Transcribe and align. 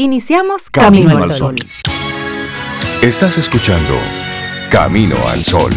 Iniciamos 0.00 0.70
Camino, 0.70 1.18
al 1.18 1.32
Sol. 1.32 1.56
Estás 3.02 3.36
escuchando 3.36 3.94
Camino 4.70 5.16
al 5.26 5.42
Sol. 5.42 5.72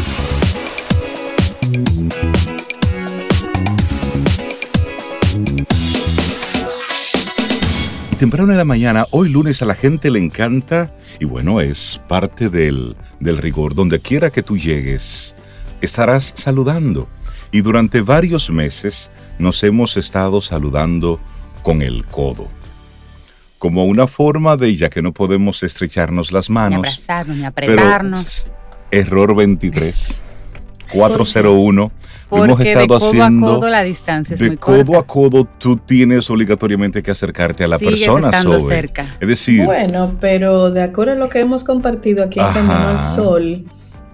Temprano 8.19 8.51
en 8.51 8.59
la 8.59 8.63
mañana, 8.63 9.07
hoy 9.09 9.29
lunes 9.29 9.63
a 9.63 9.65
la 9.65 9.73
gente 9.73 10.11
le 10.11 10.19
encanta 10.19 10.93
y 11.19 11.25
bueno, 11.25 11.59
es 11.59 11.99
parte 12.07 12.49
del, 12.49 12.95
del 13.19 13.39
rigor. 13.39 13.73
Donde 13.73 14.01
quiera 14.01 14.29
que 14.29 14.43
tú 14.43 14.55
llegues, 14.55 15.33
estarás 15.81 16.35
saludando. 16.37 17.09
Y 17.51 17.61
durante 17.61 18.01
varios 18.01 18.51
meses 18.51 19.09
nos 19.39 19.63
hemos 19.63 19.97
estado 19.97 20.41
saludando 20.41 21.19
con 21.63 21.81
el 21.81 22.05
codo 22.05 22.60
como 23.61 23.85
una 23.85 24.07
forma 24.07 24.57
de, 24.57 24.75
ya 24.75 24.89
que 24.89 25.03
no 25.03 25.13
podemos 25.13 25.61
estrecharnos 25.61 26.31
las 26.31 26.49
manos. 26.49 26.81
Ni 26.81 26.87
abrazarnos, 26.87 27.37
ni 27.37 27.45
apretarnos. 27.45 28.49
error 28.89 29.35
23, 29.35 30.19
401. 30.91 31.91
Porque 32.29 32.45
hemos 32.45 32.59
estado 32.59 32.81
de 32.81 32.87
codo 32.87 33.07
haciendo. 33.07 33.51
A 33.51 33.55
codo 33.59 33.69
la 33.69 33.83
distancia 33.83 34.33
es 34.33 34.39
de 34.39 34.57
codo 34.57 34.97
a 34.97 35.05
codo 35.05 35.45
tú 35.45 35.77
tienes 35.77 36.27
obligatoriamente 36.31 37.03
que 37.03 37.11
acercarte 37.11 37.63
a 37.63 37.67
la 37.67 37.77
Sigues 37.77 37.99
persona. 37.99 38.25
Estando 38.25 38.59
cerca. 38.61 39.17
Es 39.19 39.27
decir. 39.27 39.63
Bueno, 39.63 40.17
pero 40.19 40.71
de 40.71 40.81
acuerdo 40.81 41.11
a 41.11 41.15
lo 41.15 41.29
que 41.29 41.41
hemos 41.41 41.63
compartido 41.63 42.23
aquí 42.23 42.39
en 42.39 42.47
Camino 42.47 42.73
al 42.73 42.99
Sol. 42.99 43.65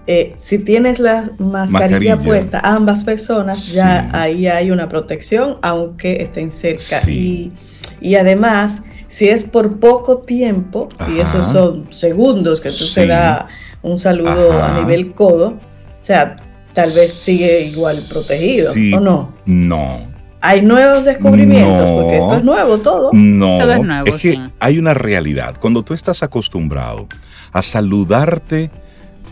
Eh, 0.08 0.36
si 0.40 0.60
tienes 0.60 1.00
la 1.00 1.32
mascarilla, 1.38 2.18
puesta, 2.18 2.60
ambas 2.60 3.06
personas, 3.06 3.72
ya 3.72 4.10
ahí 4.14 4.48
hay 4.48 4.72
una 4.72 4.90
protección, 4.90 5.58
aunque 5.62 6.22
estén 6.22 6.52
cerca. 6.52 7.10
Y, 7.10 7.52
y 8.02 8.16
además, 8.16 8.84
si 9.08 9.30
es 9.30 9.44
por 9.44 9.80
poco 9.80 10.20
tiempo, 10.20 10.90
y 11.14 11.20
esos 11.20 11.46
son 11.46 11.88
segundos 11.92 12.62
que 12.62 12.72
tú 12.72 12.86
te 12.94 13.08
da 13.08 13.48
un 13.82 14.00
saludo 14.00 14.62
a 14.62 14.80
nivel 14.80 15.14
codo, 15.14 15.50
o 15.50 16.04
sea, 16.04 16.38
tal 16.74 16.92
vez 16.92 17.14
sigue 17.14 17.62
igual 17.66 17.98
protegido, 18.10 18.72
¿o 18.96 19.00
no? 19.00 19.34
No. 19.46 20.18
Hay 20.42 20.62
nuevos 20.62 21.06
descubrimientos, 21.06 21.90
porque 21.90 22.18
esto 22.18 22.36
es 22.36 22.44
nuevo 22.44 22.78
todo. 22.78 23.10
No, 23.14 23.58
todo 23.58 23.74
es, 23.74 23.82
nuevo, 23.82 24.06
es 24.08 24.22
que 24.22 24.40
hay 24.60 24.78
una 24.78 24.94
realidad. 24.94 25.56
Cuando 25.60 25.84
tú 25.84 25.94
estás 25.94 26.22
acostumbrado 26.22 27.08
a 27.52 27.62
saludarte 27.62 28.70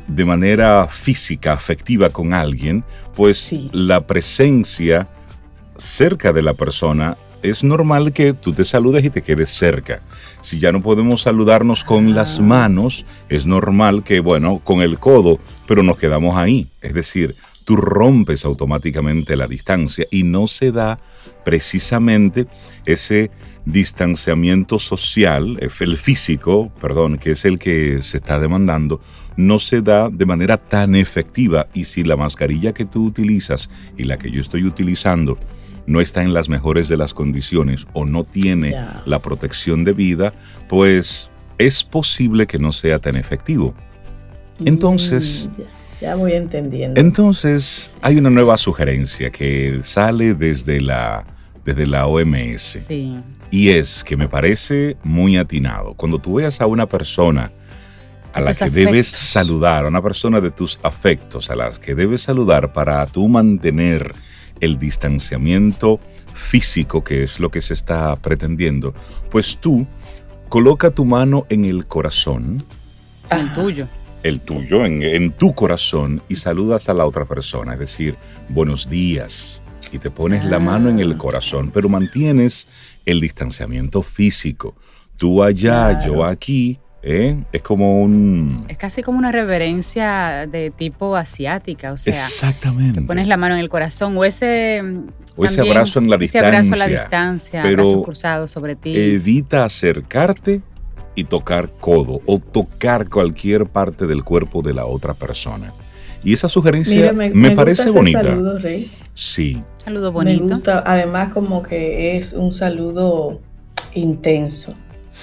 de 0.08 0.26
manera 0.26 0.88
física, 0.90 1.54
afectiva 1.54 2.10
con 2.10 2.34
alguien, 2.34 2.84
pues 3.16 3.54
la 3.72 4.08
presencia 4.08 5.08
cerca 5.78 6.34
de 6.34 6.42
la 6.42 6.54
persona 6.54 7.18
es 7.50 7.64
normal 7.64 8.14
que 8.14 8.34
tú 8.34 8.54
te 8.54 8.66
saludes 8.66 9.04
y 9.06 9.10
te 9.10 9.22
quedes 9.22 9.50
cerca. 9.50 10.02
Si 10.42 10.60
ya 10.60 10.72
no 10.72 10.82
podemos 10.82 11.22
saludarnos 11.22 11.84
con 11.84 12.14
las 12.16 12.40
ah. 12.40 12.42
manos, 12.42 13.06
es 13.30 13.46
normal 13.46 14.04
que, 14.04 14.20
bueno, 14.20 14.60
con 14.64 14.82
el 14.82 15.00
codo, 15.00 15.40
pero 15.68 15.84
nos 15.84 15.98
quedamos 15.98 16.36
ahí. 16.38 16.70
Es 16.82 16.94
decir, 16.94 17.36
tú 17.64 17.76
rompes 17.76 18.46
automáticamente 18.46 19.36
la 19.36 19.48
distancia 19.48 20.06
y 20.12 20.24
no 20.24 20.48
se 20.48 20.72
da 20.72 21.00
precisamente 21.44 22.48
ese 22.86 23.32
distanciamiento 23.66 24.78
social, 24.78 25.58
el 25.60 25.98
físico, 25.98 26.72
perdón, 26.80 27.18
que 27.18 27.32
es 27.32 27.46
el 27.46 27.58
que 27.58 28.02
se 28.02 28.18
está 28.18 28.40
demandando, 28.40 29.02
no 29.38 29.60
se 29.60 29.82
da 29.82 30.10
de 30.10 30.26
manera 30.26 30.58
tan 30.58 30.96
efectiva. 30.96 31.68
Y 31.74 31.86
si 31.86 32.04
la 32.04 32.16
mascarilla 32.16 32.74
que 32.74 32.86
tú 32.86 33.06
utilizas 33.06 33.70
y 33.98 34.04
la 34.04 34.18
que 34.18 34.32
yo 34.32 34.42
estoy 34.42 34.64
utilizando 34.64 35.38
no 35.88 36.02
está 36.02 36.22
en 36.22 36.34
las 36.34 36.50
mejores 36.50 36.88
de 36.88 36.98
las 36.98 37.14
condiciones 37.14 37.88
o 37.94 38.06
no 38.06 38.24
tiene 38.24 38.76
la 39.06 39.20
protección 39.22 39.84
de 39.84 39.94
vida, 39.94 40.34
pues 40.68 41.30
es 41.58 41.84
posible 41.84 42.48
que 42.48 42.60
no 42.60 42.72
sea 42.72 43.00
tan 43.00 43.16
efectivo. 43.16 43.74
Mm, 44.60 44.68
entonces... 44.68 45.50
ya, 46.02 46.16
voy 46.16 46.34
entendiendo. 46.34 47.00
Entonces 47.00 47.96
hay 48.02 48.18
una 48.18 48.30
nueva 48.30 48.58
sugerencia 48.58 49.30
que 49.32 49.80
sale 49.84 50.34
desde 50.34 50.82
la, 50.82 51.26
desde 51.64 51.88
la 51.88 52.08
OMS. 52.08 52.80
Sí. 52.88 53.18
Y 53.52 53.70
es 53.70 54.04
que 54.04 54.18
me 54.18 54.28
parece 54.28 54.98
muy 55.04 55.38
atinado. 55.38 55.94
Cuando 55.94 56.20
tú 56.20 56.36
veas 56.36 56.60
a 56.62 56.66
una 56.66 56.88
persona 56.88 57.52
a 58.34 58.42
la 58.42 58.54
que 58.54 58.70
debes 58.70 59.08
saludar, 59.08 59.86
a 59.86 59.88
una 59.88 60.02
persona 60.02 60.42
de 60.42 60.52
tus 60.52 60.78
afectos, 60.84 61.50
a 61.50 61.56
las 61.56 61.80
que 61.80 61.96
debes 61.96 62.24
saludar 62.24 62.74
para 62.74 63.06
tú 63.06 63.30
mantener 63.30 64.14
el 64.60 64.80
distanciamiento 64.80 66.00
físico, 66.34 67.04
que 67.04 67.24
es 67.24 67.40
lo 67.40 67.50
que 67.50 67.62
se 67.62 67.74
está 67.74 68.16
pretendiendo, 68.18 68.94
pues 69.32 69.58
tú 69.58 69.88
coloca 70.50 70.92
tu 70.92 71.06
mano 71.06 71.46
en 71.50 71.66
el 71.66 71.86
corazón. 71.86 72.64
El 73.32 73.54
tuyo. 73.54 73.88
El 74.24 74.42
tuyo, 74.42 74.86
en, 74.86 75.32
tu 75.34 75.54
corazón, 75.54 76.22
y 76.30 76.36
saludas 76.36 76.90
a 76.90 76.96
la 76.96 77.06
otra 77.06 77.26
persona, 77.26 77.74
es 77.74 77.80
decir, 77.80 78.16
buenos 78.50 78.90
días, 78.90 79.62
y 79.92 80.00
te 80.00 80.10
pones 80.10 80.44
la 80.46 80.58
mano 80.58 80.90
en 80.90 81.00
el 81.00 81.12
ah. 81.12 81.18
corazón, 81.18 81.70
pero 81.72 81.90
mantienes 81.90 82.68
el 83.06 83.22
distanciamiento 83.22 84.02
físico. 84.02 84.76
Tú 85.16 85.44
allá, 85.44 86.04
yo 86.04 86.26
aquí, 86.26 86.80
¿Eh? 87.08 87.38
Es 87.52 87.62
como 87.62 88.02
un... 88.02 88.66
Es 88.68 88.80
casi 88.80 89.04
como 89.04 89.20
una 89.20 89.32
reverencia 89.32 90.48
de 90.52 90.72
tipo 90.72 91.16
asiática, 91.16 91.92
o 91.94 92.00
sea... 92.00 92.12
Exactamente. 92.12 93.00
Te 93.00 93.06
pones 93.06 93.28
la 93.28 93.38
mano 93.38 93.54
en 93.54 93.62
el 93.62 93.70
corazón 93.70 94.18
o 94.18 94.26
ese... 94.26 94.82
O 95.36 95.46
ese 95.46 95.62
abrazo 95.62 96.00
en 96.00 96.10
la 96.10 96.18
distancia. 96.18 96.50
Ese 96.50 96.58
abrazo 96.58 96.74
a 96.74 96.78
la 96.78 96.88
distancia, 96.88 97.62
pero 97.62 97.84
abrazo 97.84 98.04
cruzado 98.04 98.48
sobre 98.48 98.76
ti. 98.76 98.98
Evita 98.98 99.66
acercarte 99.66 100.62
y 101.14 101.26
tocar 101.26 101.70
codo 101.80 102.22
o 102.26 102.40
tocar 102.40 103.08
cualquier 103.08 103.68
parte 103.68 104.08
del 104.08 104.24
cuerpo 104.24 104.64
de 104.64 104.74
la 104.74 104.88
otra 104.88 105.14
persona. 105.14 105.74
Y 106.24 106.34
esa 106.34 106.50
sugerencia 106.50 107.14
me, 107.14 107.52
parece 107.52 107.92
bonita. 107.92 108.24
saludo, 108.24 108.58
Rey. 108.58 108.92
Sí. 109.14 109.62
Saludo 109.78 110.12
bonito. 110.12 110.44
Me 110.44 110.50
gusta, 110.50 110.82
además 110.84 111.30
como 111.30 111.62
que 111.62 112.18
es 112.18 112.34
un 112.34 112.56
saludo 112.56 113.42
intenso 113.94 114.76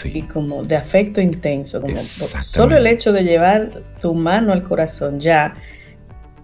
y 0.04 0.22
como 0.22 0.64
de 0.64 0.76
afecto 0.76 1.20
intenso. 1.20 1.80
Como 1.80 2.00
solo 2.00 2.76
el 2.76 2.86
hecho 2.86 3.12
de 3.12 3.24
llevar 3.24 3.82
tu 4.00 4.14
mano 4.14 4.52
al 4.52 4.62
corazón 4.62 5.20
ya, 5.20 5.54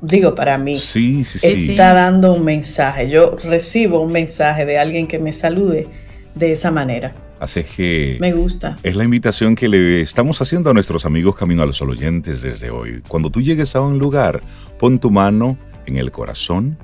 digo 0.00 0.34
para 0.34 0.58
mí, 0.58 0.74
está 0.76 1.94
dando 1.94 2.34
un 2.34 2.44
mensaje. 2.44 3.08
Yo 3.08 3.36
recibo 3.42 4.00
un 4.00 4.12
mensaje 4.12 4.66
de 4.66 4.78
alguien 4.78 5.06
que 5.06 5.18
me 5.18 5.32
salude 5.32 5.88
de 6.34 6.52
esa 6.52 6.70
manera. 6.70 7.14
Así 7.40 7.62
que 7.62 8.16
me 8.20 8.32
gusta. 8.32 8.76
Es 8.82 8.96
la 8.96 9.04
invitación 9.04 9.54
que 9.54 9.68
le 9.68 10.00
estamos 10.02 10.42
haciendo 10.42 10.70
a 10.70 10.74
nuestros 10.74 11.06
amigos 11.06 11.36
Camino 11.36 11.62
a 11.62 11.66
los 11.66 11.80
Oyentes 11.80 12.42
desde 12.42 12.70
hoy. 12.70 13.00
Cuando 13.06 13.30
tú 13.30 13.40
llegues 13.40 13.76
a 13.76 13.80
un 13.80 13.98
lugar, 13.98 14.40
pon 14.78 14.98
tu 14.98 15.10
mano 15.10 15.56
en 15.86 15.96
el 15.96 16.10
corazón 16.10 16.76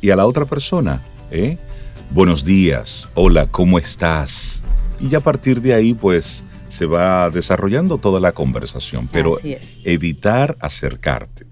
y 0.00 0.10
a 0.10 0.16
la 0.16 0.26
otra 0.26 0.44
persona, 0.44 1.02
¿eh? 1.30 1.56
Buenos 2.10 2.44
días, 2.44 3.08
hola, 3.14 3.46
¿cómo 3.46 3.78
estás? 3.78 4.62
Y 5.00 5.08
ya 5.08 5.18
a 5.18 5.22
partir 5.22 5.60
de 5.60 5.74
ahí 5.74 5.94
pues 5.94 6.44
se 6.68 6.86
va 6.86 7.30
desarrollando 7.30 7.98
toda 7.98 8.20
la 8.20 8.32
conversación, 8.32 9.08
pero 9.10 9.36
evitar 9.84 10.56
acercarte 10.60 11.46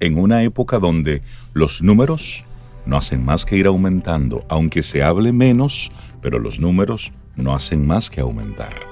en 0.00 0.18
una 0.18 0.42
época 0.42 0.78
donde 0.78 1.22
los 1.52 1.82
números 1.82 2.44
no 2.86 2.96
hacen 2.96 3.24
más 3.24 3.44
que 3.44 3.56
ir 3.56 3.66
aumentando, 3.66 4.44
aunque 4.48 4.82
se 4.82 5.02
hable 5.02 5.32
menos, 5.32 5.92
pero 6.22 6.38
los 6.38 6.58
números 6.60 7.12
no 7.36 7.54
hacen 7.54 7.86
más 7.86 8.10
que 8.10 8.20
aumentar. 8.20 8.90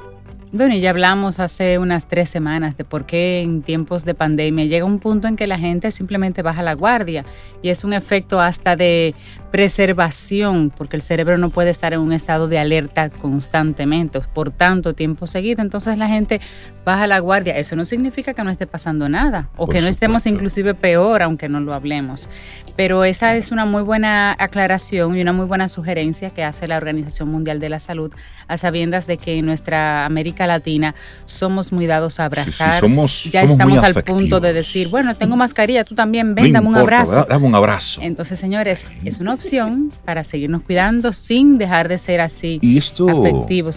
Bueno, 0.50 0.74
y 0.74 0.80
ya 0.80 0.90
hablamos 0.90 1.40
hace 1.40 1.78
unas 1.78 2.08
tres 2.08 2.30
semanas 2.30 2.78
de 2.78 2.84
por 2.84 3.04
qué 3.04 3.42
en 3.42 3.60
tiempos 3.60 4.06
de 4.06 4.14
pandemia 4.14 4.64
llega 4.64 4.86
un 4.86 4.98
punto 4.98 5.28
en 5.28 5.36
que 5.36 5.46
la 5.46 5.58
gente 5.58 5.90
simplemente 5.90 6.40
baja 6.40 6.62
la 6.62 6.72
guardia 6.72 7.26
y 7.60 7.68
es 7.68 7.84
un 7.84 7.92
efecto 7.92 8.40
hasta 8.40 8.74
de 8.74 9.14
preservación, 9.50 10.70
porque 10.76 10.96
el 10.96 11.02
cerebro 11.02 11.38
no 11.38 11.50
puede 11.50 11.70
estar 11.70 11.92
en 11.92 12.00
un 12.00 12.12
estado 12.12 12.48
de 12.48 12.58
alerta 12.58 13.10
constantemente 13.10 14.20
por 14.34 14.50
tanto 14.50 14.94
tiempo 14.94 15.26
seguido. 15.26 15.62
Entonces 15.62 15.96
la 15.98 16.08
gente 16.08 16.40
baja 16.84 17.06
la 17.06 17.18
guardia. 17.18 17.56
Eso 17.56 17.76
no 17.76 17.84
significa 17.84 18.34
que 18.34 18.42
no 18.44 18.50
esté 18.50 18.66
pasando 18.66 19.08
nada 19.08 19.48
o 19.56 19.66
que 19.66 19.80
no 19.80 19.88
estemos 19.88 20.26
inclusive 20.26 20.74
peor, 20.74 21.22
aunque 21.22 21.48
no 21.48 21.60
lo 21.60 21.74
hablemos. 21.74 22.28
Pero 22.76 23.04
esa 23.04 23.36
es 23.36 23.52
una 23.52 23.64
muy 23.64 23.82
buena 23.82 24.36
aclaración 24.38 25.16
y 25.16 25.22
una 25.22 25.32
muy 25.32 25.46
buena 25.46 25.68
sugerencia 25.68 26.30
que 26.30 26.44
hace 26.44 26.68
la 26.68 26.76
Organización 26.76 27.30
Mundial 27.30 27.60
de 27.60 27.68
la 27.68 27.80
Salud 27.80 28.12
a 28.46 28.56
sabiendas 28.56 29.06
de 29.06 29.18
que 29.18 29.38
en 29.38 29.46
nuestra 29.46 30.06
América 30.06 30.46
Latina 30.46 30.94
somos 31.24 31.72
muy 31.72 31.86
dados 31.86 32.20
a 32.20 32.24
abrazar. 32.24 32.82
ya 33.30 33.42
estamos 33.42 33.82
al 33.82 33.94
punto 34.02 34.40
de 34.40 34.52
decir, 34.52 34.88
bueno, 34.88 35.14
tengo 35.16 35.36
mascarilla, 35.36 35.84
tú 35.84 35.94
también, 35.94 36.34
ven, 36.34 36.52
dame 36.52 36.68
un 36.68 36.76
abrazo. 36.76 37.26
Dame 37.28 37.46
un 37.46 37.54
abrazo. 37.54 38.00
Entonces, 38.02 38.38
señores, 38.38 38.86
es 39.04 39.18
una 39.20 39.34
opción 39.38 39.92
para 40.04 40.24
seguirnos 40.24 40.62
cuidando 40.62 41.12
sin 41.12 41.58
dejar 41.58 41.88
de 41.88 41.98
ser 41.98 42.20
así 42.20 42.58
y 42.60 42.76
esto 42.76 43.06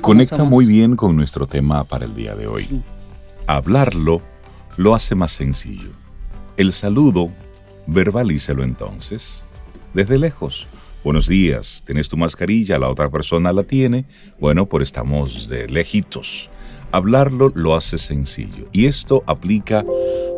conecta 0.02 0.44
muy 0.44 0.66
bien 0.66 0.96
con 0.96 1.16
nuestro 1.16 1.46
tema 1.46 1.84
para 1.84 2.06
el 2.06 2.16
día 2.16 2.34
de 2.34 2.48
hoy. 2.48 2.82
Hablarlo 3.46 4.24
lo 4.78 4.96
hace 4.96 5.14
más 5.14 5.34
sencillo. 5.34 5.92
El 6.58 6.74
saludo, 6.74 7.30
verbalícelo 7.86 8.64
entonces, 8.64 9.44
desde 9.94 10.18
lejos. 10.18 10.68
Buenos 11.04 11.28
días, 11.28 11.84
¿tienes 11.86 12.10
tu 12.10 12.18
mascarilla? 12.18 12.80
La 12.80 12.90
otra 12.90 13.12
persona 13.12 13.54
la 13.54 13.64
tiene. 13.64 14.06
Bueno, 14.40 14.66
pues 14.66 14.86
estamos 14.86 15.48
de 15.48 15.68
lejitos. 15.68 16.50
Hablarlo 16.92 17.52
lo 17.54 17.76
hace 17.76 18.00
sencillo. 18.00 18.68
Y 18.72 18.88
esto 18.88 19.24
aplica 19.28 19.86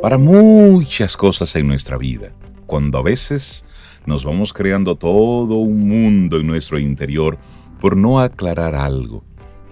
para 0.02 0.18
muchas 0.18 1.16
cosas 1.16 1.56
en 1.56 1.68
nuestra 1.68 1.98
vida. 1.98 2.34
Cuando 2.66 2.98
a 2.98 3.04
veces 3.04 3.64
nos 4.06 4.24
vamos 4.24 4.54
creando 4.54 4.96
todo 4.96 5.56
un 5.56 5.88
mundo 5.88 6.40
en 6.40 6.48
nuestro 6.48 6.80
interior 6.80 7.38
por 7.80 7.98
no 7.98 8.20
aclarar 8.20 8.76
algo, 8.76 9.24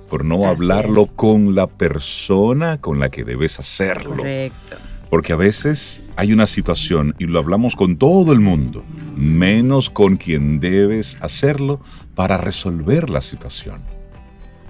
por 0.09 0.25
no 0.25 0.45
hablarlo 0.45 1.05
con 1.15 1.55
la 1.55 1.67
persona 1.67 2.79
con 2.79 2.99
la 2.99 3.09
que 3.09 3.23
debes 3.23 3.59
hacerlo. 3.59 4.17
Correcto. 4.17 4.75
Porque 5.09 5.33
a 5.33 5.37
veces 5.37 6.09
hay 6.15 6.31
una 6.31 6.47
situación 6.47 7.15
y 7.19 7.25
lo 7.25 7.39
hablamos 7.39 7.75
con 7.75 7.97
todo 7.97 8.31
el 8.31 8.39
mundo, 8.39 8.83
menos 9.15 9.89
con 9.89 10.15
quien 10.15 10.59
debes 10.59 11.17
hacerlo 11.21 11.81
para 12.15 12.37
resolver 12.37 13.09
la 13.09 13.21
situación. 13.21 13.81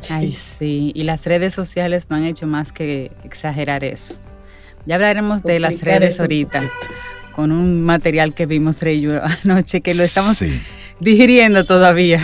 Ay, 0.09 0.31
sí, 0.31 0.91
y 0.95 1.03
las 1.03 1.25
redes 1.25 1.53
sociales 1.53 2.09
no 2.09 2.15
han 2.15 2.25
hecho 2.25 2.47
más 2.47 2.71
que 2.71 3.11
exagerar 3.23 3.83
eso. 3.83 4.15
Ya 4.85 4.95
hablaremos 4.95 5.43
de 5.43 5.59
las 5.59 5.81
redes 5.83 6.19
ahorita, 6.19 6.71
con 7.31 7.51
un 7.51 7.83
material 7.83 8.33
que 8.33 8.45
vimos 8.45 8.81
Rey 8.81 9.07
anoche, 9.43 9.81
que 9.81 9.93
lo 9.93 10.03
estamos 10.03 10.43
digiriendo 10.99 11.65
todavía. 11.65 12.23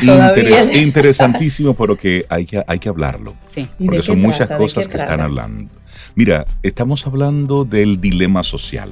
interesantísimo, 0.73 1.73
pero 1.73 1.97
que 1.97 2.25
hay 2.29 2.45
que, 2.45 2.63
hay 2.65 2.79
que 2.79 2.89
hablarlo. 2.89 3.35
Sí. 3.45 3.67
Porque 3.77 4.03
son 4.03 4.21
muchas 4.21 4.49
cosas 4.49 4.87
que 4.87 4.97
están 4.97 5.19
hablando. 5.19 5.69
Mira, 6.15 6.45
estamos 6.63 7.05
hablando 7.05 7.65
del 7.65 7.99
dilema 7.99 8.43
social. 8.43 8.89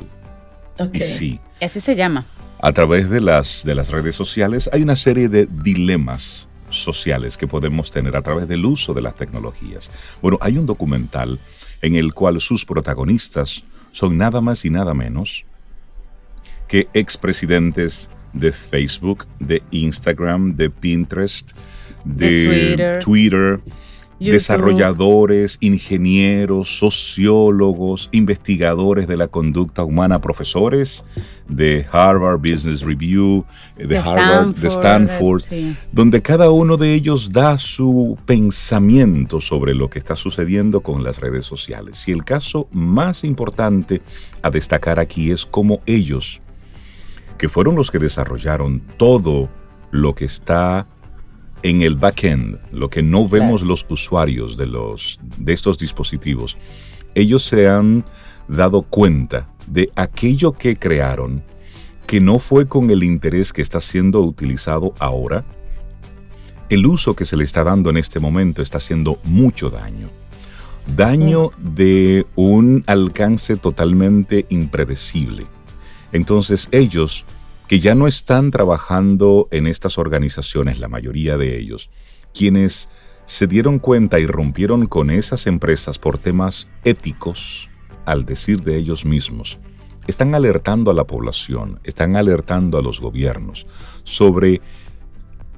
Y 0.94 1.00
sí. 1.00 1.40
Así 1.62 1.80
se 1.80 1.96
llama. 1.96 2.26
A 2.62 2.72
través 2.74 3.10
de 3.10 3.22
las, 3.22 3.64
de 3.64 3.76
las 3.76 3.90
redes 3.90 4.16
sociales 4.16 4.70
hay 4.74 4.82
una 4.82 4.96
serie 4.96 5.30
de 5.30 5.46
dilemas 5.46 6.48
sociales 6.70 7.38
que 7.38 7.48
podemos 7.48 7.92
tener 7.92 8.16
a 8.16 8.22
través 8.22 8.48
del 8.48 8.66
uso 8.66 8.94
de 8.94 9.02
las 9.02 9.16
tecnologías. 9.16 9.92
Bueno, 10.22 10.38
hay 10.42 10.58
un 10.58 10.66
documental 10.66 11.40
en 11.82 11.96
el 11.96 12.14
cual 12.14 12.42
sus 12.42 12.66
protagonistas 12.66 13.64
son 13.92 14.18
nada 14.18 14.42
más 14.42 14.66
y 14.66 14.70
nada 14.70 14.94
menos 14.94 15.46
que 16.68 16.88
expresidentes 16.94 18.10
de 18.34 18.52
Facebook, 18.52 19.26
de 19.40 19.64
Instagram, 19.72 20.56
de 20.56 20.70
Pinterest, 20.70 21.52
de, 22.04 23.00
Twitter. 23.02 23.62
Desarrolladores, 24.18 25.58
ingenieros, 25.60 26.80
sociólogos, 26.80 28.08
investigadores 28.14 29.10
de 29.10 29.18
la 29.18 29.28
conducta 29.28 29.84
humana, 29.84 30.22
profesores 30.22 31.04
de 31.50 31.86
Harvard 31.92 32.40
Business 32.40 32.82
Review, 32.82 33.46
de, 33.76 33.98
Harvard, 33.98 34.56
de 34.56 34.68
Stanford, 34.70 35.44
donde 35.92 36.22
cada 36.22 36.50
uno 36.50 36.78
de 36.78 36.94
ellos 36.94 37.32
da 37.34 37.58
su 37.58 38.18
pensamiento 38.26 39.42
sobre 39.42 39.76
lo 39.76 39.90
que 39.90 40.00
está 40.00 40.16
sucediendo 40.16 40.80
con 40.80 41.04
las 41.04 41.20
redes 41.20 41.46
sociales. 41.46 42.08
Y 42.08 42.14
el 42.14 42.24
caso 42.24 42.70
más 42.72 43.26
importante 43.26 44.02
a 44.42 44.50
destacar 44.50 44.98
aquí 44.98 45.32
es 45.32 45.46
cómo 45.46 45.82
ellos, 45.86 46.42
que 47.38 47.50
fueron 47.50 47.76
los 47.76 47.92
que 47.92 48.00
desarrollaron 48.00 48.82
todo 48.98 49.50
lo 49.92 50.16
que 50.16 50.26
está 50.26 50.88
en 51.64 51.82
el 51.82 51.96
backend, 51.96 52.60
lo 52.72 52.90
que 52.90 53.02
no 53.02 53.28
vemos 53.28 53.62
los 53.62 53.86
usuarios 53.90 54.58
de, 54.58 54.68
los, 54.68 55.20
de 55.38 55.54
estos 55.54 55.78
dispositivos, 55.78 56.58
ellos 57.16 57.44
se 57.44 57.68
han 57.68 58.04
dado 58.48 58.84
cuenta 58.84 59.50
de 59.68 59.90
aquello 59.96 60.52
que 60.52 60.78
crearon 60.78 61.44
que 62.06 62.22
no 62.22 62.40
fue 62.40 62.68
con 62.68 62.92
el 62.92 63.04
interés 63.04 63.52
que 63.52 63.64
está 63.64 63.82
siendo 63.82 64.22
utilizado 64.22 64.94
ahora, 65.00 65.44
el 66.70 66.86
uso 66.86 67.16
que 67.16 67.26
se 67.26 67.38
le 67.38 67.44
está 67.44 67.64
dando 67.64 67.90
en 67.90 67.98
este 67.98 68.20
momento 68.20 68.62
está 68.62 68.78
haciendo 68.78 69.20
mucho 69.24 69.70
daño. 69.70 70.10
Daño 70.96 71.50
de 71.58 72.28
un 72.36 72.84
alcance 72.86 73.56
totalmente 73.56 74.46
impredecible. 74.50 75.46
Entonces 76.12 76.68
ellos 76.72 77.25
que 77.68 77.80
ya 77.80 77.96
no 77.96 78.07
están 78.07 78.52
trabajando 78.52 79.48
en 79.52 79.68
estas 79.68 79.98
organizaciones, 79.98 80.80
la 80.80 80.88
mayoría 80.88 81.38
de 81.38 81.60
ellos, 81.60 81.90
quienes 82.34 82.90
se 83.25 83.48
dieron 83.48 83.80
cuenta 83.80 84.19
y 84.19 84.28
rompieron 84.28 84.86
con 84.86 85.10
esas 85.10 85.48
empresas 85.48 85.98
por 85.98 86.18
temas 86.18 86.68
éticos, 86.84 87.69
al 88.06 88.25
decir 88.25 88.62
de 88.62 88.78
ellos 88.78 89.04
mismos, 89.04 89.57
están 90.06 90.36
alertando 90.36 90.92
a 90.92 90.94
la 90.94 91.06
población, 91.06 91.80
están 91.84 92.16
alertando 92.16 92.78
a 92.78 92.84
los 92.84 93.01
gobiernos 93.01 93.66
sobre 94.04 94.62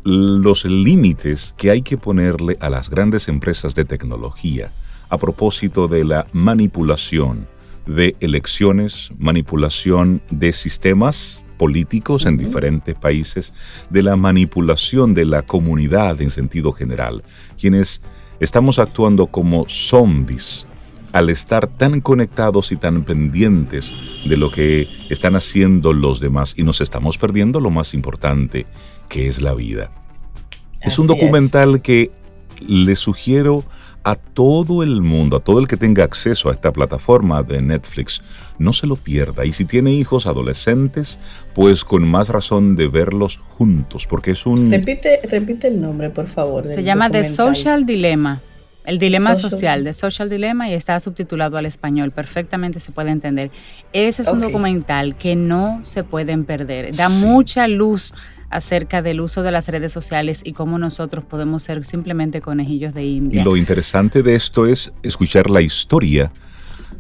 los 0.05 0.63
límites 0.63 1.53
que 1.57 1.69
hay 1.69 1.81
que 1.81 1.97
ponerle 1.97 2.57
a 2.61 2.69
las 2.69 2.89
grandes 2.89 3.27
empresas 3.27 3.75
de 3.75 3.83
tecnología 3.83 4.71
a 5.09 5.17
propósito 5.17 5.89
de 5.89 6.05
la 6.05 6.27
manipulación 6.31 7.47
de 7.88 8.16
elecciones, 8.19 9.12
manipulación 9.18 10.22
de 10.30 10.54
sistemas 10.54 11.44
políticos 11.57 12.25
en 12.25 12.38
diferentes 12.38 12.95
países 12.95 13.54
de 13.89 14.04
la 14.04 14.16
manipulación 14.16 15.13
de 15.13 15.25
la 15.25 15.42
comunidad 15.42 16.22
en 16.22 16.30
sentido 16.30 16.72
general, 16.72 17.24
quienes 17.60 18.01
estamos 18.39 18.80
actuando 18.80 19.28
como 19.28 19.66
zombies 19.68 20.68
al 21.13 21.30
estar 21.30 21.68
tan 21.68 22.01
conectados 22.01 22.72
y 22.72 22.75
tan 22.75 23.04
pendientes 23.04 23.94
de 24.28 24.38
lo 24.38 24.51
que 24.51 24.88
están 25.10 25.36
haciendo 25.36 25.94
los 25.94 26.19
demás 26.19 26.54
y 26.57 26.63
nos 26.63 26.81
estamos 26.81 27.18
perdiendo 27.18 27.60
lo 27.60 27.72
más 27.72 27.94
importante, 27.94 28.68
que 29.10 29.28
es 29.28 29.42
la 29.42 29.54
vida. 29.54 29.89
es 30.81 31.00
un 31.00 31.07
documental 31.07 31.81
que 31.81 32.12
le 32.60 32.95
sugiero 32.95 33.63
a 34.07 34.15
todo 34.15 34.83
el 34.83 35.01
mundo, 35.01 35.36
a 35.36 35.39
todo 35.42 35.59
el 35.59 35.68
que 35.68 35.75
tenga 35.75 36.06
acceso 36.06 36.48
a 36.48 36.54
esta 36.54 36.71
plataforma 36.71 37.44
de 37.44 37.62
Netflix, 37.62 38.24
no 38.57 38.71
se 38.71 38.88
lo 38.88 38.95
pierda. 38.95 39.44
Y 39.44 39.51
si 39.51 39.65
tiene 39.65 39.92
hijos 39.92 40.27
adolescentes, 40.27 41.19
pues 41.54 41.83
con 41.83 42.07
más 42.07 42.30
razón 42.30 42.77
de 42.77 42.88
verlos 42.88 43.42
juntos, 43.50 44.07
porque 44.07 44.31
es 44.31 44.45
un... 44.45 44.71
Repite, 44.71 45.19
repite 45.30 45.68
el 45.68 45.81
nombre, 45.81 46.09
por 46.09 46.27
favor. 46.27 46.65
Se 46.65 46.83
llama 46.83 47.09
The 47.09 47.25
Social 47.25 47.86
Dilemma. 47.86 48.39
El 48.86 48.98
dilema 48.98 49.36
social, 49.36 49.83
The 49.83 49.92
Social 49.92 50.30
Dilemma, 50.30 50.69
y 50.69 50.74
está 50.74 50.98
subtitulado 51.01 51.57
al 51.57 51.65
español. 51.65 52.12
Perfectamente 52.12 52.80
se 52.80 52.94
puede 52.94 53.10
entender. 53.10 53.51
Ese 53.92 54.21
es 54.21 54.30
un 54.30 54.39
documental 54.39 55.18
que 55.18 55.36
no 55.36 55.80
se 55.81 56.06
pueden 56.06 56.45
perder. 56.45 56.95
Da 56.95 57.10
mucha 57.10 57.68
luz 57.68 58.13
acerca 58.49 59.01
del 59.01 59.21
uso 59.21 59.44
de 59.44 59.51
las 59.51 59.67
redes 59.67 59.91
sociales 59.91 60.41
y 60.44 60.53
cómo 60.53 60.77
nosotros 60.77 61.23
podemos 61.25 61.63
ser 61.63 61.85
simplemente 61.85 62.41
conejillos 62.41 62.94
de 62.94 63.05
India. 63.05 63.41
Y 63.41 63.44
lo 63.44 63.57
interesante 63.57 64.23
de 64.23 64.35
esto 64.35 64.65
es 64.65 64.94
escuchar 65.03 65.49
la 65.49 65.61
historia 65.61 66.31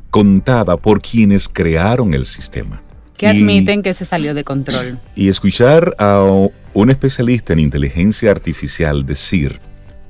contada 0.09 0.77
por 0.77 1.01
quienes 1.01 1.47
crearon 1.47 2.13
el 2.13 2.25
sistema. 2.25 2.81
Que 3.17 3.27
admiten 3.27 3.81
que 3.81 3.93
se 3.93 4.05
salió 4.05 4.33
de 4.33 4.43
control. 4.43 4.99
Y 5.15 5.29
escuchar 5.29 5.95
a 5.97 6.23
un 6.73 6.89
especialista 6.89 7.53
en 7.53 7.59
inteligencia 7.59 8.29
artificial 8.29 9.05
decir 9.05 9.59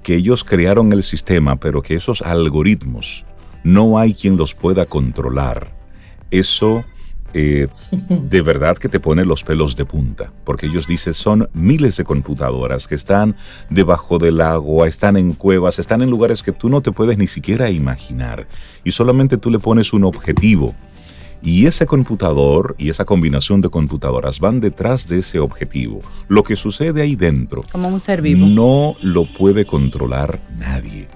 que 0.03 0.15
ellos 0.15 0.43
crearon 0.43 0.91
el 0.91 1.03
sistema, 1.03 1.55
pero 1.57 1.81
que 1.81 1.95
esos 1.95 2.21
algoritmos 2.21 3.25
no 3.63 3.97
hay 3.99 4.13
quien 4.13 4.37
los 4.37 4.53
pueda 4.53 4.85
controlar. 4.85 5.73
Eso 6.31 6.83
eh, 7.37 7.67
de 8.09 8.41
verdad 8.41 8.77
que 8.77 8.89
te 8.89 8.99
pone 8.99 9.23
los 9.23 9.43
pelos 9.43 9.75
de 9.75 9.85
punta, 9.85 10.31
porque 10.43 10.65
ellos 10.65 10.87
dicen 10.87 11.13
son 11.13 11.49
miles 11.53 11.97
de 11.97 12.03
computadoras 12.03 12.87
que 12.87 12.95
están 12.95 13.35
debajo 13.69 14.17
del 14.17 14.41
agua, 14.41 14.87
están 14.87 15.17
en 15.17 15.33
cuevas, 15.33 15.77
están 15.77 16.01
en 16.01 16.09
lugares 16.09 16.41
que 16.41 16.51
tú 16.51 16.69
no 16.69 16.81
te 16.81 16.91
puedes 16.91 17.17
ni 17.17 17.27
siquiera 17.27 17.69
imaginar, 17.69 18.47
y 18.83 18.91
solamente 18.91 19.37
tú 19.37 19.51
le 19.51 19.59
pones 19.59 19.93
un 19.93 20.03
objetivo. 20.03 20.73
Y 21.43 21.67
ese 21.67 21.85
computador 21.85 22.73
y 22.79 22.89
esa 22.89 23.05
combinación 23.05 23.61
de 23.61 23.69
computadoras 23.69 24.39
van 24.39 24.59
detrás 24.59 25.07
de 25.07 25.19
ese 25.19 25.37
objetivo. 25.37 26.01
Lo 26.27 26.43
que 26.43 26.55
sucede 26.55 27.03
ahí 27.03 27.15
dentro 27.15 27.63
Como 27.71 27.89
un 27.89 27.99
ser 27.99 28.23
vivo. 28.23 28.47
no 28.47 28.95
lo 29.03 29.25
puede 29.25 29.63
controlar 29.63 30.39
nadie. 30.57 31.07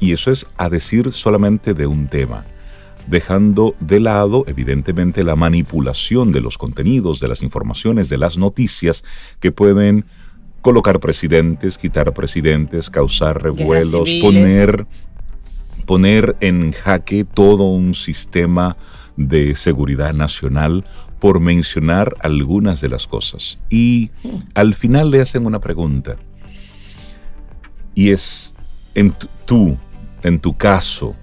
Y 0.00 0.12
eso 0.12 0.30
es 0.30 0.46
a 0.56 0.70
decir 0.70 1.12
solamente 1.12 1.74
de 1.74 1.86
un 1.86 2.08
tema 2.08 2.46
dejando 3.06 3.74
de 3.80 4.00
lado, 4.00 4.44
evidentemente, 4.46 5.24
la 5.24 5.36
manipulación 5.36 6.32
de 6.32 6.40
los 6.40 6.58
contenidos, 6.58 7.20
de 7.20 7.28
las 7.28 7.42
informaciones, 7.42 8.08
de 8.08 8.18
las 8.18 8.36
noticias 8.36 9.04
que 9.40 9.52
pueden 9.52 10.04
colocar 10.60 10.98
presidentes, 10.98 11.78
quitar 11.78 12.12
presidentes, 12.12 12.90
causar 12.90 13.42
revuelos, 13.42 14.10
poner, 14.20 14.86
poner 15.84 16.36
en 16.40 16.72
jaque 16.72 17.24
todo 17.24 17.64
un 17.64 17.94
sistema 17.94 18.76
de 19.16 19.54
seguridad 19.54 20.12
nacional, 20.12 20.84
por 21.18 21.40
mencionar 21.40 22.14
algunas 22.20 22.80
de 22.80 22.88
las 22.88 23.06
cosas. 23.06 23.58
Y 23.70 24.10
al 24.54 24.74
final 24.74 25.10
le 25.10 25.20
hacen 25.20 25.46
una 25.46 25.60
pregunta. 25.60 26.16
Y 27.94 28.10
es, 28.10 28.54
en 28.94 29.14
tú, 29.46 29.76
en 30.22 30.38
tu 30.38 30.56
caso, 30.56 31.14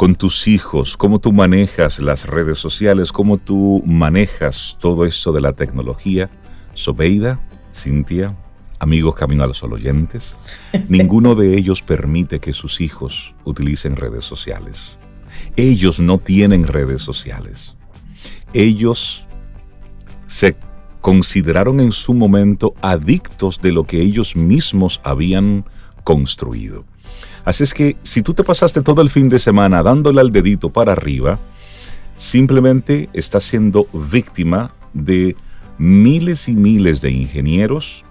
con 0.00 0.14
tus 0.14 0.48
hijos, 0.48 0.96
cómo 0.96 1.18
tú 1.18 1.30
manejas 1.30 1.98
las 1.98 2.26
redes 2.26 2.56
sociales, 2.56 3.12
cómo 3.12 3.36
tú 3.36 3.82
manejas 3.84 4.78
todo 4.80 5.04
eso 5.04 5.30
de 5.30 5.42
la 5.42 5.52
tecnología. 5.52 6.30
Sobeida, 6.72 7.38
Cintia, 7.74 8.34
amigos 8.78 9.14
Camino 9.14 9.44
a 9.44 9.46
los 9.46 9.62
oyentes, 9.62 10.38
ninguno 10.88 11.34
de 11.34 11.54
ellos 11.54 11.82
permite 11.82 12.40
que 12.40 12.54
sus 12.54 12.80
hijos 12.80 13.34
utilicen 13.44 13.94
redes 13.94 14.24
sociales. 14.24 14.98
Ellos 15.56 16.00
no 16.00 16.16
tienen 16.16 16.64
redes 16.64 17.02
sociales. 17.02 17.76
Ellos 18.54 19.26
se 20.26 20.56
consideraron 21.02 21.78
en 21.78 21.92
su 21.92 22.14
momento 22.14 22.72
adictos 22.80 23.60
de 23.60 23.72
lo 23.72 23.84
que 23.84 24.00
ellos 24.00 24.34
mismos 24.34 25.02
habían 25.04 25.66
construido. 26.04 26.86
Así 27.44 27.64
es 27.64 27.74
que 27.74 27.96
si 28.02 28.22
tú 28.22 28.34
te 28.34 28.44
pasaste 28.44 28.82
todo 28.82 29.02
el 29.02 29.10
fin 29.10 29.28
de 29.28 29.38
semana 29.38 29.82
dándole 29.82 30.20
al 30.20 30.30
dedito 30.30 30.70
para 30.70 30.92
arriba, 30.92 31.38
simplemente 32.16 33.08
estás 33.12 33.44
siendo 33.44 33.86
víctima 33.92 34.74
de 34.92 35.36
miles 35.78 36.48
y 36.48 36.54
miles 36.54 37.00
de 37.00 37.10
ingenieros 37.10 38.04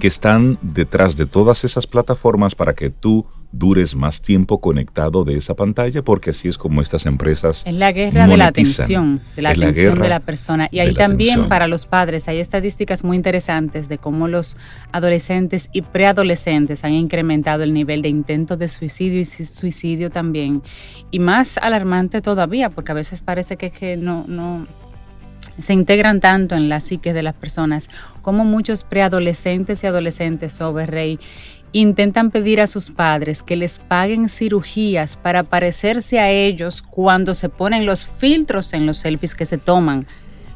que 0.00 0.08
están 0.08 0.58
detrás 0.60 1.16
de 1.16 1.26
todas 1.26 1.64
esas 1.64 1.86
plataformas 1.86 2.54
para 2.54 2.74
que 2.74 2.90
tú 2.90 3.26
dures 3.58 3.94
más 3.94 4.20
tiempo 4.20 4.60
conectado 4.60 5.24
de 5.24 5.36
esa 5.36 5.54
pantalla, 5.54 6.02
porque 6.02 6.30
así 6.30 6.48
es 6.48 6.58
como 6.58 6.82
estas 6.82 7.06
empresas. 7.06 7.62
Es 7.66 7.74
la 7.74 7.92
guerra 7.92 8.26
de 8.26 8.36
la 8.36 8.46
atención, 8.46 9.20
de 9.36 9.42
la 9.42 9.50
atención 9.50 10.00
de 10.00 10.08
la 10.08 10.20
persona. 10.20 10.68
Y 10.70 10.80
ahí 10.80 10.94
también 10.94 11.48
para 11.48 11.68
los 11.68 11.86
padres 11.86 12.28
hay 12.28 12.40
estadísticas 12.40 13.04
muy 13.04 13.16
interesantes 13.16 13.88
de 13.88 13.98
cómo 13.98 14.28
los 14.28 14.56
adolescentes 14.92 15.70
y 15.72 15.82
preadolescentes 15.82 16.84
han 16.84 16.92
incrementado 16.92 17.62
el 17.62 17.72
nivel 17.72 18.02
de 18.02 18.08
intento 18.08 18.56
de 18.56 18.68
suicidio 18.68 19.20
y 19.20 19.24
suicidio 19.24 20.10
también. 20.10 20.62
Y 21.10 21.18
más 21.18 21.58
alarmante 21.58 22.20
todavía, 22.20 22.70
porque 22.70 22.92
a 22.92 22.94
veces 22.94 23.22
parece 23.22 23.56
que, 23.56 23.70
que 23.70 23.96
no, 23.96 24.24
no 24.26 24.66
se 25.58 25.72
integran 25.72 26.20
tanto 26.20 26.54
en 26.54 26.68
la 26.68 26.80
psique 26.80 27.12
de 27.12 27.22
las 27.22 27.34
personas, 27.34 27.88
como 28.22 28.44
muchos 28.44 28.84
preadolescentes 28.84 29.84
y 29.84 29.86
adolescentes 29.86 30.52
sobre 30.52 30.86
rey 30.86 31.20
intentan 31.74 32.30
pedir 32.30 32.60
a 32.60 32.66
sus 32.66 32.88
padres 32.88 33.42
que 33.42 33.56
les 33.56 33.80
paguen 33.80 34.28
cirugías 34.28 35.16
para 35.16 35.42
parecerse 35.42 36.20
a 36.20 36.30
ellos 36.30 36.80
cuando 36.80 37.34
se 37.34 37.48
ponen 37.48 37.84
los 37.84 38.06
filtros 38.06 38.72
en 38.72 38.86
los 38.86 38.98
selfies 38.98 39.34
que 39.34 39.44
se 39.44 39.58
toman. 39.58 40.06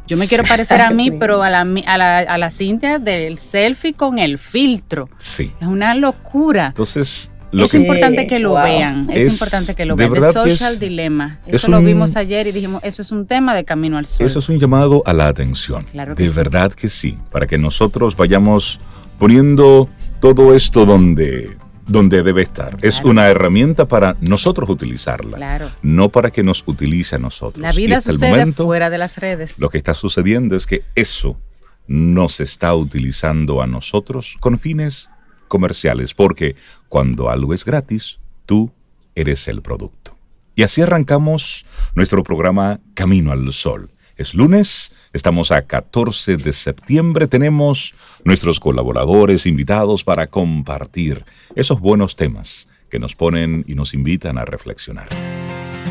Yo 0.06 0.16
me 0.16 0.28
quiero 0.28 0.44
parecer 0.44 0.80
a 0.80 0.90
mí, 0.90 1.10
pero 1.18 1.42
a 1.42 1.50
la, 1.50 1.60
a 1.60 1.98
la, 1.98 2.18
a 2.18 2.38
la 2.38 2.50
cinta 2.50 2.98
del 2.98 3.36
selfie 3.36 3.92
con 3.92 4.18
el 4.18 4.38
filtro. 4.38 5.10
Sí. 5.18 5.52
Es 5.60 5.66
una 5.66 5.92
locura. 5.94 6.68
Entonces, 6.68 7.30
es 7.52 7.74
importante 7.74 8.28
que 8.28 8.38
lo 8.38 8.54
vean, 8.54 9.10
es, 9.10 9.32
importante 9.32 9.74
que 9.74 9.86
lo 9.86 9.96
vean. 9.96 10.12
The 10.12 10.32
Social 10.32 10.78
Dilemma. 10.78 11.40
Eso 11.46 11.68
lo 11.68 11.82
vimos 11.82 12.16
ayer 12.16 12.46
y 12.46 12.52
dijimos, 12.52 12.80
eso 12.84 13.02
es 13.02 13.10
un 13.10 13.26
tema 13.26 13.56
de 13.56 13.64
Camino 13.64 13.98
al 13.98 14.06
Sol. 14.06 14.24
Eso 14.24 14.38
es 14.38 14.48
un 14.48 14.60
llamado 14.60 15.02
a 15.04 15.12
la 15.12 15.26
atención. 15.26 15.82
Claro 15.90 16.14
de 16.14 16.28
verdad 16.28 16.72
que 16.72 16.88
sí, 16.88 17.18
para 17.32 17.48
que 17.48 17.58
nosotros 17.58 18.16
vayamos 18.16 18.78
poniendo 19.18 19.88
todo 20.20 20.54
esto 20.54 20.84
donde, 20.84 21.56
donde 21.86 22.22
debe 22.22 22.42
estar. 22.42 22.76
Es 22.82 23.02
una 23.02 23.28
herramienta 23.28 23.86
para 23.86 24.16
nosotros 24.20 24.68
utilizarla, 24.68 25.72
no 25.82 26.08
para 26.08 26.30
que 26.30 26.42
nos 26.42 26.62
utilice 26.66 27.16
a 27.16 27.18
nosotros. 27.18 27.62
La 27.62 27.72
vida 27.72 28.00
sucede 28.00 28.52
fuera 28.52 28.90
de 28.90 28.98
las 28.98 29.18
redes. 29.18 29.60
Lo 29.60 29.70
que 29.70 29.78
está 29.78 29.94
sucediendo 29.94 30.56
es 30.56 30.66
que 30.66 30.82
eso 30.94 31.38
nos 31.86 32.40
está 32.40 32.74
utilizando 32.74 33.62
a 33.62 33.66
nosotros 33.66 34.36
con 34.40 34.58
fines 34.58 35.08
comerciales, 35.48 36.14
porque 36.14 36.56
cuando 36.88 37.30
algo 37.30 37.54
es 37.54 37.64
gratis, 37.64 38.18
tú 38.44 38.70
eres 39.14 39.48
el 39.48 39.62
producto. 39.62 40.16
Y 40.54 40.64
así 40.64 40.82
arrancamos 40.82 41.64
nuestro 41.94 42.22
programa 42.24 42.80
Camino 42.94 43.32
al 43.32 43.52
Sol. 43.52 43.90
Es 44.18 44.34
lunes, 44.34 44.90
estamos 45.12 45.52
a 45.52 45.62
14 45.62 46.36
de 46.36 46.52
septiembre, 46.52 47.28
tenemos 47.28 47.94
nuestros 48.24 48.58
colaboradores 48.58 49.46
invitados 49.46 50.02
para 50.02 50.26
compartir 50.26 51.24
esos 51.54 51.78
buenos 51.78 52.16
temas 52.16 52.66
que 52.90 52.98
nos 52.98 53.14
ponen 53.14 53.64
y 53.68 53.76
nos 53.76 53.94
invitan 53.94 54.36
a 54.36 54.44
reflexionar. 54.44 55.08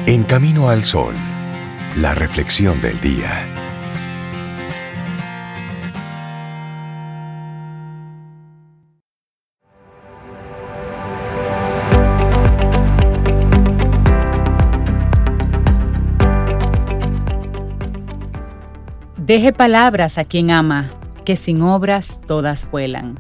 En 0.08 0.26
Camino 0.26 0.68
al 0.68 0.84
Sol, 0.84 1.14
la 2.02 2.14
reflexión 2.16 2.82
del 2.82 3.00
día. 3.00 3.67
Deje 19.28 19.52
palabras 19.52 20.18
a 20.18 20.24
quien 20.24 20.52
ama, 20.52 20.90
que 21.26 21.36
sin 21.36 21.62
obras 21.62 22.22
todas 22.26 22.66
vuelan, 22.72 23.20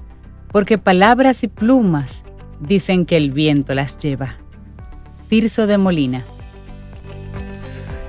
porque 0.54 0.78
palabras 0.78 1.44
y 1.44 1.50
plumas 1.50 2.24
dicen 2.62 3.06
que 3.06 3.18
el 3.18 3.32
viento 3.32 3.76
las 3.76 3.98
lleva. 3.98 4.38
Tirso 5.28 5.68
de 5.68 5.78
Molina. 5.78 6.24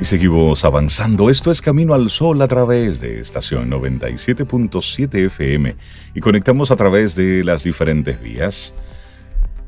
Y 0.00 0.04
seguimos 0.04 0.64
avanzando. 0.64 1.28
Esto 1.28 1.50
es 1.50 1.60
Camino 1.60 1.92
al 1.92 2.08
Sol 2.08 2.40
a 2.40 2.46
través 2.46 3.00
de 3.00 3.18
estación 3.18 3.68
97.7 3.68 5.26
FM 5.26 5.74
y 6.14 6.20
conectamos 6.20 6.70
a 6.70 6.76
través 6.76 7.16
de 7.16 7.42
las 7.42 7.64
diferentes 7.64 8.22
vías. 8.22 8.76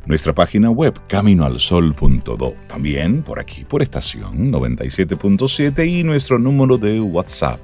Nuestra 0.06 0.32
página 0.32 0.70
web 0.70 0.94
caminoalsol.do. 1.08 2.54
También 2.68 3.24
por 3.24 3.40
aquí 3.40 3.64
por 3.64 3.82
estación 3.82 4.52
97.7 4.52 5.84
y 5.84 6.04
nuestro 6.04 6.38
número 6.38 6.78
de 6.78 7.00
WhatsApp 7.00 7.58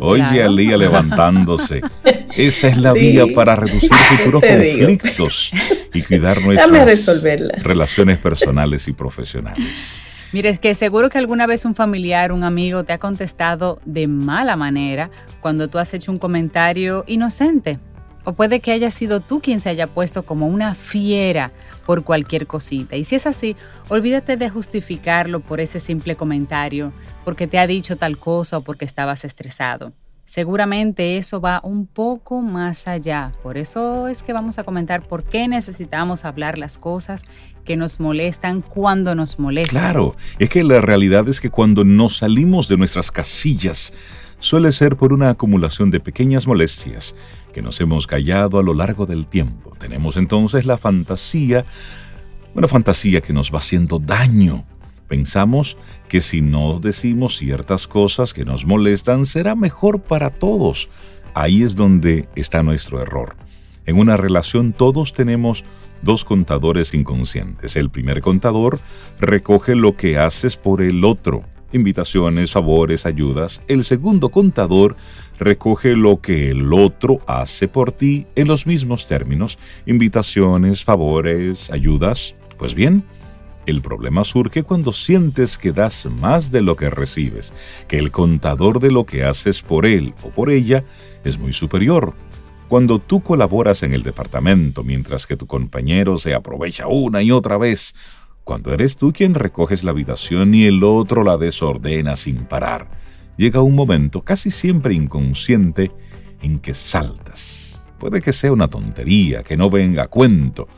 Oye, 0.00 0.42
Alía 0.42 0.76
levantándose. 0.76 1.82
Esa 2.36 2.68
es 2.68 2.78
la 2.78 2.92
vía 2.92 3.24
para 3.34 3.54
reducir 3.54 3.94
futuros 4.18 4.42
conflictos 4.42 5.50
y 5.92 6.02
cuidar 6.02 6.40
nuestras 6.40 7.16
relaciones 7.62 8.18
personales 8.18 8.88
y 8.88 8.92
profesionales. 8.92 10.00
Mire, 10.34 10.48
es 10.48 10.58
que 10.58 10.74
seguro 10.74 11.10
que 11.10 11.18
alguna 11.18 11.46
vez 11.46 11.64
un 11.64 11.76
familiar, 11.76 12.32
un 12.32 12.42
amigo 12.42 12.82
te 12.82 12.92
ha 12.92 12.98
contestado 12.98 13.78
de 13.84 14.08
mala 14.08 14.56
manera 14.56 15.08
cuando 15.40 15.68
tú 15.68 15.78
has 15.78 15.94
hecho 15.94 16.10
un 16.10 16.18
comentario 16.18 17.04
inocente. 17.06 17.78
O 18.24 18.32
puede 18.32 18.58
que 18.58 18.72
haya 18.72 18.90
sido 18.90 19.20
tú 19.20 19.40
quien 19.40 19.60
se 19.60 19.68
haya 19.68 19.86
puesto 19.86 20.24
como 20.24 20.48
una 20.48 20.74
fiera 20.74 21.52
por 21.86 22.02
cualquier 22.02 22.48
cosita. 22.48 22.96
Y 22.96 23.04
si 23.04 23.14
es 23.14 23.28
así, 23.28 23.54
olvídate 23.88 24.36
de 24.36 24.50
justificarlo 24.50 25.38
por 25.38 25.60
ese 25.60 25.78
simple 25.78 26.16
comentario, 26.16 26.92
porque 27.24 27.46
te 27.46 27.60
ha 27.60 27.68
dicho 27.68 27.96
tal 27.96 28.18
cosa 28.18 28.58
o 28.58 28.60
porque 28.62 28.84
estabas 28.84 29.24
estresado. 29.24 29.92
Seguramente 30.24 31.18
eso 31.18 31.40
va 31.40 31.60
un 31.62 31.86
poco 31.86 32.40
más 32.40 32.88
allá. 32.88 33.32
Por 33.42 33.58
eso 33.58 34.08
es 34.08 34.22
que 34.22 34.32
vamos 34.32 34.58
a 34.58 34.64
comentar 34.64 35.06
por 35.06 35.24
qué 35.24 35.48
necesitamos 35.48 36.24
hablar 36.24 36.58
las 36.58 36.78
cosas 36.78 37.24
que 37.64 37.76
nos 37.76 38.00
molestan 38.00 38.62
cuando 38.62 39.14
nos 39.14 39.38
molestan. 39.38 39.80
Claro, 39.80 40.16
es 40.38 40.48
que 40.48 40.64
la 40.64 40.80
realidad 40.80 41.28
es 41.28 41.40
que 41.40 41.50
cuando 41.50 41.84
nos 41.84 42.18
salimos 42.18 42.68
de 42.68 42.76
nuestras 42.76 43.10
casillas, 43.10 43.92
suele 44.38 44.72
ser 44.72 44.96
por 44.96 45.12
una 45.12 45.30
acumulación 45.30 45.90
de 45.90 46.00
pequeñas 46.00 46.46
molestias 46.46 47.14
que 47.52 47.62
nos 47.62 47.80
hemos 47.80 48.06
callado 48.06 48.58
a 48.58 48.62
lo 48.62 48.74
largo 48.74 49.06
del 49.06 49.26
tiempo. 49.26 49.74
Tenemos 49.78 50.16
entonces 50.16 50.66
la 50.66 50.78
fantasía, 50.78 51.64
una 52.54 52.68
fantasía 52.68 53.20
que 53.20 53.32
nos 53.32 53.52
va 53.52 53.58
haciendo 53.58 53.98
daño. 53.98 54.64
Pensamos 55.14 55.76
que 56.08 56.20
si 56.20 56.40
no 56.40 56.80
decimos 56.80 57.38
ciertas 57.38 57.86
cosas 57.86 58.34
que 58.34 58.44
nos 58.44 58.66
molestan 58.66 59.26
será 59.26 59.54
mejor 59.54 60.02
para 60.02 60.30
todos. 60.30 60.88
Ahí 61.34 61.62
es 61.62 61.76
donde 61.76 62.28
está 62.34 62.64
nuestro 62.64 63.00
error. 63.00 63.36
En 63.86 63.96
una 63.96 64.16
relación 64.16 64.72
todos 64.72 65.12
tenemos 65.12 65.64
dos 66.02 66.24
contadores 66.24 66.94
inconscientes. 66.94 67.76
El 67.76 67.90
primer 67.90 68.22
contador 68.22 68.80
recoge 69.20 69.76
lo 69.76 69.96
que 69.96 70.18
haces 70.18 70.56
por 70.56 70.82
el 70.82 71.04
otro, 71.04 71.44
invitaciones, 71.72 72.50
favores, 72.50 73.06
ayudas. 73.06 73.62
El 73.68 73.84
segundo 73.84 74.30
contador 74.30 74.96
recoge 75.38 75.94
lo 75.94 76.20
que 76.20 76.50
el 76.50 76.72
otro 76.72 77.20
hace 77.28 77.68
por 77.68 77.92
ti 77.92 78.26
en 78.34 78.48
los 78.48 78.66
mismos 78.66 79.06
términos, 79.06 79.60
invitaciones, 79.86 80.82
favores, 80.82 81.70
ayudas. 81.70 82.34
Pues 82.58 82.74
bien, 82.74 83.04
el 83.66 83.80
problema 83.80 84.24
surge 84.24 84.62
cuando 84.62 84.92
sientes 84.92 85.58
que 85.58 85.72
das 85.72 86.06
más 86.06 86.50
de 86.50 86.60
lo 86.60 86.76
que 86.76 86.90
recibes, 86.90 87.52
que 87.88 87.98
el 87.98 88.10
contador 88.10 88.80
de 88.80 88.90
lo 88.90 89.06
que 89.06 89.24
haces 89.24 89.62
por 89.62 89.86
él 89.86 90.14
o 90.22 90.30
por 90.30 90.50
ella 90.50 90.84
es 91.24 91.38
muy 91.38 91.52
superior. 91.52 92.14
Cuando 92.68 92.98
tú 92.98 93.22
colaboras 93.22 93.82
en 93.82 93.94
el 93.94 94.02
departamento 94.02 94.82
mientras 94.82 95.26
que 95.26 95.36
tu 95.36 95.46
compañero 95.46 96.18
se 96.18 96.34
aprovecha 96.34 96.86
una 96.88 97.22
y 97.22 97.30
otra 97.30 97.58
vez, 97.58 97.94
cuando 98.42 98.74
eres 98.74 98.96
tú 98.96 99.12
quien 99.12 99.34
recoges 99.34 99.84
la 99.84 99.92
habitación 99.92 100.54
y 100.54 100.64
el 100.64 100.82
otro 100.84 101.24
la 101.24 101.38
desordena 101.38 102.16
sin 102.16 102.44
parar, 102.44 102.90
llega 103.36 103.62
un 103.62 103.74
momento 103.74 104.22
casi 104.22 104.50
siempre 104.50 104.94
inconsciente 104.94 105.90
en 106.42 106.58
que 106.58 106.74
saltas. 106.74 107.82
Puede 107.98 108.20
que 108.20 108.32
sea 108.32 108.52
una 108.52 108.68
tontería, 108.68 109.42
que 109.42 109.56
no 109.56 109.70
venga 109.70 110.02
a 110.04 110.08
cuento, 110.08 110.68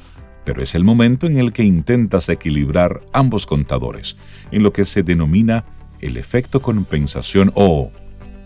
pero 0.47 0.62
es 0.62 0.75
el 0.75 0.85
momento 0.85 1.26
en 1.26 1.38
el 1.38 1.53
que 1.53 1.65
intentas 1.65 2.31
equilibrar 2.31 3.03
ambos 3.12 3.45
contadores, 3.45 4.17
en 4.50 4.62
lo 4.62 4.73
que 4.73 4.87
se 4.87 5.03
denomina 5.03 5.67
el 6.00 6.17
efecto 6.17 6.62
compensación 6.62 7.53
o 7.55 7.91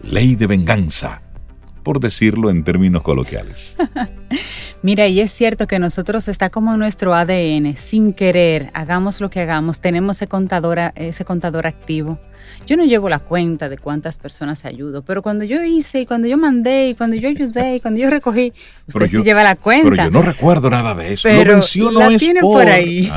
ley 0.02 0.34
de 0.34 0.48
venganza 0.48 1.22
por 1.82 2.00
decirlo 2.00 2.50
en 2.50 2.64
términos 2.64 3.02
coloquiales. 3.02 3.76
Mira, 4.82 5.06
y 5.08 5.20
es 5.20 5.30
cierto 5.30 5.66
que 5.66 5.78
nosotros 5.78 6.26
está 6.28 6.48
como 6.48 6.72
en 6.72 6.78
nuestro 6.78 7.14
ADN, 7.14 7.76
sin 7.76 8.14
querer, 8.14 8.70
hagamos 8.72 9.20
lo 9.20 9.28
que 9.28 9.40
hagamos, 9.40 9.80
tenemos 9.80 10.16
ese 10.16 10.26
contador, 10.26 10.78
ese 10.94 11.26
contador 11.26 11.66
activo. 11.66 12.18
Yo 12.66 12.78
no 12.78 12.86
llevo 12.86 13.10
la 13.10 13.18
cuenta 13.18 13.68
de 13.68 13.76
cuántas 13.76 14.16
personas 14.16 14.64
ayudo, 14.64 15.02
pero 15.02 15.22
cuando 15.22 15.44
yo 15.44 15.62
hice, 15.62 16.00
y 16.00 16.06
cuando 16.06 16.28
yo 16.28 16.38
mandé, 16.38 16.88
y 16.88 16.94
cuando 16.94 17.14
yo 17.16 17.28
ayudé, 17.28 17.76
y 17.76 17.80
cuando 17.80 18.00
yo 18.00 18.08
recogí, 18.08 18.54
usted 18.86 19.06
sí 19.06 19.22
lleva 19.22 19.44
la 19.44 19.56
cuenta. 19.56 19.90
Pero 19.90 20.04
yo 20.04 20.10
no 20.10 20.22
recuerdo 20.22 20.70
nada 20.70 20.94
de 20.94 21.12
eso. 21.12 21.28
Pero 21.28 21.44
lo 21.44 21.52
menciono 21.56 22.10
la 22.10 22.16
tienen 22.16 22.42
por, 22.42 22.66
ahí 22.66 23.12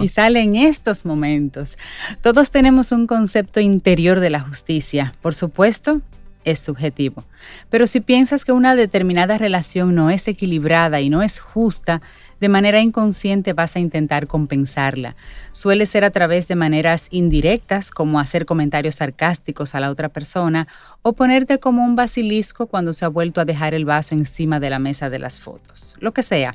y 0.00 0.06
sale 0.06 0.40
en 0.40 0.54
estos 0.54 1.04
momentos. 1.04 1.76
Todos 2.22 2.52
tenemos 2.52 2.92
un 2.92 3.08
concepto 3.08 3.58
interior 3.58 4.20
de 4.20 4.30
la 4.30 4.40
justicia. 4.40 5.12
Por 5.20 5.34
supuesto, 5.34 6.00
es 6.44 6.60
subjetivo. 6.60 7.24
Pero 7.70 7.86
si 7.86 8.00
piensas 8.00 8.44
que 8.44 8.52
una 8.52 8.74
determinada 8.74 9.38
relación 9.38 9.94
no 9.94 10.10
es 10.10 10.28
equilibrada 10.28 11.00
y 11.00 11.10
no 11.10 11.22
es 11.22 11.38
justa, 11.38 12.00
de 12.40 12.48
manera 12.48 12.80
inconsciente 12.80 13.52
vas 13.52 13.74
a 13.74 13.80
intentar 13.80 14.26
compensarla. 14.26 15.16
Suele 15.52 15.86
ser 15.86 16.04
a 16.04 16.10
través 16.10 16.46
de 16.46 16.54
maneras 16.54 17.08
indirectas, 17.10 17.90
como 17.90 18.20
hacer 18.20 18.46
comentarios 18.46 18.96
sarcásticos 18.96 19.74
a 19.74 19.80
la 19.80 19.90
otra 19.90 20.08
persona, 20.08 20.68
o 21.02 21.14
ponerte 21.14 21.58
como 21.58 21.84
un 21.84 21.96
basilisco 21.96 22.66
cuando 22.66 22.92
se 22.92 23.04
ha 23.04 23.08
vuelto 23.08 23.40
a 23.40 23.44
dejar 23.44 23.74
el 23.74 23.84
vaso 23.84 24.14
encima 24.14 24.60
de 24.60 24.70
la 24.70 24.78
mesa 24.78 25.10
de 25.10 25.18
las 25.18 25.40
fotos. 25.40 25.96
Lo 25.98 26.12
que 26.12 26.22
sea. 26.22 26.54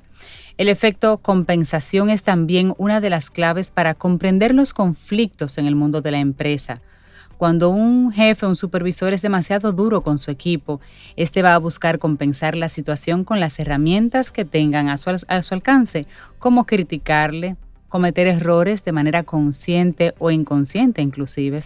El 0.57 0.69
efecto 0.69 1.17
compensación 1.17 2.09
es 2.09 2.23
también 2.23 2.73
una 2.77 3.01
de 3.01 3.09
las 3.09 3.29
claves 3.29 3.71
para 3.71 3.95
comprender 3.95 4.53
los 4.53 4.73
conflictos 4.73 5.57
en 5.57 5.65
el 5.65 5.75
mundo 5.75 6.01
de 6.01 6.11
la 6.11 6.19
empresa 6.19 6.81
cuando 7.43 7.71
un 7.71 8.13
jefe 8.13 8.45
un 8.45 8.55
supervisor 8.55 9.11
es 9.11 9.21
demasiado 9.21 9.73
duro 9.73 10.01
con 10.01 10.17
su 10.17 10.31
equipo, 10.31 10.79
este 11.17 11.41
va 11.41 11.55
a 11.55 11.57
buscar 11.57 11.99
compensar 11.99 12.55
la 12.55 12.69
situación 12.69 13.25
con 13.25 13.41
las 13.41 13.59
herramientas 13.59 14.31
que 14.31 14.45
tengan 14.45 14.87
a 14.87 14.95
su, 14.95 15.09
a 15.09 15.41
su 15.41 15.53
alcance, 15.53 16.07
como 16.39 16.65
criticarle, 16.65 17.57
cometer 17.89 18.27
errores 18.27 18.85
de 18.85 18.93
manera 18.93 19.23
consciente 19.23 20.13
o 20.19 20.31
inconsciente 20.31 21.01
inclusive, 21.01 21.59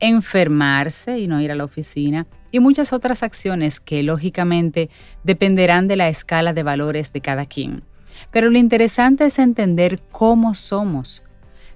enfermarse 0.00 1.20
y 1.20 1.28
no 1.28 1.40
ir 1.40 1.52
a 1.52 1.54
la 1.54 1.62
oficina 1.62 2.26
y 2.50 2.58
muchas 2.58 2.92
otras 2.92 3.22
acciones 3.22 3.78
que 3.78 4.02
lógicamente 4.02 4.90
dependerán 5.22 5.86
de 5.86 5.94
la 5.94 6.08
escala 6.08 6.54
de 6.54 6.64
valores 6.64 7.12
de 7.12 7.20
cada 7.20 7.46
quien. 7.46 7.84
Pero 8.32 8.50
lo 8.50 8.58
interesante 8.58 9.26
es 9.26 9.38
entender 9.38 10.00
cómo 10.10 10.56
somos, 10.56 11.22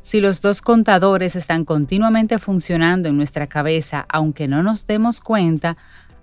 si 0.05 0.21
los 0.21 0.43
dos 0.43 0.61
contadores 0.61 1.35
están 1.35 1.65
continuamente 1.65 2.39
funcionando 2.39 3.09
en 3.09 3.17
nuestra 3.17 3.47
cabeza, 3.47 4.05
aunque 4.11 4.47
no 4.49 4.63
nos 4.63 4.87
demos 4.87 5.21
cuenta, 5.21 5.79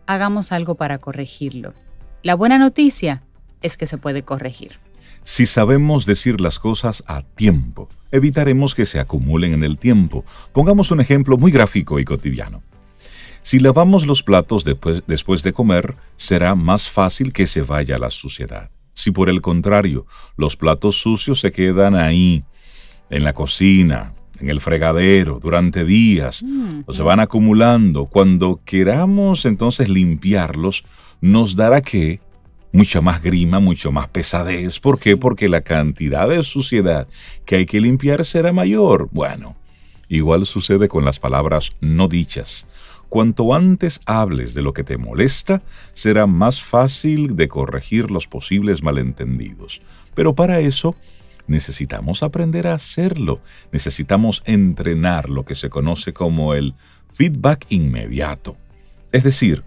hagamos 0.06 0.52
algo 0.52 0.76
para 0.76 1.00
corregirlo. 1.00 1.74
La 2.22 2.36
buena 2.36 2.60
noticia 2.60 3.24
es 3.64 3.78
que 3.78 3.88
se 3.88 3.98
puede 3.98 4.22
corregir. 4.22 4.74
Si 5.24 5.48
sabemos 5.48 6.06
decir 6.06 6.40
las 6.42 6.60
cosas 6.60 7.04
a 7.08 7.24
tiempo, 7.24 7.90
evitaremos 8.12 8.76
que 8.76 8.86
se 8.86 9.00
acumulen 9.00 9.54
en 9.54 9.64
el 9.64 9.80
tiempo. 9.80 10.26
Pongamos 10.54 10.92
un 10.92 11.02
ejemplo 11.02 11.36
muy 11.38 11.52
gráfico 11.52 12.00
y 12.00 12.06
cotidiano. 12.06 12.62
Si 13.42 13.60
lavamos 13.60 14.06
los 14.06 14.22
platos 14.22 14.64
después, 14.64 15.02
después, 15.08 15.42
de 15.42 15.54
comer, 15.54 15.96
será 16.18 16.54
más 16.54 16.88
fácil 16.88 17.34
que 17.34 17.48
se 17.48 17.64
vaya 17.64 17.98
la 17.98 18.12
suciedad. 18.12 18.70
Si 18.94 19.10
por 19.10 19.28
el 19.28 19.42
contrario, 19.42 20.06
los 20.38 20.56
platos 20.56 21.02
sucios 21.02 21.40
se 21.40 21.52
quedan 21.52 21.96
ahí 21.96 22.46
en 23.12 23.24
la 23.24 23.34
cocina, 23.34 24.14
en 24.40 24.50
el 24.50 24.60
fregadero, 24.60 25.40
durante 25.40 25.86
días, 25.86 26.44
o 26.86 26.94
se 26.94 27.04
van 27.04 27.20
acumulando. 27.20 28.06
Cuando 28.06 28.62
queramos 28.66 29.46
entonces 29.46 29.88
limpiarlos, 29.88 30.84
nos 31.20 31.56
dará 31.56 31.82
que 31.82 32.20
mucha 32.72 33.02
más 33.02 33.22
grima, 33.22 33.60
mucho 33.60 33.92
más 33.92 34.08
pesadez. 34.08 34.80
¿Por 34.80 35.00
qué? 35.00 35.18
Porque 35.18 35.48
la 35.48 35.62
cantidad 35.62 36.28
de 36.28 36.42
suciedad 36.42 37.08
que 37.46 37.58
hay 37.58 37.66
que 37.66 37.82
limpiar 37.82 38.26
será 38.26 38.54
mayor. 38.54 39.10
Bueno, 39.12 39.56
igual 40.08 40.46
sucede 40.46 40.88
con 40.88 41.06
las 41.06 41.20
palabras 41.20 41.74
no 41.82 42.08
dichas. 42.08 42.68
Cuanto 43.10 43.54
antes 43.54 44.00
hables 44.06 44.54
de 44.54 44.62
lo 44.62 44.72
que 44.74 44.86
te 44.86 44.98
molesta, 44.98 45.62
será 45.94 46.28
más 46.28 46.64
fácil 46.64 47.36
de 47.36 47.50
corregir 47.50 48.10
los 48.10 48.26
posibles 48.26 48.82
malentendidos. 48.84 49.82
Pero 50.16 50.34
para 50.34 50.62
eso, 50.62 50.96
necesitamos 51.52 52.24
aprender 52.24 52.66
a 52.66 52.74
hacerlo. 52.74 53.42
Necesitamos 53.72 54.42
entrenar 54.46 55.30
lo 55.30 55.46
que 55.46 55.56
se 55.56 55.70
conoce 55.70 56.14
como 56.14 56.56
el 56.56 56.74
feedback 57.14 57.66
inmediato. 57.70 58.58
Es 59.12 59.24
decir, 59.24 59.64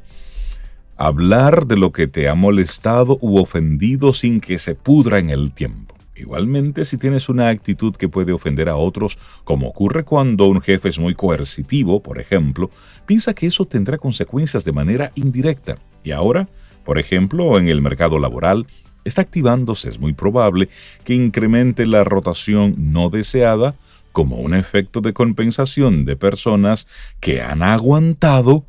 hablar 0.97 1.66
de 1.66 1.77
lo 1.77 1.92
que 1.92 2.07
te 2.07 2.29
ha 2.29 2.35
molestado 2.35 3.18
u 3.20 3.38
ofendido 3.38 4.12
sin 4.12 4.40
que 4.40 4.59
se 4.59 4.75
pudra 4.75 5.18
en 5.18 5.31
el 5.31 5.53
tiempo. 5.53 5.94
Igualmente, 6.16 6.85
si 6.85 6.97
tienes 6.97 7.29
una 7.29 7.49
actitud 7.49 7.97
que 7.97 8.09
puede 8.09 8.33
ofender 8.33 8.68
a 8.68 8.77
otros, 8.77 9.18
como 9.42 9.68
ocurre 9.68 10.05
cuando 10.05 10.47
un 10.47 10.61
jefe 10.61 10.88
es 10.88 10.99
muy 10.99 11.14
coercitivo, 11.14 12.03
por 12.03 12.20
ejemplo, 12.20 12.70
piensa 13.05 13.35
que 13.35 13.47
eso 13.47 13.66
tendrá 13.66 13.99
consecuencias 13.99 14.64
de 14.64 14.73
manera 14.73 15.11
indirecta. 15.16 15.77
Y 16.05 16.12
ahora, 16.12 16.49
por 16.85 16.99
ejemplo, 16.99 17.59
en 17.59 17.68
el 17.68 17.83
mercado 17.83 18.20
laboral, 18.20 18.66
está 19.05 19.23
activándose, 19.23 19.88
es 19.88 19.99
muy 19.99 20.12
probable 20.12 20.69
que 21.05 21.14
incremente 21.14 21.87
la 21.87 22.05
rotación 22.05 22.75
no 22.79 23.11
deseada 23.11 23.75
como 24.12 24.37
un 24.37 24.55
efecto 24.55 25.01
de 25.01 25.12
compensación 25.12 26.05
de 26.05 26.17
personas 26.17 26.87
que 27.21 27.43
han 27.43 27.62
aguantado 27.62 28.64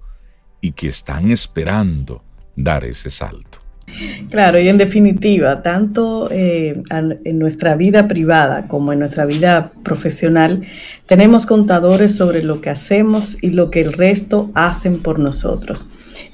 y 0.59 0.71
que 0.71 0.87
están 0.87 1.31
esperando 1.31 2.23
dar 2.55 2.83
ese 2.83 3.09
salto. 3.09 3.59
Claro, 4.31 4.59
y 4.59 4.67
en 4.67 4.79
definitiva, 4.79 5.61
tanto 5.61 6.27
eh, 6.31 6.81
en 6.89 7.37
nuestra 7.39 7.75
vida 7.75 8.07
privada 8.07 8.67
como 8.67 8.91
en 8.91 8.99
nuestra 8.99 9.25
vida 9.25 9.71
profesional, 9.83 10.63
tenemos 11.05 11.45
contadores 11.45 12.15
sobre 12.15 12.41
lo 12.41 12.61
que 12.61 12.71
hacemos 12.71 13.41
y 13.43 13.51
lo 13.51 13.69
que 13.69 13.81
el 13.81 13.93
resto 13.93 14.49
hacen 14.55 14.99
por 14.99 15.19
nosotros. 15.19 15.87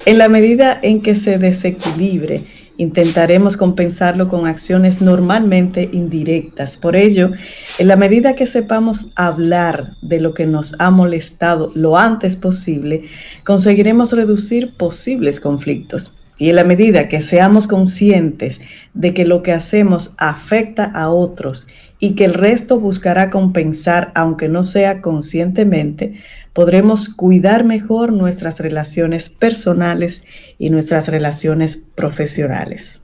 En 0.06 0.16
la 0.16 0.30
medida 0.30 0.78
en 0.82 1.02
que 1.02 1.14
se 1.14 1.38
desequilibre 1.38 2.44
Intentaremos 2.82 3.56
compensarlo 3.56 4.26
con 4.26 4.48
acciones 4.48 5.00
normalmente 5.00 5.88
indirectas. 5.92 6.76
Por 6.76 6.96
ello, 6.96 7.30
en 7.78 7.86
la 7.86 7.94
medida 7.94 8.34
que 8.34 8.48
sepamos 8.48 9.12
hablar 9.14 9.92
de 10.02 10.20
lo 10.20 10.34
que 10.34 10.46
nos 10.46 10.74
ha 10.80 10.90
molestado 10.90 11.70
lo 11.76 11.96
antes 11.96 12.34
posible, 12.34 13.04
conseguiremos 13.44 14.10
reducir 14.10 14.76
posibles 14.76 15.38
conflictos. 15.38 16.18
Y 16.38 16.50
en 16.50 16.56
la 16.56 16.64
medida 16.64 17.06
que 17.06 17.22
seamos 17.22 17.68
conscientes 17.68 18.60
de 18.94 19.14
que 19.14 19.26
lo 19.26 19.44
que 19.44 19.52
hacemos 19.52 20.16
afecta 20.18 20.86
a 20.86 21.08
otros 21.08 21.68
y 22.00 22.16
que 22.16 22.24
el 22.24 22.34
resto 22.34 22.80
buscará 22.80 23.30
compensar 23.30 24.10
aunque 24.16 24.48
no 24.48 24.64
sea 24.64 25.00
conscientemente, 25.02 26.14
podremos 26.52 27.08
cuidar 27.08 27.64
mejor 27.64 28.12
nuestras 28.12 28.60
relaciones 28.60 29.28
personales 29.28 30.24
y 30.58 30.70
nuestras 30.70 31.08
relaciones 31.08 31.76
profesionales. 31.76 33.02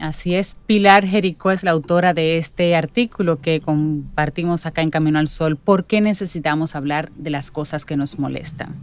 Así 0.00 0.34
es, 0.34 0.56
Pilar 0.66 1.06
Jericó 1.06 1.50
es 1.50 1.62
la 1.62 1.70
autora 1.70 2.12
de 2.14 2.36
este 2.36 2.74
artículo 2.74 3.40
que 3.40 3.60
compartimos 3.60 4.66
acá 4.66 4.82
en 4.82 4.90
Camino 4.90 5.18
al 5.18 5.28
Sol. 5.28 5.56
¿Por 5.56 5.84
qué 5.84 6.00
necesitamos 6.00 6.74
hablar 6.74 7.10
de 7.16 7.30
las 7.30 7.50
cosas 7.50 7.84
que 7.84 7.96
nos 7.96 8.18
molestan? 8.18 8.74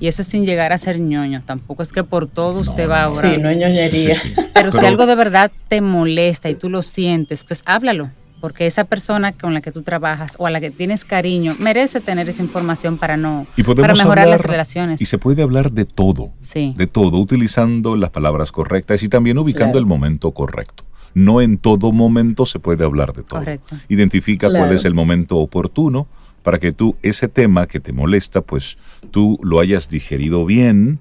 Y 0.00 0.08
eso 0.08 0.22
es 0.22 0.28
sin 0.28 0.44
llegar 0.44 0.72
a 0.72 0.78
ser 0.78 0.98
ñoño. 0.98 1.42
Tampoco 1.46 1.82
es 1.82 1.92
que 1.92 2.04
por 2.04 2.26
todo 2.26 2.60
usted 2.60 2.90
va 2.90 3.04
a 3.04 3.10
orar. 3.10 3.34
Sí, 3.34 3.40
no 3.40 3.48
es 3.48 3.56
ñoñería. 3.56 4.16
Pero, 4.54 4.72
si 4.72 4.84
algo 4.84 5.06
de 5.06 5.14
verdad 5.14 5.50
te 5.68 5.80
molesta 5.80 6.50
y 6.50 6.54
tú 6.54 6.68
lo 6.68 6.82
sientes, 6.82 7.44
pues 7.44 7.62
háblalo. 7.64 8.10
Porque 8.46 8.64
esa 8.64 8.84
persona 8.84 9.32
con 9.32 9.54
la 9.54 9.60
que 9.60 9.72
tú 9.72 9.82
trabajas 9.82 10.36
o 10.38 10.46
a 10.46 10.50
la 10.50 10.60
que 10.60 10.70
tienes 10.70 11.04
cariño 11.04 11.56
merece 11.58 12.00
tener 12.00 12.28
esa 12.28 12.44
información 12.44 12.96
para 12.96 13.16
no 13.16 13.44
para 13.76 13.92
mejorar 13.92 14.28
las 14.28 14.42
relaciones. 14.42 15.02
Y 15.02 15.06
se 15.06 15.18
puede 15.18 15.42
hablar 15.42 15.72
de 15.72 15.84
todo. 15.84 16.30
Sí. 16.38 16.72
De 16.76 16.86
todo, 16.86 17.18
utilizando 17.18 17.96
las 17.96 18.10
palabras 18.10 18.52
correctas 18.52 19.02
y 19.02 19.08
también 19.08 19.36
ubicando 19.36 19.80
el 19.80 19.84
momento 19.84 20.30
correcto 20.30 20.84
no 21.14 21.40
en 21.40 21.58
todo 21.58 21.90
momento 21.90 22.46
se 22.46 22.60
puede 22.60 22.84
hablar 22.84 23.14
de 23.14 23.24
todo. 23.24 23.40
Correcto. 23.40 23.74
Identifica 23.88 24.48
cuál 24.48 24.72
es 24.72 24.84
el 24.84 24.94
momento 24.94 25.38
oportuno 25.38 26.06
para 26.44 26.60
que 26.60 26.70
tú 26.70 26.94
ese 27.02 27.26
tema 27.26 27.66
que 27.66 27.80
te 27.80 27.92
molesta, 27.92 28.42
pues 28.42 28.78
tú 29.10 29.40
lo 29.42 29.58
hayas 29.58 29.88
digerido 29.88 30.44
bien 30.46 31.00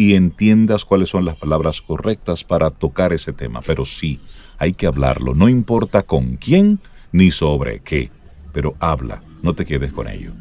y 0.00 0.14
entiendas 0.14 0.86
cuáles 0.86 1.10
son 1.10 1.26
las 1.26 1.36
palabras 1.36 1.82
correctas 1.82 2.42
para 2.42 2.70
tocar 2.70 3.12
ese 3.12 3.34
tema. 3.34 3.60
Pero 3.66 3.84
sí, 3.84 4.18
hay 4.56 4.72
que 4.72 4.86
hablarlo, 4.86 5.34
no 5.34 5.46
importa 5.46 6.02
con 6.04 6.36
quién 6.36 6.78
ni 7.12 7.30
sobre 7.30 7.80
qué, 7.80 8.10
pero 8.50 8.76
habla, 8.80 9.22
no 9.42 9.54
te 9.54 9.66
quedes 9.66 9.92
con 9.92 10.08
ello. 10.08 10.32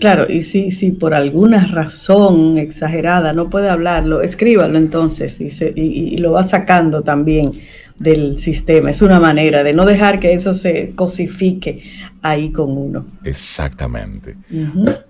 Claro, 0.00 0.26
y 0.28 0.42
si, 0.42 0.72
si 0.72 0.90
por 0.90 1.14
alguna 1.14 1.68
razón 1.68 2.58
exagerada 2.58 3.32
no 3.32 3.48
puede 3.48 3.68
hablarlo, 3.68 4.22
escríbalo 4.22 4.76
entonces 4.76 5.40
y, 5.40 5.50
se, 5.50 5.72
y 5.76 6.16
lo 6.16 6.32
va 6.32 6.42
sacando 6.42 7.02
también 7.02 7.52
del 7.96 8.40
sistema. 8.40 8.90
Es 8.90 9.02
una 9.02 9.20
manera 9.20 9.62
de 9.62 9.72
no 9.72 9.84
dejar 9.84 10.18
que 10.18 10.32
eso 10.32 10.52
se 10.52 10.96
cosifique 10.96 11.84
ahí 12.22 12.50
con 12.50 12.76
uno. 12.76 13.06
Exactamente. 13.22 14.36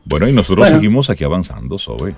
Bueno, 0.04 0.28
y 0.28 0.32
nosotros 0.32 0.68
seguimos 0.68 1.08
aquí 1.08 1.24
avanzando, 1.24 1.78
Zoe. 1.78 2.14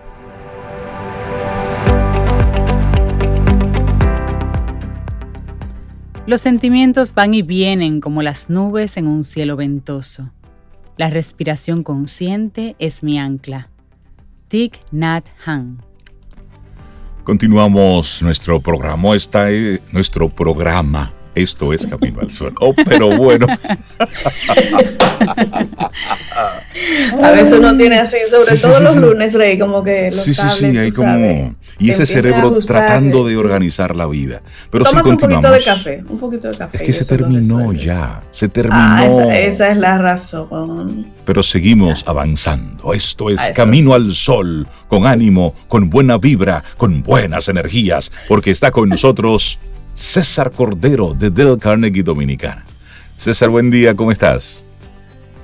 Los 6.24 6.40
sentimientos 6.40 7.14
van 7.14 7.34
y 7.34 7.42
vienen 7.42 8.00
como 8.00 8.22
las 8.22 8.48
nubes 8.48 8.96
en 8.96 9.08
un 9.08 9.24
cielo 9.24 9.56
ventoso. 9.56 10.30
La 10.96 11.10
respiración 11.10 11.82
consciente 11.82 12.76
es 12.78 13.02
mi 13.02 13.18
ancla. 13.18 13.68
Thich 14.46 14.78
Nhat 14.92 15.28
Hanh. 15.44 15.78
Continuamos 17.24 18.22
nuestro 18.22 18.60
programa, 18.60 19.16
está 19.16 19.48
nuestro 19.90 20.28
programa 20.28 21.12
esto 21.34 21.72
es 21.72 21.86
Camino 21.86 22.20
al 22.20 22.30
Sol. 22.30 22.54
Oh, 22.60 22.74
pero 22.74 23.16
bueno. 23.16 23.46
A 27.22 27.30
veces 27.30 27.58
uno 27.58 27.76
tiene 27.76 27.98
así, 27.98 28.16
sobre 28.28 28.56
todo 28.56 28.80
los 28.80 28.96
lunes, 28.96 29.34
Rey, 29.34 29.58
como 29.58 29.82
que 29.82 30.10
los 30.10 30.24
sí, 30.24 30.34
sí, 30.34 30.42
sí, 30.58 30.64
hay 30.64 30.90
como... 30.90 31.54
y 31.78 31.90
ese 31.90 32.06
cerebro 32.06 32.58
tratando 32.58 33.24
de 33.26 33.36
organizar 33.36 33.96
la 33.96 34.06
vida. 34.06 34.42
Pero 34.70 34.84
continuamos. 34.84 35.22
un 35.22 35.28
poquito 35.28 35.52
de 35.52 35.64
café, 35.64 36.04
un 36.08 36.18
poquito 36.18 36.48
de 36.50 36.56
café. 36.56 36.78
Es 36.78 36.82
que 36.82 36.92
se 36.92 37.04
terminó 37.04 37.72
ya, 37.72 38.22
se 38.30 38.48
terminó. 38.48 38.76
Ah, 38.78 39.06
esa, 39.06 39.70
es 39.70 39.76
la 39.76 39.98
razón. 39.98 41.06
Pero 41.24 41.42
seguimos 41.42 42.04
avanzando. 42.06 42.92
Esto 42.92 43.30
es 43.30 43.40
Camino 43.54 43.94
al 43.94 44.12
Sol, 44.14 44.66
con 44.88 45.06
ánimo, 45.06 45.54
con 45.68 45.88
buena 45.88 46.18
vibra, 46.18 46.62
con 46.76 47.02
buenas 47.02 47.48
energías, 47.48 48.12
porque 48.28 48.50
está 48.50 48.70
con 48.70 48.88
nosotros 48.88 49.58
César 49.94 50.50
Cordero 50.50 51.14
de 51.14 51.30
Del 51.30 51.58
Carnegie 51.58 52.02
Dominicana. 52.02 52.64
César, 53.16 53.50
buen 53.50 53.70
día, 53.70 53.94
¿cómo 53.94 54.10
estás? 54.10 54.64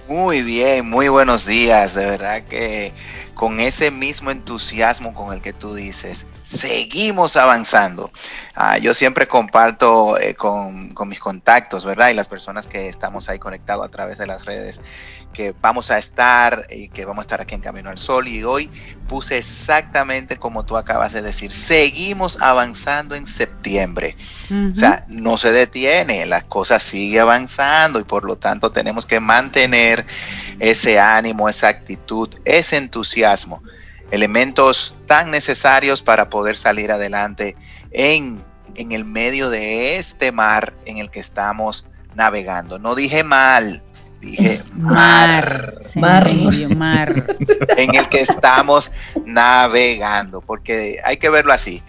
Muy 0.09 0.43
bien, 0.43 0.89
muy 0.89 1.09
buenos 1.09 1.47
días. 1.47 1.95
De 1.95 2.07
verdad 2.07 2.43
que 2.45 2.93
con 3.35 3.61
ese 3.61 3.91
mismo 3.91 4.31
entusiasmo 4.31 5.13
con 5.13 5.35
el 5.35 5.43
que 5.43 5.53
tú 5.53 5.75
dices, 5.75 6.25
seguimos 6.49 7.37
avanzando. 7.37 8.11
Ah, 8.55 8.79
yo 8.79 8.95
siempre 8.95 9.29
comparto 9.29 10.19
eh, 10.19 10.35
con, 10.35 10.95
con, 10.95 11.09
mis 11.09 11.21
contactos, 11.21 11.85
¿verdad? 11.85 12.09
Y 12.09 12.15
las 12.15 12.29
personas 12.29 12.67
que 12.67 12.89
estamos 12.89 13.29
ahí 13.29 13.39
conectados 13.39 13.85
a 13.85 13.91
través 13.91 14.17
de 14.17 14.27
las 14.27 14.47
redes, 14.47 14.81
que 15.35 15.55
vamos 15.61 15.91
a 15.91 15.99
estar 15.99 16.67
y 16.71 16.89
que 16.89 17.05
vamos 17.05 17.23
a 17.23 17.25
estar 17.25 17.41
aquí 17.43 17.55
en 17.55 17.61
Camino 17.61 17.91
al 17.91 17.99
Sol. 17.99 18.29
Y 18.29 18.45
hoy 18.45 18.71
puse 19.09 19.39
exactamente 19.39 20.39
como 20.39 20.65
tú 20.65 20.79
acabas 20.79 21.13
de 21.13 21.21
decir, 21.21 21.53
seguimos 21.53 22.39
avanzando 22.41 23.15
en 23.15 23.27
septiembre. 23.27 24.17
O 24.71 24.75
sea, 24.75 25.05
no 25.09 25.37
se 25.37 25.53
detiene, 25.53 26.25
las 26.25 26.45
cosas 26.45 26.83
siguen 26.83 27.23
avanzando 27.23 28.01
y 28.01 28.05
por 28.05 28.25
lo 28.25 28.37
tanto 28.37 28.73
tenemos 28.73 29.05
que 29.05 29.21
mantener 29.21 30.07
ese 30.61 30.99
ánimo, 30.99 31.49
esa 31.49 31.69
actitud, 31.69 32.31
ese 32.47 32.79
entusiasmo, 32.79 33.63
elementos 34.11 34.97
tan 35.07 35.31
necesarios 35.31 36.03
para 36.03 36.31
poder 36.31 36.57
salir 36.57 36.90
adelante 36.90 37.57
en, 37.90 38.38
en 38.77 38.92
el 38.92 39.05
medio 39.05 39.51
de 39.51 39.97
este 39.97 40.33
mar 40.33 40.75
en 40.87 40.99
el 40.99 41.11
que 41.11 41.21
estamos 41.21 41.85
navegando. 42.14 42.79
No 42.79 42.94
dije 42.94 43.23
mal, 43.25 43.83
dije 44.21 44.61
mar, 44.75 45.75
mar, 45.97 46.35
mar, 46.77 47.27
en 47.77 47.94
el 47.94 48.09
que 48.09 48.23
estamos 48.23 48.90
navegando, 49.25 50.40
porque 50.40 50.99
hay 51.05 51.16
que 51.16 51.31
verlo 51.31 51.53
así. 51.53 51.83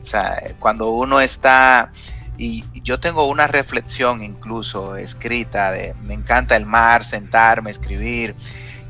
O 0.00 0.04
sea, 0.04 0.54
cuando 0.58 0.90
uno 0.90 1.20
está, 1.20 1.90
y 2.36 2.64
yo 2.82 2.98
tengo 3.00 3.28
una 3.28 3.46
reflexión 3.46 4.22
incluso 4.22 4.96
escrita 4.96 5.70
de, 5.70 5.94
me 6.02 6.14
encanta 6.14 6.56
el 6.56 6.66
mar, 6.66 7.04
sentarme, 7.04 7.70
escribir, 7.70 8.34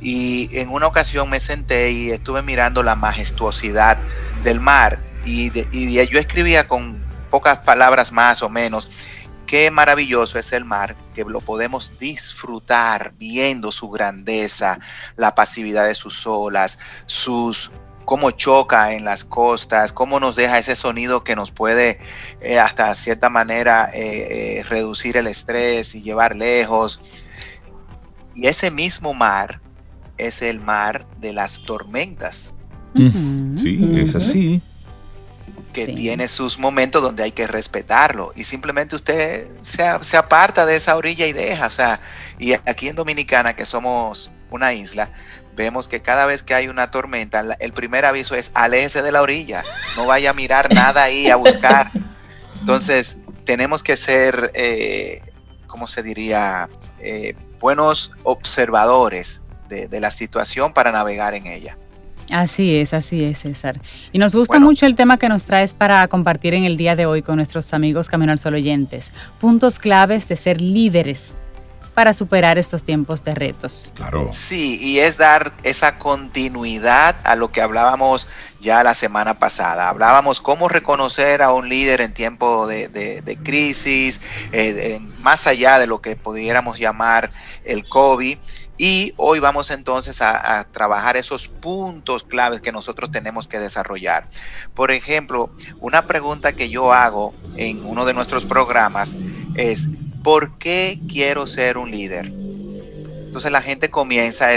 y 0.02 0.48
en 0.58 0.68
una 0.68 0.88
ocasión 0.88 1.30
me 1.30 1.38
senté 1.38 1.92
y 1.92 2.10
estuve 2.10 2.42
mirando 2.42 2.82
la 2.82 2.96
majestuosidad 2.96 3.96
del 4.42 4.60
mar, 4.60 5.00
y, 5.24 5.50
yo 6.08 6.18
escribía 6.18 6.66
con 6.66 7.00
pocas 7.30 7.58
palabras 7.58 8.10
más 8.10 8.42
o 8.42 8.48
menos, 8.48 8.90
qué 9.46 9.70
maravilloso 9.70 10.38
es 10.38 10.52
el 10.52 10.64
mar, 10.64 10.96
que 11.14 11.24
lo 11.24 11.40
podemos 11.40 11.98
disfrutar 12.00 13.14
viendo 13.16 13.70
su 13.70 13.88
grandeza, 13.90 14.78
la 15.16 15.34
pasividad 15.34 15.86
de 15.86 15.94
sus 15.94 16.26
olas, 16.26 16.78
sus 17.06 17.70
cómo 18.04 18.32
choca 18.32 18.92
en 18.94 19.04
las 19.04 19.22
costas, 19.22 19.92
cómo 19.92 20.18
nos 20.18 20.34
deja 20.34 20.58
ese 20.58 20.74
sonido 20.74 21.22
que 21.22 21.36
nos 21.36 21.52
puede 21.52 22.00
eh, 22.40 22.58
hasta 22.58 22.92
cierta 22.96 23.30
manera 23.30 23.90
eh, 23.94 24.58
eh, 24.58 24.64
reducir 24.64 25.16
el 25.16 25.28
estrés 25.28 25.94
y 25.94 26.02
llevar 26.02 26.34
lejos. 26.34 27.00
Y 28.34 28.48
ese 28.48 28.72
mismo 28.72 29.14
mar 29.14 29.61
es 30.26 30.42
el 30.42 30.60
mar 30.60 31.06
de 31.20 31.32
las 31.32 31.62
tormentas. 31.64 32.52
Sí, 32.94 33.80
es 33.96 34.14
así. 34.14 34.60
Que 35.72 35.88
tiene 35.88 36.28
sus 36.28 36.58
momentos 36.58 37.02
donde 37.02 37.22
hay 37.22 37.32
que 37.32 37.46
respetarlo. 37.46 38.32
Y 38.36 38.44
simplemente 38.44 38.94
usted 38.94 39.48
se, 39.62 40.16
aparta 40.16 40.66
de 40.66 40.76
esa 40.76 40.96
orilla 40.96 41.26
y 41.26 41.32
deja, 41.32 41.66
o 41.66 41.70
sea, 41.70 42.00
y 42.38 42.52
aquí 42.52 42.88
en 42.88 42.96
Dominicana 42.96 43.56
que 43.56 43.64
somos 43.64 44.30
una 44.50 44.74
isla, 44.74 45.08
vemos 45.56 45.88
que 45.88 46.02
cada 46.02 46.26
vez 46.26 46.42
que 46.42 46.54
hay 46.54 46.68
una 46.68 46.90
tormenta, 46.90 47.42
el 47.58 47.72
primer 47.72 48.04
aviso 48.04 48.34
es 48.34 48.50
aléjese 48.54 49.02
de 49.02 49.12
la 49.12 49.22
orilla, 49.22 49.64
no 49.96 50.06
vaya 50.06 50.30
a 50.30 50.34
mirar 50.34 50.72
nada 50.74 51.04
ahí, 51.04 51.30
a 51.30 51.36
buscar. 51.36 51.90
Entonces, 52.60 53.18
tenemos 53.46 53.82
que 53.82 53.96
ser, 53.96 54.52
eh, 54.54 55.22
¿cómo 55.66 55.86
se 55.86 56.02
diría? 56.02 56.68
Eh, 57.00 57.34
buenos 57.58 58.12
observadores 58.24 59.41
de 59.72 60.00
la 60.00 60.10
situación 60.10 60.72
para 60.72 60.92
navegar 60.92 61.34
en 61.34 61.46
ella. 61.46 61.76
Así 62.32 62.76
es, 62.76 62.94
así 62.94 63.24
es, 63.24 63.40
César. 63.40 63.80
Y 64.12 64.18
nos 64.18 64.34
gusta 64.34 64.58
mucho 64.58 64.86
el 64.86 64.96
tema 64.96 65.18
que 65.18 65.28
nos 65.28 65.44
traes 65.44 65.74
para 65.74 66.06
compartir 66.08 66.54
en 66.54 66.64
el 66.64 66.76
día 66.76 66.96
de 66.96 67.06
hoy 67.06 67.22
con 67.22 67.36
nuestros 67.36 67.74
amigos 67.74 68.08
Camino 68.08 68.32
al 68.32 68.38
Sol 68.38 68.54
oyentes. 68.54 69.12
Puntos 69.38 69.78
claves 69.78 70.28
de 70.28 70.36
ser 70.36 70.60
líderes 70.60 71.34
para 71.94 72.14
superar 72.14 72.56
estos 72.56 72.84
tiempos 72.84 73.22
de 73.22 73.34
retos. 73.34 73.92
Claro. 73.94 74.28
Sí, 74.32 74.78
y 74.80 75.00
es 75.00 75.18
dar 75.18 75.52
esa 75.62 75.98
continuidad 75.98 77.16
a 77.24 77.36
lo 77.36 77.52
que 77.52 77.60
hablábamos 77.60 78.26
ya 78.60 78.82
la 78.82 78.94
semana 78.94 79.38
pasada. 79.38 79.90
Hablábamos 79.90 80.40
cómo 80.40 80.68
reconocer 80.68 81.42
a 81.42 81.52
un 81.52 81.68
líder 81.68 82.00
en 82.00 82.14
tiempo 82.14 82.66
de, 82.66 83.38
crisis, 83.42 84.22
eh, 84.52 85.00
más 85.20 85.46
allá 85.46 85.78
de 85.78 85.86
lo 85.86 86.00
que 86.00 86.16
pudiéramos 86.16 86.78
llamar 86.78 87.30
el 87.64 87.86
COVID. 87.86 88.38
Y 88.78 89.12
hoy 89.16 89.38
vamos 89.38 89.70
entonces 89.70 90.22
a, 90.22 90.66
trabajar 90.72 91.16
esos 91.16 91.48
puntos 91.48 92.24
claves 92.24 92.60
que 92.60 92.72
nosotros 92.72 93.10
tenemos 93.10 93.46
que 93.46 93.58
desarrollar. 93.58 94.26
Por 94.74 94.90
ejemplo, 94.90 95.50
una 95.80 96.06
pregunta 96.06 96.52
que 96.52 96.68
yo 96.68 96.92
hago 96.92 97.34
en 97.56 97.84
uno 97.84 98.04
de 98.04 98.14
nuestros 98.14 98.44
programas 98.44 99.14
es, 99.54 99.88
¿por 100.24 100.58
qué 100.58 101.00
quiero 101.08 101.46
ser 101.46 101.76
un 101.76 101.90
líder? 101.90 102.26
Entonces 102.26 103.52
la 103.52 103.62
gente 103.62 103.90
comienza 103.90 104.48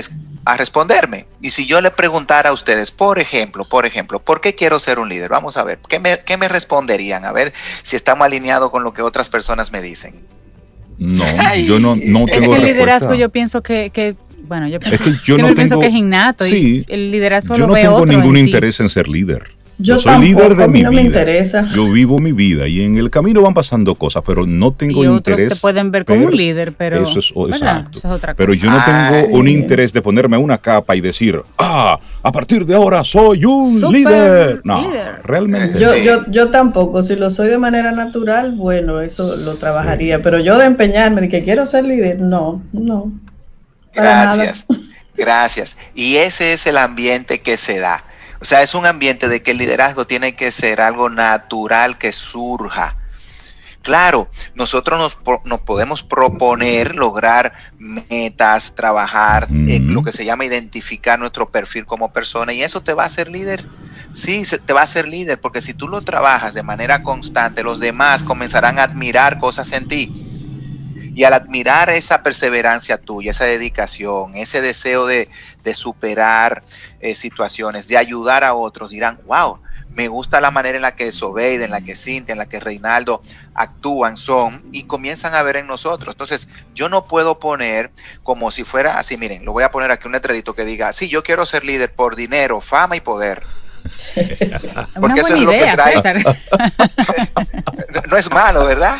a 0.45 0.58
responderme. 0.58 1.28
Y 1.41 1.51
si 1.51 1.65
yo 1.65 1.82
le 1.82 1.91
preguntara 1.91 2.49
a 2.49 2.54
ustedes, 2.54 2.91
por 2.91 3.19
ejemplo, 3.19 3.65
por 3.65 3.86
ejemplo, 3.86 4.19
¿por 4.19 4.41
qué 4.41 4.56
quiero 4.56 4.80
ser 4.80 4.99
un 4.99 5.10
líder? 5.10 5.30
Vamos 5.30 5.58
a 5.58 5.63
ver, 5.63 5.80
¿qué 5.89 5.99
me, 5.99 6.23
qué 6.23 6.38
me 6.38 6.47
responderían? 6.47 7.25
A 7.25 7.32
ver 7.32 7.54
si 7.82 7.95
estamos 7.95 8.25
alineados 8.25 8.71
con 8.71 8.84
lo 8.84 8.93
que 8.93 9.01
otras 9.01 9.30
personas 9.30 9.71
me 9.71 9.82
dicen. 9.82 10.25
No, 10.97 11.23
yo 11.65 11.79
no, 11.79 11.95
no 11.95 12.25
tengo 12.25 12.27
Es 12.27 12.47
que 12.47 12.55
el 12.55 12.63
liderazgo 12.63 13.13
yo 13.15 13.29
pienso 13.29 13.62
que, 13.62 13.89
que 13.93 14.15
bueno, 14.47 14.67
yo, 14.67 14.79
pienso, 14.79 14.95
es 14.95 15.01
que 15.01 15.25
yo 15.25 15.38
no 15.38 15.53
pienso 15.53 15.79
que 15.79 15.88
es 15.88 15.93
innato 15.93 16.45
y 16.45 16.86
el 16.88 17.12
liderazgo 17.12 17.55
yo 17.55 17.67
no 17.67 17.73
tengo 17.73 18.05
ningún 18.05 18.38
interés 18.38 18.79
en 18.79 18.89
ser 18.89 19.08
líder. 19.08 19.54
Yo, 19.77 19.99
soy 19.99 20.19
líder 20.19 20.55
de 20.55 20.67
mi 20.67 20.81
no 20.81 20.89
vida. 20.89 21.01
Me 21.01 21.07
interesa. 21.07 21.65
Yo 21.65 21.91
vivo 21.91 22.17
mi 22.19 22.31
vida 22.31 22.67
y 22.67 22.81
en 22.81 22.97
el 22.97 23.09
camino 23.09 23.41
van 23.41 23.53
pasando 23.53 23.95
cosas, 23.95 24.23
pero 24.25 24.45
no 24.45 24.71
tengo 24.71 25.03
y 25.03 25.07
interés. 25.07 25.45
Otros 25.45 25.57
te 25.57 25.61
pueden 25.61 25.91
ver 25.91 26.05
como 26.05 26.27
un 26.27 26.35
líder, 26.35 26.73
pero 26.73 27.03
eso 27.03 27.19
es, 27.19 27.33
exacto. 27.53 27.97
Eso 27.97 28.07
es 28.07 28.13
otra 28.13 28.33
cosa. 28.33 28.38
Pero 28.38 28.53
yo 28.53 28.69
no 28.69 28.77
tengo 28.83 29.38
un 29.38 29.47
interés 29.47 29.91
de 29.91 30.01
ponerme 30.01 30.38
una 30.38 30.57
capa 30.57 30.95
y 30.95 31.01
decir, 31.01 31.41
ah, 31.57 31.99
a 32.23 32.31
partir 32.31 32.65
de 32.65 32.75
ahora 32.75 33.03
soy 33.03 33.43
un 33.45 33.91
líder. 33.91 34.61
No, 34.63 34.88
realmente. 35.23 35.79
Yo, 35.79 35.95
yo, 35.97 36.25
yo 36.29 36.49
tampoco. 36.49 37.03
Si 37.03 37.15
lo 37.15 37.29
soy 37.29 37.49
de 37.49 37.57
manera 37.57 37.91
natural, 37.91 38.53
bueno, 38.53 39.01
eso 39.01 39.35
lo 39.35 39.55
trabajaría. 39.55 40.21
Pero 40.21 40.39
yo 40.39 40.57
de 40.57 40.65
empeñarme 40.65 41.21
de 41.21 41.29
que 41.29 41.43
quiero 41.43 41.65
ser 41.65 41.83
líder, 41.85 42.21
no, 42.21 42.63
no. 42.71 43.11
Gracias. 43.93 44.65
Gracias. 45.15 45.77
Y 45.93 46.17
ese 46.17 46.53
es 46.53 46.67
el 46.67 46.77
ambiente 46.77 47.39
que 47.39 47.57
se 47.57 47.79
da. 47.79 48.03
O 48.41 48.45
sea, 48.45 48.62
es 48.62 48.76
un 48.76 48.86
ambiente 48.86 49.28
de 49.28 49.41
que 49.41 49.52
el 49.52 49.58
liderazgo 49.58 50.06
tiene 50.06 50.36
que 50.36 50.52
ser 50.52 50.82
algo 50.82 51.10
natural 51.10 51.98
que 51.98 52.13
surja. 52.13 52.98
Claro, 53.82 54.30
nosotros 54.56 55.15
nos, 55.43 55.60
podemos 55.62 56.02
proponer 56.02 56.95
lograr 56.95 57.54
metas, 57.78 58.74
trabajar, 58.74 59.48
en 59.50 59.93
lo 59.93 60.02
que 60.02 60.12
se 60.12 60.26
llama 60.26 60.43
identificar 60.45 61.19
nuestro 61.19 61.52
perfil 61.52 61.86
como 61.86 62.12
persona 62.12 62.52
y 62.52 62.63
eso 62.63 62.82
te 62.82 62.95
va 62.95 63.04
a 63.04 63.06
hacer 63.06 63.30
líder. 63.30 63.63
Sí, 64.12 64.43
te 64.65 64.74
va 64.74 64.82
a 64.82 64.86
hacer 64.86 65.08
líder 65.08 65.39
porque 65.39 65.62
si 65.62 65.76
tú 65.76 65.88
lo 65.88 66.02
trabajas 66.02 66.56
de 66.56 66.63
manera 66.63 67.04
constante, 67.04 67.62
los 67.62 67.80
demás 67.80 68.24
comenzarán 68.24 68.80
a 68.80 68.84
admirar 68.84 69.38
cosas 69.38 69.71
en 69.71 69.88
ti 69.88 70.35
y 71.15 71.23
al 71.23 71.34
admirar 71.34 71.89
esa 71.89 72.21
perseverancia 72.21 72.97
tuya, 72.97 73.32
esa 73.32 73.45
dedicación, 73.45 74.36
ese 74.36 74.62
deseo 74.62 75.06
de, 75.06 75.30
superar 75.73 76.62
eh, 76.99 77.15
situaciones, 77.15 77.88
de 77.88 77.97
ayudar 77.97 78.43
a 78.43 78.54
otros, 78.54 78.89
dirán, 78.89 79.19
wow, 79.25 79.60
me 79.91 80.10
gusta 80.10 80.41
la 80.41 80.51
manera 80.51 80.75
en 80.75 80.82
la 80.82 80.93
que 80.93 81.13
Sobeida, 81.13 81.63
en 81.63 81.71
la 81.71 81.80
que 81.80 81.95
Cintia, 81.95 82.34
en 82.34 82.38
la 82.38 82.47
que 82.47 82.60
Reinaldo 82.60 83.21
actúan, 83.54 84.17
son, 84.17 84.65
y 84.73 84.84
comienzan 84.84 85.34
a 85.34 85.41
ver 85.41 85.56
en 85.56 85.67
nosotros. 85.67 86.13
Entonces, 86.13 86.49
yo 86.73 86.89
no 86.89 87.06
puedo 87.06 87.39
poner 87.39 87.91
como 88.21 88.51
si 88.51 88.65
fuera 88.65 88.99
así, 88.99 89.15
miren, 89.15 89.45
lo 89.45 89.54
voy 89.54 89.63
a 89.63 89.71
poner 89.71 89.91
aquí 89.91 90.08
un 90.08 90.12
letrerito 90.12 90.54
que 90.54 90.65
diga, 90.65 90.91
sí, 90.91 91.08
yo 91.08 91.23
quiero 91.23 91.45
ser 91.45 91.63
líder 91.63 91.93
por 91.93 92.17
dinero, 92.17 92.60
fama 92.60 92.97
y 92.97 93.01
poder. 93.01 93.41
Porque 95.00 95.21
eso 95.21 95.36
es 95.36 95.41
lo 95.41 95.52
que 95.52 95.71
trae. 95.74 96.24
no 98.10 98.17
es 98.17 98.32
malo, 98.32 98.65
¿verdad? 98.65 98.98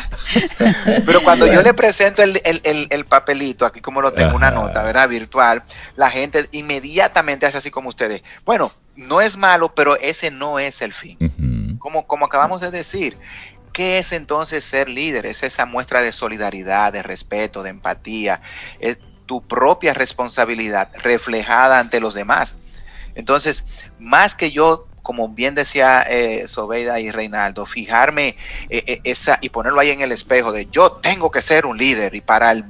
Pero 1.04 1.22
cuando 1.22 1.46
yo 1.46 1.62
le 1.62 1.74
presento 1.74 2.22
el, 2.22 3.04
papelito, 3.06 3.66
aquí 3.66 3.80
como 3.80 4.00
lo 4.00 4.12
tengo, 4.12 4.36
una 4.36 4.50
nota, 4.50 4.82
¿verdad? 4.82 5.08
Virtual, 5.08 5.62
la 5.96 6.10
gente 6.10 6.48
inmediatamente 6.52 7.46
hace 7.46 7.58
así 7.58 7.70
como 7.70 7.88
ustedes. 7.88 8.22
Bueno, 8.44 8.72
no 8.96 9.20
es 9.20 9.36
malo, 9.36 9.74
pero 9.74 9.96
ese 9.96 10.30
no 10.30 10.58
es 10.58 10.82
el 10.82 10.92
fin. 10.92 11.76
como, 11.78 12.06
como 12.06 12.26
acabamos 12.26 12.60
de 12.60 12.70
decir, 12.70 13.16
¿Qué 13.76 13.98
es 13.98 14.12
entonces 14.12 14.64
ser 14.64 14.88
líder? 14.88 15.26
Es 15.26 15.42
esa 15.42 15.66
muestra 15.66 16.00
de 16.00 16.10
solidaridad, 16.10 16.94
de 16.94 17.02
respeto, 17.02 17.62
de 17.62 17.68
empatía, 17.68 18.40
es 18.78 18.96
tu 19.26 19.42
propia 19.42 19.92
responsabilidad 19.92 20.90
reflejada 21.02 21.78
ante 21.78 22.00
los 22.00 22.14
demás. 22.14 22.56
Entonces, 23.16 23.90
más 23.98 24.34
que 24.34 24.52
yo, 24.52 24.86
como 25.02 25.28
bien 25.30 25.54
decía 25.54 26.02
eh, 26.02 26.46
Sobeida 26.46 27.00
y 27.00 27.10
Reinaldo, 27.10 27.66
fijarme 27.66 28.36
eh, 28.68 28.84
eh, 28.86 29.00
esa 29.04 29.38
y 29.40 29.48
ponerlo 29.48 29.80
ahí 29.80 29.90
en 29.90 30.02
el 30.02 30.12
espejo 30.12 30.52
de 30.52 30.66
yo 30.70 30.92
tengo 30.92 31.30
que 31.30 31.42
ser 31.42 31.66
un 31.66 31.76
líder 31.76 32.14
y 32.14 32.20
para 32.20 32.52
el 32.52 32.64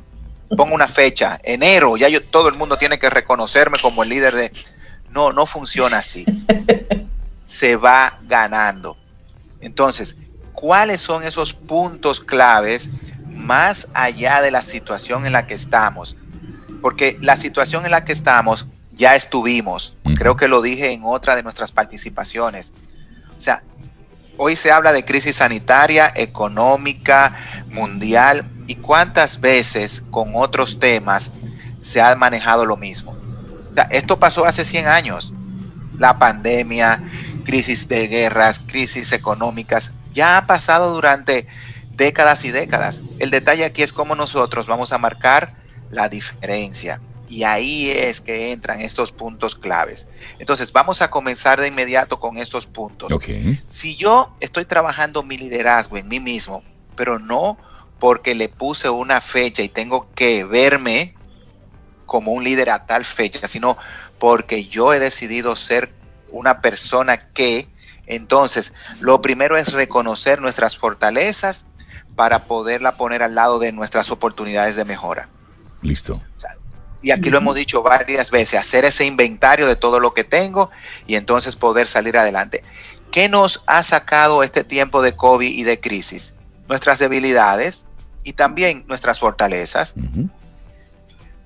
pongo 0.57 0.77
una 0.77 0.87
fecha, 0.87 1.41
enero, 1.43 1.97
ya 1.97 2.09
yo 2.09 2.23
todo 2.23 2.49
el 2.49 2.55
mundo 2.55 2.79
tiene 2.79 3.01
que 3.01 3.11
reconocerme 3.11 3.79
como 3.83 4.05
el 4.05 4.09
líder 4.09 4.35
de 4.37 4.53
no, 5.11 5.33
no 5.33 5.47
funciona 5.47 5.99
así. 5.99 6.25
Se 7.47 7.75
va 7.75 8.19
ganando. 8.23 8.97
Entonces, 9.61 10.17
¿cuáles 10.53 11.01
son 11.01 11.25
esos 11.25 11.53
puntos 11.53 12.21
claves 12.21 12.89
más 13.29 13.89
allá 13.95 14.41
de 14.41 14.53
la 14.53 14.63
situación 14.63 15.27
en 15.27 15.33
la 15.33 15.47
que 15.47 15.55
estamos? 15.55 16.17
Porque 16.81 17.19
la 17.21 17.37
situación 17.37 17.85
en 17.85 17.91
la 17.91 18.05
que 18.05 18.13
estamos 18.13 18.67
ya 18.93 19.15
estuvimos. 19.17 19.96
Creo 20.19 20.37
que 20.37 20.49
lo 20.49 20.63
dije 20.63 20.93
en 20.93 21.03
otra 21.05 21.37
de 21.37 21.43
nuestras 21.43 21.73
participaciones. 21.73 22.73
O 23.37 23.41
sea, 23.41 23.63
hoy 24.37 24.57
se 24.57 24.73
habla 24.73 24.93
de 24.93 25.05
crisis 25.05 25.37
sanitaria, 25.37 26.11
económica, 26.15 27.35
mundial, 27.69 28.51
y 28.67 28.77
cuántas 28.77 29.41
veces 29.41 30.03
con 30.11 30.33
otros 30.35 30.81
temas 30.81 31.31
se 31.81 32.01
ha 32.01 32.15
manejado 32.17 32.65
lo 32.65 32.77
mismo. 32.77 33.13
O 33.71 33.75
sea, 33.75 33.85
esto 33.85 34.19
pasó 34.19 34.45
hace 34.45 34.65
100 34.65 34.89
años. 34.89 35.33
La 35.99 36.19
pandemia, 36.19 37.03
crisis 37.45 37.89
de 37.89 38.09
guerras, 38.09 38.61
crisis 38.67 39.13
económicas, 39.13 39.93
ya 40.13 40.37
ha 40.37 40.47
pasado 40.47 40.93
durante 40.93 41.47
décadas 41.93 42.45
y 42.45 42.51
décadas. 42.51 43.03
El 43.19 43.31
detalle 43.31 43.65
aquí 43.65 43.83
es 43.83 43.93
cómo 43.93 44.15
nosotros 44.15 44.67
vamos 44.67 44.93
a 44.93 44.99
marcar 44.99 45.55
la 45.91 46.09
diferencia. 46.09 47.01
Y 47.29 47.43
ahí 47.43 47.91
es 47.91 48.21
que 48.21 48.53
entran 48.53 48.81
estos 48.81 49.13
puntos 49.13 49.57
claves. 49.57 50.07
Entonces, 50.39 50.73
vamos 50.73 51.03
a 51.03 51.11
comenzar 51.11 51.61
de 51.61 51.69
inmediato 51.69 52.21
con 52.21 52.39
estos 52.39 52.67
puntos. 52.67 53.13
Si 53.67 53.97
yo 53.97 54.35
estoy 54.41 54.65
trabajando 54.65 55.23
mi 55.23 55.37
liderazgo 55.37 55.97
en 55.97 56.09
mí 56.09 56.21
mismo, 56.21 56.63
pero 56.95 57.19
no 57.19 57.59
porque 57.99 58.35
le 58.35 58.49
puse 58.49 58.91
una 58.91 59.21
fecha 59.21 59.63
y 59.63 59.69
tengo 59.69 60.09
que 60.15 60.45
verme 60.45 61.15
como 62.05 62.33
un 62.33 62.45
líder 62.45 62.71
a 62.71 62.87
tal 62.87 63.05
fecha, 63.05 63.49
sino 63.49 63.77
porque 64.19 64.67
yo 64.67 64.95
he 64.95 65.01
decidido 65.01 65.57
ser 65.57 65.93
una 66.31 66.61
persona 66.61 67.29
que, 67.31 67.69
entonces, 68.07 68.73
lo 69.01 69.21
primero 69.21 69.57
es 69.57 69.73
reconocer 69.73 70.41
nuestras 70.41 70.77
fortalezas 70.77 71.65
para 72.15 72.45
poderla 72.45 72.97
poner 72.97 73.23
al 73.23 73.35
lado 73.35 73.59
de 73.59 73.73
nuestras 73.73 74.11
oportunidades 74.11 74.77
de 74.77 74.85
mejora. 74.85 75.29
Listo 75.83 76.23
y 77.07 77.13
aquí 77.13 77.31
lo 77.31 77.39
hemos 77.39 77.55
dicho 77.55 77.85
varias 77.85 78.33
veces, 78.33 78.59
hacer 78.59 78.85
ese 78.85 79.05
inventario 79.05 79.69
de 79.69 79.77
todo 79.77 80.01
lo 80.01 80.13
que 80.13 80.25
tengo 80.25 80.73
y 81.07 81.15
entonces 81.15 81.55
poder 81.55 81.87
salir 81.87 82.19
adelante. 82.19 82.65
¿Qué 83.13 83.29
nos 83.29 83.63
ha 83.69 83.85
sacado 83.85 84.43
este 84.43 84.65
tiempo 84.65 85.01
de 85.03 85.15
COVID 85.15 85.49
y 85.49 85.63
de 85.63 85.79
crisis? 85.79 86.35
Nuestras 86.67 86.99
debilidades 86.99 87.87
y 88.25 88.33
también 88.33 88.85
nuestras 88.89 89.21
fortalezas. 89.21 89.95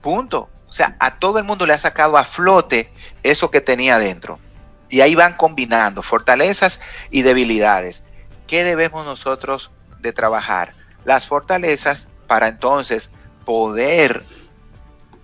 Punto. 0.01 0.49
O 0.67 0.73
sea, 0.73 0.97
a 0.99 1.19
todo 1.19 1.39
el 1.39 1.45
mundo 1.45 1.67
le 1.67 1.75
ha 1.75 1.79
sacado 1.79 2.17
a 2.17 2.25
flote 2.25 2.91
eso 3.23 3.51
que 3.51 3.61
tenía 3.61 3.99
dentro. 3.99 4.39
Y 4.89 5.03
ahí 5.03 5.15
van 5.15 5.37
combinando 5.37 6.03
fortalezas 6.03 6.81
y 7.11 7.21
debilidades. 7.21 8.03
¿Qué 8.47 8.65
debemos 8.65 9.05
nosotros 9.05 9.71
de 9.99 10.15
trabajar? 10.15 10.73
Las 11.05 11.27
fortalezas 11.27 12.09
para 12.27 12.49
entonces 12.49 13.11
poder 13.45 14.25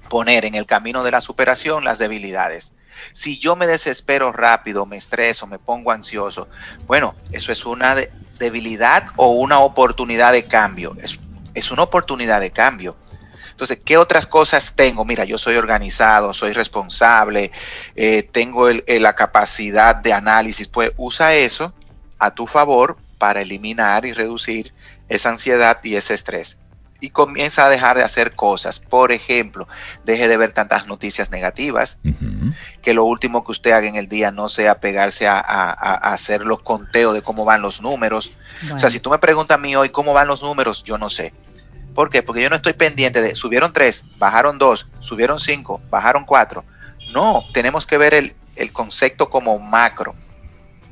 poner 0.08 0.44
en 0.44 0.54
el 0.54 0.66
camino 0.66 1.02
de 1.02 1.10
la 1.10 1.20
superación 1.20 1.84
las 1.84 1.98
debilidades. 1.98 2.72
Si 3.12 3.38
yo 3.38 3.56
me 3.56 3.66
desespero 3.66 4.32
rápido, 4.32 4.86
me 4.86 4.96
estreso, 4.96 5.46
me 5.46 5.58
pongo 5.58 5.90
ansioso, 5.90 6.48
bueno, 6.86 7.14
eso 7.32 7.52
es 7.52 7.64
una 7.66 7.94
debilidad 8.38 9.08
o 9.16 9.30
una 9.30 9.60
oportunidad 9.60 10.32
de 10.32 10.44
cambio. 10.44 10.96
Es, 11.02 11.18
es 11.54 11.70
una 11.70 11.82
oportunidad 11.82 12.40
de 12.40 12.50
cambio. 12.50 12.96
Entonces, 13.50 13.78
¿qué 13.84 13.96
otras 13.96 14.26
cosas 14.26 14.76
tengo? 14.76 15.04
Mira, 15.06 15.24
yo 15.24 15.38
soy 15.38 15.56
organizado, 15.56 16.34
soy 16.34 16.52
responsable, 16.52 17.50
eh, 17.94 18.22
tengo 18.22 18.68
la 18.68 19.14
capacidad 19.14 19.96
de 19.96 20.12
análisis. 20.12 20.68
Pues 20.68 20.92
usa 20.98 21.34
eso 21.34 21.72
a 22.18 22.30
tu 22.32 22.46
favor 22.46 22.98
para 23.16 23.40
eliminar 23.40 24.04
y 24.04 24.12
reducir 24.12 24.74
esa 25.08 25.30
ansiedad 25.30 25.78
y 25.82 25.96
ese 25.96 26.12
estrés 26.12 26.58
y 27.00 27.10
comienza 27.10 27.66
a 27.66 27.70
dejar 27.70 27.96
de 27.96 28.02
hacer 28.02 28.34
cosas. 28.34 28.80
Por 28.80 29.12
ejemplo, 29.12 29.68
deje 30.04 30.28
de 30.28 30.36
ver 30.36 30.52
tantas 30.52 30.86
noticias 30.86 31.30
negativas, 31.30 31.98
que 32.82 32.94
lo 32.94 33.04
último 33.04 33.44
que 33.44 33.52
usted 33.52 33.72
haga 33.72 33.88
en 33.88 33.96
el 33.96 34.08
día 34.08 34.30
no 34.30 34.48
sea 34.48 34.80
pegarse 34.80 35.26
a, 35.26 35.40
hacer 35.40 36.44
los 36.44 36.60
conteos 36.60 37.14
de 37.14 37.22
cómo 37.22 37.44
van 37.44 37.62
los 37.62 37.80
números. 37.80 38.32
O 38.74 38.78
sea, 38.78 38.90
si 38.90 39.00
tú 39.00 39.10
me 39.10 39.18
preguntas 39.18 39.58
a 39.58 39.60
mí 39.60 39.76
hoy 39.76 39.90
cómo 39.90 40.12
van 40.12 40.28
los 40.28 40.42
números, 40.42 40.82
yo 40.84 40.98
no 40.98 41.08
sé. 41.08 41.32
¿Por 41.94 42.10
qué? 42.10 42.22
Porque 42.22 42.42
yo 42.42 42.50
no 42.50 42.56
estoy 42.56 42.74
pendiente 42.74 43.22
de 43.22 43.34
subieron 43.34 43.72
tres, 43.72 44.04
bajaron 44.18 44.58
dos, 44.58 44.86
subieron 45.00 45.40
cinco, 45.40 45.80
bajaron 45.90 46.24
cuatro. 46.24 46.64
No, 47.12 47.42
tenemos 47.54 47.86
que 47.86 47.96
ver 47.96 48.14
el, 48.14 48.34
el 48.56 48.72
concepto 48.72 49.30
como 49.30 49.58
macro. 49.58 50.14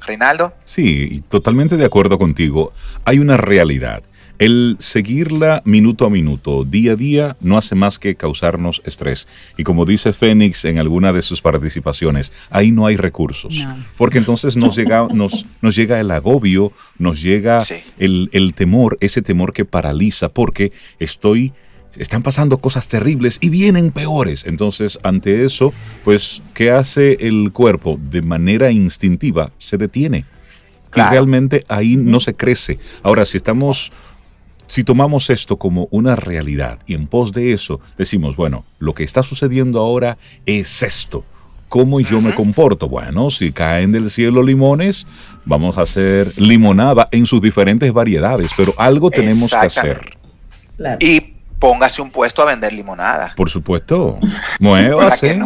Reinaldo. 0.06 0.52
Sí, 0.66 1.22
totalmente 1.28 1.76
de 1.76 1.84
acuerdo 1.84 2.18
contigo. 2.18 2.72
Hay 3.04 3.18
una 3.18 3.36
realidad 3.36 4.02
El 4.38 4.76
seguirla 4.80 5.62
minuto 5.64 6.04
a 6.06 6.10
minuto, 6.10 6.64
día 6.64 6.92
a 6.92 6.96
día, 6.96 7.36
no 7.40 7.56
hace 7.56 7.76
más 7.76 7.98
que 7.98 8.16
causarnos 8.16 8.82
estrés. 8.84 9.28
Y 9.56 9.62
como 9.62 9.84
dice 9.86 10.12
Fénix 10.12 10.64
en 10.64 10.78
alguna 10.78 11.12
de 11.12 11.22
sus 11.22 11.40
participaciones, 11.40 12.32
ahí 12.50 12.72
no 12.72 12.86
hay 12.86 12.96
recursos. 12.96 13.64
Porque 13.96 14.18
entonces 14.18 14.56
nos 14.56 14.74
llega, 14.74 15.06
nos, 15.12 15.46
nos 15.62 15.76
llega 15.76 16.00
el 16.00 16.10
agobio, 16.10 16.72
nos 16.98 17.22
llega 17.22 17.62
el, 17.98 18.28
el 18.32 18.54
temor, 18.54 18.98
ese 19.00 19.22
temor 19.22 19.52
que 19.52 19.64
paraliza, 19.64 20.28
porque 20.28 20.72
estoy 20.98 21.52
están 21.96 22.22
pasando 22.22 22.58
cosas 22.58 22.88
terribles 22.88 23.38
y 23.40 23.48
vienen 23.50 23.90
peores. 23.90 24.46
Entonces, 24.46 24.98
ante 25.02 25.44
eso, 25.44 25.72
pues, 26.04 26.42
¿qué 26.52 26.70
hace 26.70 27.16
el 27.20 27.52
cuerpo? 27.52 27.98
De 28.10 28.22
manera 28.22 28.70
instintiva, 28.70 29.52
se 29.58 29.76
detiene. 29.76 30.24
Y 30.96 31.00
realmente 31.00 31.64
ahí 31.68 31.96
no 31.96 32.20
se 32.20 32.34
crece. 32.34 32.78
Ahora, 33.02 33.24
si 33.24 33.36
estamos 33.36 33.92
si 34.66 34.84
tomamos 34.84 35.30
esto 35.30 35.58
como 35.58 35.88
una 35.90 36.16
realidad 36.16 36.78
y 36.86 36.94
en 36.94 37.06
pos 37.06 37.32
de 37.32 37.52
eso 37.52 37.80
decimos, 37.98 38.36
bueno, 38.36 38.64
lo 38.78 38.94
que 38.94 39.04
está 39.04 39.22
sucediendo 39.22 39.80
ahora 39.80 40.18
es 40.46 40.82
esto, 40.82 41.24
¿cómo 41.68 42.00
yo 42.00 42.20
me 42.20 42.34
comporto? 42.34 42.88
Bueno, 42.88 43.30
si 43.30 43.52
caen 43.52 43.92
del 43.92 44.10
cielo 44.10 44.42
limones, 44.42 45.06
vamos 45.44 45.76
a 45.78 45.82
hacer 45.82 46.30
limonada 46.38 47.08
en 47.10 47.26
sus 47.26 47.40
diferentes 47.40 47.92
variedades, 47.92 48.52
pero 48.56 48.74
algo 48.78 49.10
tenemos 49.10 49.50
que 49.50 49.56
hacer. 49.56 50.16
Y 51.00 51.34
póngase 51.58 52.02
un 52.02 52.10
puesto 52.10 52.42
a 52.42 52.44
vender 52.44 52.72
limonada. 52.72 53.32
Por 53.36 53.48
supuesto. 53.48 54.18
Muévase. 54.60 55.38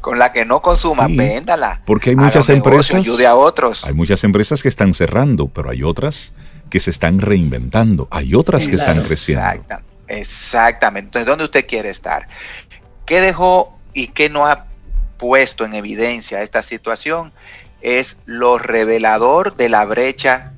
con, 0.00 0.18
la 0.18 0.32
que 0.32 0.44
no, 0.44 0.60
consuma, 0.60 1.06
véndala. 1.08 1.80
Porque 1.86 2.10
hay 2.10 2.16
muchas 2.16 2.48
empresas. 2.48 2.96
ayude 2.96 3.26
a 3.26 3.34
otros. 3.34 3.84
Hay 3.84 3.94
muchas 3.94 4.22
empresas 4.24 4.62
que 4.62 4.68
están 4.68 4.94
cerrando, 4.94 5.48
pero 5.48 5.70
hay 5.70 5.82
otras 5.82 6.32
que 6.70 6.80
se 6.80 6.90
están 6.90 7.20
reinventando, 7.20 8.08
hay 8.10 8.34
otras 8.34 8.66
que 8.66 8.76
están 8.76 9.00
creciendo. 9.02 9.64
exactamente. 10.08 11.06
Entonces, 11.06 11.26
¿dónde 11.26 11.44
usted 11.44 11.66
quiere 11.66 11.90
estar? 11.90 12.26
¿Qué 13.04 13.20
dejó 13.20 13.78
y 13.92 14.08
qué 14.08 14.28
no 14.28 14.46
ha 14.46 14.66
puesto 15.16 15.64
en 15.64 15.74
evidencia 15.74 16.42
esta 16.42 16.62
situación? 16.62 17.32
Es 17.80 18.18
lo 18.26 18.58
revelador 18.58 19.56
de 19.56 19.68
la 19.68 19.84
brecha 19.84 20.52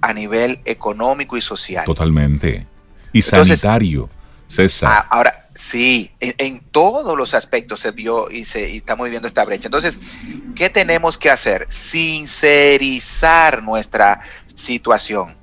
a 0.00 0.12
nivel 0.12 0.60
económico 0.64 1.36
y 1.36 1.40
social. 1.40 1.84
Totalmente. 1.84 2.66
Y 3.12 3.22
sanitario, 3.22 4.10
César. 4.48 4.90
Ah, 4.90 5.06
ahora, 5.10 5.46
sí, 5.54 6.10
en, 6.18 6.60
todos 6.72 7.16
los 7.16 7.34
aspectos 7.34 7.80
se 7.80 7.92
vio 7.92 8.30
y, 8.30 8.44
se, 8.44 8.68
y 8.70 8.78
estamos 8.78 9.04
viviendo 9.04 9.28
esta 9.28 9.44
brecha. 9.44 9.68
Entonces, 9.68 9.96
¿qué 10.56 10.70
tenemos 10.70 11.16
que 11.18 11.30
hacer? 11.30 11.66
Sincerizar 11.68 13.62
nuestra 13.62 14.20
situación 14.54 15.41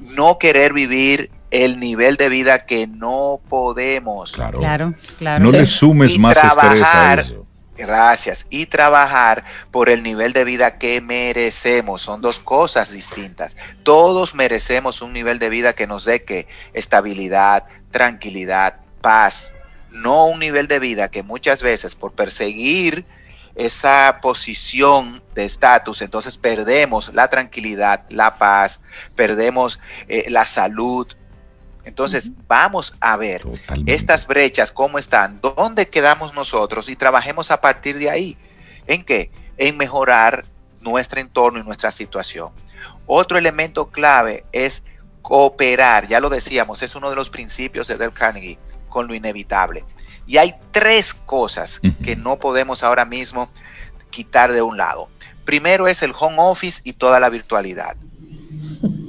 no 0.00 0.38
querer 0.38 0.72
vivir 0.72 1.30
el 1.50 1.78
nivel 1.78 2.16
de 2.16 2.28
vida 2.28 2.66
que 2.66 2.86
no 2.86 3.40
podemos. 3.48 4.32
Claro, 4.32 4.94
claro. 5.18 5.44
No 5.44 5.52
le 5.52 5.66
sumes 5.66 6.18
más 6.18 6.36
estrés 6.36 6.82
a 6.82 7.14
eso. 7.14 7.46
Gracias. 7.76 8.46
Y 8.50 8.66
trabajar 8.66 9.44
por 9.70 9.88
el 9.88 10.02
nivel 10.02 10.32
de 10.32 10.44
vida 10.44 10.78
que 10.78 11.00
merecemos. 11.00 12.02
Son 12.02 12.20
dos 12.20 12.38
cosas 12.38 12.92
distintas. 12.92 13.56
Todos 13.82 14.34
merecemos 14.34 15.02
un 15.02 15.12
nivel 15.12 15.38
de 15.38 15.48
vida 15.48 15.72
que 15.72 15.86
nos 15.86 16.04
dé 16.04 16.24
que 16.24 16.46
estabilidad, 16.72 17.64
tranquilidad, 17.90 18.76
paz. 19.00 19.52
No 19.90 20.26
un 20.26 20.40
nivel 20.40 20.68
de 20.68 20.78
vida 20.78 21.08
que 21.08 21.22
muchas 21.22 21.62
veces 21.62 21.94
por 21.96 22.14
perseguir 22.14 23.04
esa 23.54 24.18
posición 24.20 25.22
de 25.34 25.44
estatus, 25.44 26.02
entonces 26.02 26.38
perdemos 26.38 27.12
la 27.14 27.28
tranquilidad, 27.28 28.04
la 28.10 28.36
paz, 28.36 28.80
perdemos 29.14 29.78
eh, 30.08 30.28
la 30.30 30.44
salud. 30.44 31.06
Entonces 31.84 32.30
vamos 32.48 32.94
a 33.00 33.16
ver 33.16 33.42
estas 33.86 34.26
brechas, 34.26 34.72
cómo 34.72 34.98
están, 34.98 35.40
dónde 35.40 35.88
quedamos 35.88 36.34
nosotros 36.34 36.88
y 36.88 36.96
trabajemos 36.96 37.50
a 37.50 37.60
partir 37.60 37.98
de 37.98 38.10
ahí. 38.10 38.38
¿En 38.86 39.04
qué? 39.04 39.30
En 39.58 39.76
mejorar 39.76 40.46
nuestro 40.80 41.20
entorno 41.20 41.60
y 41.60 41.64
nuestra 41.64 41.90
situación. 41.90 42.52
Otro 43.06 43.38
elemento 43.38 43.90
clave 43.90 44.44
es 44.52 44.82
cooperar, 45.22 46.06
ya 46.06 46.20
lo 46.20 46.28
decíamos, 46.28 46.82
es 46.82 46.94
uno 46.94 47.10
de 47.10 47.16
los 47.16 47.30
principios 47.30 47.88
de 47.88 47.96
Del 47.96 48.12
Carnegie, 48.12 48.58
con 48.88 49.06
lo 49.06 49.14
inevitable. 49.14 49.84
Y 50.26 50.38
hay 50.38 50.54
tres 50.70 51.14
cosas 51.14 51.80
que 52.02 52.16
no 52.16 52.38
podemos 52.38 52.82
ahora 52.82 53.04
mismo 53.04 53.48
quitar 54.10 54.52
de 54.52 54.62
un 54.62 54.76
lado. 54.76 55.08
Primero 55.44 55.86
es 55.86 56.02
el 56.02 56.12
home 56.18 56.36
office 56.38 56.80
y 56.84 56.94
toda 56.94 57.20
la 57.20 57.28
virtualidad. 57.28 57.96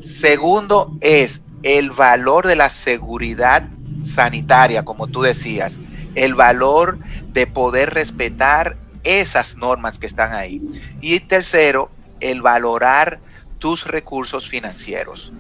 Segundo 0.02 0.96
es 1.02 1.44
el 1.64 1.92
valor 1.92 2.48
de 2.48 2.56
la 2.56 2.70
seguridad 2.70 3.68
sanitaria, 4.04 4.84
como 4.84 5.08
tú 5.08 5.22
decías, 5.22 5.78
el 6.16 6.36
valor 6.36 7.00
de 7.34 7.48
poder 7.48 7.94
respetar 7.94 8.78
esas 9.04 9.56
normas 9.56 10.00
que 10.00 10.08
están 10.08 10.34
ahí. 10.34 10.62
Y 11.02 11.20
tercero, 11.22 11.90
el 12.20 12.42
valorar 12.42 13.20
tus 13.60 13.86
recursos 13.86 14.48
financieros. 14.48 15.32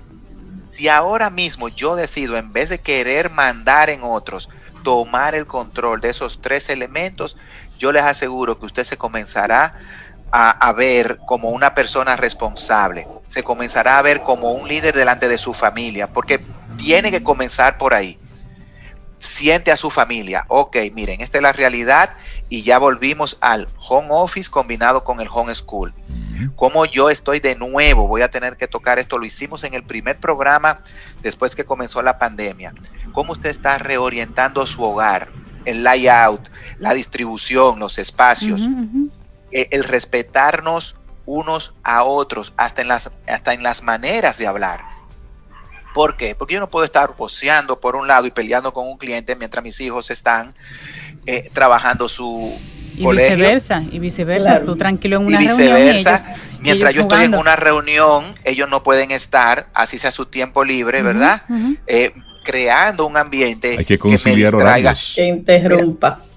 Si 0.72 0.90
ahora 0.90 1.30
mismo 1.30 1.70
yo 1.70 1.96
decido, 1.96 2.38
en 2.38 2.52
vez 2.52 2.70
de 2.70 2.80
querer 2.80 3.30
mandar 3.30 3.90
en 3.90 4.02
otros, 4.04 4.50
tomar 4.86 5.34
el 5.34 5.48
control 5.48 6.00
de 6.00 6.10
esos 6.10 6.40
tres 6.42 6.70
elementos, 6.70 7.36
yo 7.80 7.92
les 7.92 8.04
aseguro 8.04 8.60
que 8.60 8.68
usted 8.68 8.84
se 8.84 8.98
comenzará 8.98 9.74
a, 10.32 10.74
ver 10.74 11.18
como 11.26 11.50
una 11.50 11.74
persona 11.74 12.16
responsable, 12.16 13.08
se 13.26 13.42
comenzará 13.42 13.98
a 13.98 14.02
ver 14.02 14.22
como 14.22 14.52
un 14.52 14.68
líder 14.68 14.94
delante 14.94 15.28
de 15.28 15.38
su 15.38 15.54
familia, 15.54 16.12
porque 16.14 16.40
tiene 16.78 17.10
que 17.10 17.24
comenzar 17.24 17.78
por 17.78 17.94
ahí. 17.94 18.20
Siente 19.18 19.72
a 19.72 19.78
su 19.78 19.90
familia, 19.90 20.46
ok, 20.50 20.78
miren, 20.94 21.22
esta 21.22 21.38
es 21.38 21.42
la 21.42 21.54
realidad 21.54 22.12
y 22.50 22.62
ya 22.64 22.78
volvimos 22.78 23.38
al 23.42 23.68
home 23.88 24.10
office 24.12 24.52
combinado 24.52 25.04
con 25.04 25.20
el 25.20 25.30
home 25.32 25.56
school. 25.56 25.94
Como 26.56 26.86
yo 26.86 27.10
estoy 27.10 27.40
de 27.40 27.56
nuevo, 27.56 28.08
voy 28.08 28.22
a 28.22 28.30
tener 28.30 28.58
que 28.58 28.68
tocar 28.68 29.00
esto, 29.00 29.18
lo 29.18 29.26
hicimos 29.26 29.64
en 29.64 29.74
el 29.74 29.84
primer 29.84 30.20
programa 30.20 30.82
después 31.22 31.56
que 31.56 31.66
comenzó 31.66 32.02
la 32.02 32.18
pandemia. 32.18 32.74
¿Cómo 33.14 33.34
usted 33.34 33.50
está 33.50 33.78
reorientando 33.78 34.66
su 34.66 34.84
hogar, 34.84 35.30
el 35.66 35.84
layout, 35.84 36.50
la 36.80 36.94
distribución, 36.94 37.80
los 37.80 37.98
espacios, 37.98 38.62
eh, 39.52 39.68
el 39.72 39.84
respetarnos 39.84 40.98
unos 41.26 41.76
a 41.84 42.04
otros, 42.04 42.54
hasta 42.58 42.82
en, 42.82 42.90
las, 42.90 43.12
hasta 43.28 43.54
en 43.54 43.64
las 43.64 43.82
maneras 43.84 44.38
de 44.38 44.48
hablar? 44.48 44.82
¿Por 45.94 46.18
qué? 46.18 46.36
Porque 46.36 46.56
yo 46.56 46.60
no 46.60 46.70
puedo 46.70 46.86
estar 46.86 47.16
poseando 47.16 47.80
por 47.80 47.96
un 47.96 48.06
lado 48.06 48.28
y 48.28 48.32
peleando 48.32 48.74
con 48.74 48.86
un 48.86 48.98
cliente 48.98 49.36
mientras 49.38 49.64
mis 49.64 49.80
hijos 49.80 50.12
están 50.12 50.54
eh, 51.26 51.50
trabajando 51.54 52.10
su, 52.10 52.54
y 52.98 53.06
viceversa, 53.06 53.84
y 53.92 54.00
viceversa, 54.00 54.64
tú 54.64 54.76
tranquilo 54.76 55.18
en 55.18 55.26
una 55.26 55.42
y 55.42 55.48
viceversa, 55.48 56.36
mientras 56.60 56.94
yo 56.94 57.02
estoy 57.02 57.26
en 57.26 57.36
una 57.36 57.56
reunión, 57.56 58.26
ellos 58.44 58.70
no 58.70 58.84
pueden 58.84 59.12
estar, 59.12 59.68
así 59.74 59.98
sea 59.98 60.12
su 60.12 60.26
tiempo 60.26 60.64
libre, 60.64 61.02
¿verdad? 61.02 61.44
Eh, 61.88 62.12
creando 62.44 63.06
un 63.06 63.18
ambiente 63.18 63.84
que, 63.84 63.98
me 63.98 64.36
distraiga. 64.36 64.96
Que 65.16 65.28
interrumpa. 65.28 66.20
Mira, 66.20 66.35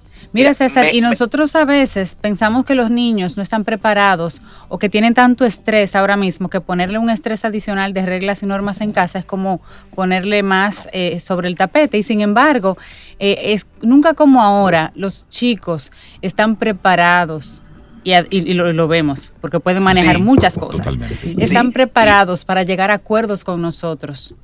César, 0.54 0.86
y 0.92 1.00
nosotros 1.00 1.56
a 1.56 1.64
veces 1.64 2.14
pensamos 2.14 2.64
que 2.64 2.74
los 2.74 2.90
niños 2.90 3.36
no 3.36 3.42
están 3.42 3.64
preparados 3.64 4.42
o 4.68 4.78
que 4.78 4.88
tienen 4.88 5.14
tanto 5.14 5.44
estrés 5.44 5.96
ahora 5.96 6.16
mismo 6.16 6.48
que 6.48 6.60
ponerle 6.60 6.98
un 6.98 7.10
estrés 7.10 7.44
adicional 7.44 7.92
de 7.92 8.04
reglas 8.04 8.42
y 8.42 8.46
normas 8.46 8.80
en 8.80 8.92
casa 8.92 9.20
es 9.20 9.24
como 9.24 9.60
ponerle 9.94 10.42
más 10.42 10.88
eh, 10.92 11.18
sobre 11.20 11.48
el 11.48 11.56
tapete. 11.56 11.98
Y 11.98 12.02
sin 12.02 12.20
embargo, 12.20 12.76
eh, 13.18 13.52
es 13.54 13.66
nunca 13.80 14.14
como 14.14 14.42
ahora 14.42 14.92
los 14.94 15.28
chicos 15.28 15.92
están 16.22 16.56
preparados 16.56 17.62
y, 18.04 18.54
lo, 18.54 18.88
vemos, 18.88 19.32
porque 19.40 19.60
pueden 19.60 19.82
manejar 19.82 20.18
muchas 20.20 20.56
cosas. 20.56 20.98
Están 21.38 21.72
preparados 21.72 22.44
para 22.44 22.62
llegar 22.62 22.90
a 22.90 22.94
acuerdos 22.94 23.44
con 23.44 23.60
nosotros. 23.60 24.34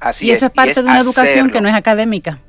Así 0.00 0.26
y 0.26 0.30
eso 0.30 0.46
es, 0.46 0.52
parte 0.52 0.82
de 0.82 0.88
una 0.88 0.98
educación 0.98 1.50
que 1.50 1.60
no 1.60 1.68
es 1.68 1.74
académica. 1.74 2.40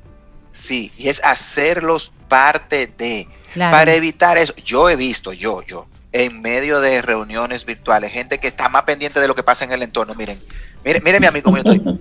Sí, 0.54 0.90
y 0.96 1.08
es 1.08 1.20
hacerlos 1.24 2.12
parte 2.28 2.90
de. 2.96 3.28
Para 3.54 3.94
evitar 3.94 4.38
eso, 4.38 4.54
yo 4.64 4.88
he 4.88 4.96
visto, 4.96 5.32
yo, 5.32 5.62
yo, 5.62 5.86
en 6.12 6.40
medio 6.42 6.80
de 6.80 7.02
reuniones 7.02 7.64
virtuales, 7.64 8.12
gente 8.12 8.38
que 8.38 8.48
está 8.48 8.68
más 8.68 8.84
pendiente 8.84 9.20
de 9.20 9.28
lo 9.28 9.34
que 9.34 9.42
pasa 9.42 9.64
en 9.64 9.72
el 9.72 9.82
entorno. 9.82 10.14
Miren, 10.14 10.42
miren, 10.84 11.02
miren 11.04 11.20
mi 11.20 11.26
amigo, 11.26 11.44
cómo 11.44 11.58
yo 11.58 11.72
estoy. 11.72 11.80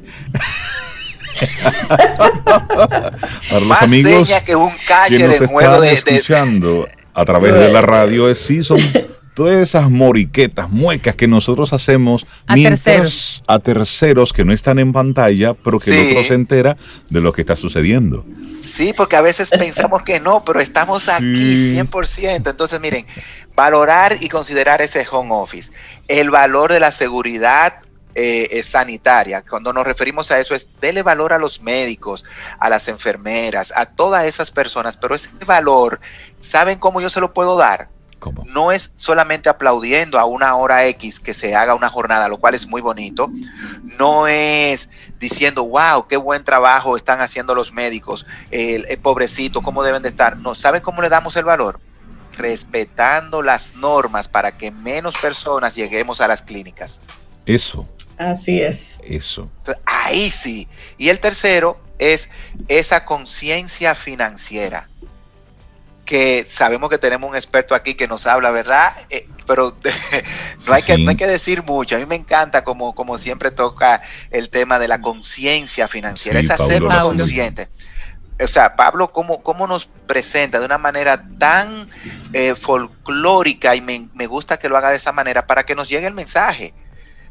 Para 3.50 3.60
los 3.60 3.82
amigos 3.82 4.32
que 4.46 4.56
un 4.56 4.72
catcher 4.88 5.32
en 5.32 5.48
juego 5.48 5.82
de, 5.82 5.92
escuchando 5.92 6.88
a 7.14 7.26
través 7.26 7.54
de 7.54 7.72
la 7.72 7.82
radio, 7.82 8.30
es 8.30 8.40
sí 8.40 8.64
son 8.64 8.80
todas 9.34 9.56
esas 9.56 9.90
moriquetas, 9.90 10.70
muecas 10.70 11.16
que 11.16 11.28
nosotros 11.28 11.74
hacemos 11.74 12.26
a 12.48 12.56
terceros. 12.56 13.44
a 13.48 13.60
terceros 13.60 14.34
que 14.34 14.46
no 14.46 14.54
están 14.54 14.80
en 14.80 14.94
pantalla, 14.94 15.54
pero 15.54 15.80
que 15.80 15.92
el 15.92 16.12
otro 16.12 16.28
se 16.28 16.34
entera 16.34 16.78
de 17.10 17.22
lo 17.22 17.34
que 17.34 17.42
está 17.42 17.56
sucediendo. 17.56 18.26
Sí, 18.62 18.94
porque 18.96 19.16
a 19.16 19.22
veces 19.22 19.50
pensamos 19.50 20.04
que 20.04 20.20
no, 20.20 20.44
pero 20.46 20.60
estamos 20.60 21.10
aquí 21.10 21.76
100%. 21.76 22.50
Entonces, 22.50 22.80
miren, 22.80 23.06
valorar 23.56 24.18
y 24.22 24.30
considerar 24.30 24.82
ese 24.82 25.06
home 25.10 25.30
office, 25.34 25.72
el 26.08 26.30
valor 26.30 26.72
de 26.72 26.80
la 26.80 26.92
seguridad 26.92 27.82
eh, 28.16 28.62
sanitaria. 28.64 29.44
Cuando 29.48 29.74
nos 29.74 29.86
referimos 29.86 30.32
a 30.32 30.40
eso 30.40 30.56
es 30.56 30.68
dele 30.80 31.04
valor 31.04 31.34
a 31.34 31.40
los 31.40 31.62
médicos, 31.62 32.24
a 32.60 32.70
las 32.70 32.88
enfermeras, 32.88 33.74
a 33.76 33.86
todas 33.88 34.26
esas 34.26 34.52
personas, 34.52 34.98
pero 34.98 35.16
ese 35.16 35.30
valor, 35.46 36.00
¿saben 36.40 36.78
cómo 36.78 37.02
yo 37.02 37.10
se 37.10 37.20
lo 37.20 37.34
puedo 37.34 37.58
dar? 37.58 37.90
No 38.54 38.72
es 38.72 38.92
solamente 38.96 39.50
aplaudiendo 39.50 40.20
a 40.20 40.26
una 40.26 40.56
hora 40.56 40.86
X 40.88 41.20
que 41.20 41.34
se 41.34 41.56
haga 41.56 41.76
una 41.76 41.90
jornada, 41.90 42.28
lo 42.28 42.38
cual 42.38 42.56
es 42.56 42.68
muy 42.68 42.82
bonito. 42.82 43.32
No 44.00 44.28
es 44.28 44.90
diciendo, 45.20 45.66
wow, 45.66 46.08
qué 46.08 46.18
buen 46.18 46.44
trabajo 46.44 46.98
están 46.98 47.22
haciendo 47.22 47.56
los 47.56 47.74
médicos, 47.74 48.26
el, 48.52 48.86
pobrecito, 49.00 49.62
cómo 49.62 49.84
deben 49.84 50.04
de 50.04 50.10
estar. 50.10 50.38
No, 50.38 50.56
¿saben 50.56 50.82
cómo 50.82 51.02
le 51.02 51.10
damos 51.10 51.36
el 51.36 51.46
valor? 51.46 51.80
Respetando 52.38 53.42
las 53.42 53.76
normas 53.76 54.28
para 54.28 54.58
que 54.58 54.72
menos 54.72 55.16
personas 55.18 55.76
lleguemos 55.76 56.22
a 56.22 56.28
las 56.28 56.42
clínicas. 56.42 57.02
Eso. 57.46 57.88
Así 58.18 58.62
es. 58.62 59.02
Eso. 59.06 59.50
Ahí 59.86 60.32
sí. 60.32 60.68
Y 60.98 61.10
el 61.10 61.20
tercero 61.20 61.80
es 62.00 62.30
esa 62.68 63.06
conciencia 63.06 63.96
financiera 63.96 64.90
que 66.06 66.46
sabemos 66.50 66.90
que 66.90 66.98
tenemos 66.98 67.30
un 67.30 67.36
experto 67.36 67.76
aquí 67.76 67.96
que 67.96 68.08
nos 68.08 68.28
habla, 68.28 68.52
¿verdad? 68.52 68.94
Eh, 69.10 69.28
pero 69.48 69.76
no, 70.68 70.74
hay 70.74 70.84
que, 70.84 70.94
hay 70.94 71.16
que 71.16 71.28
decir 71.28 71.64
mucho. 71.64 71.96
A 71.96 72.00
mí 72.00 72.06
me 72.06 72.16
encanta 72.16 72.64
como, 72.64 72.94
como 72.94 73.18
siempre 73.18 73.52
toca 73.52 74.02
el 74.32 74.50
tema 74.50 74.80
de 74.80 74.88
la 74.88 75.02
conciencia 75.02 75.88
financiera, 75.88 76.40
es 76.40 76.50
hacernos 76.50 76.98
conscientes. 76.98 77.70
O 78.42 78.48
sea, 78.48 78.76
Pablo, 78.76 79.12
¿cómo, 79.12 79.44
¿cómo, 79.44 79.68
nos 79.68 79.86
presenta 80.08 80.60
de 80.60 80.66
una 80.66 80.78
manera 80.78 81.24
tan 81.38 81.88
eh, 82.34 82.56
folclórica 82.56 83.76
y 83.76 83.82
me, 83.82 84.10
me, 84.14 84.28
gusta 84.28 84.58
que 84.58 84.68
lo 84.68 84.76
haga 84.76 84.90
de 84.90 84.98
esa 84.98 85.12
manera 85.12 85.46
para 85.46 85.66
que 85.66 85.76
nos 85.76 85.88
llegue 85.88 86.08
el 86.08 86.14
mensaje? 86.14 86.74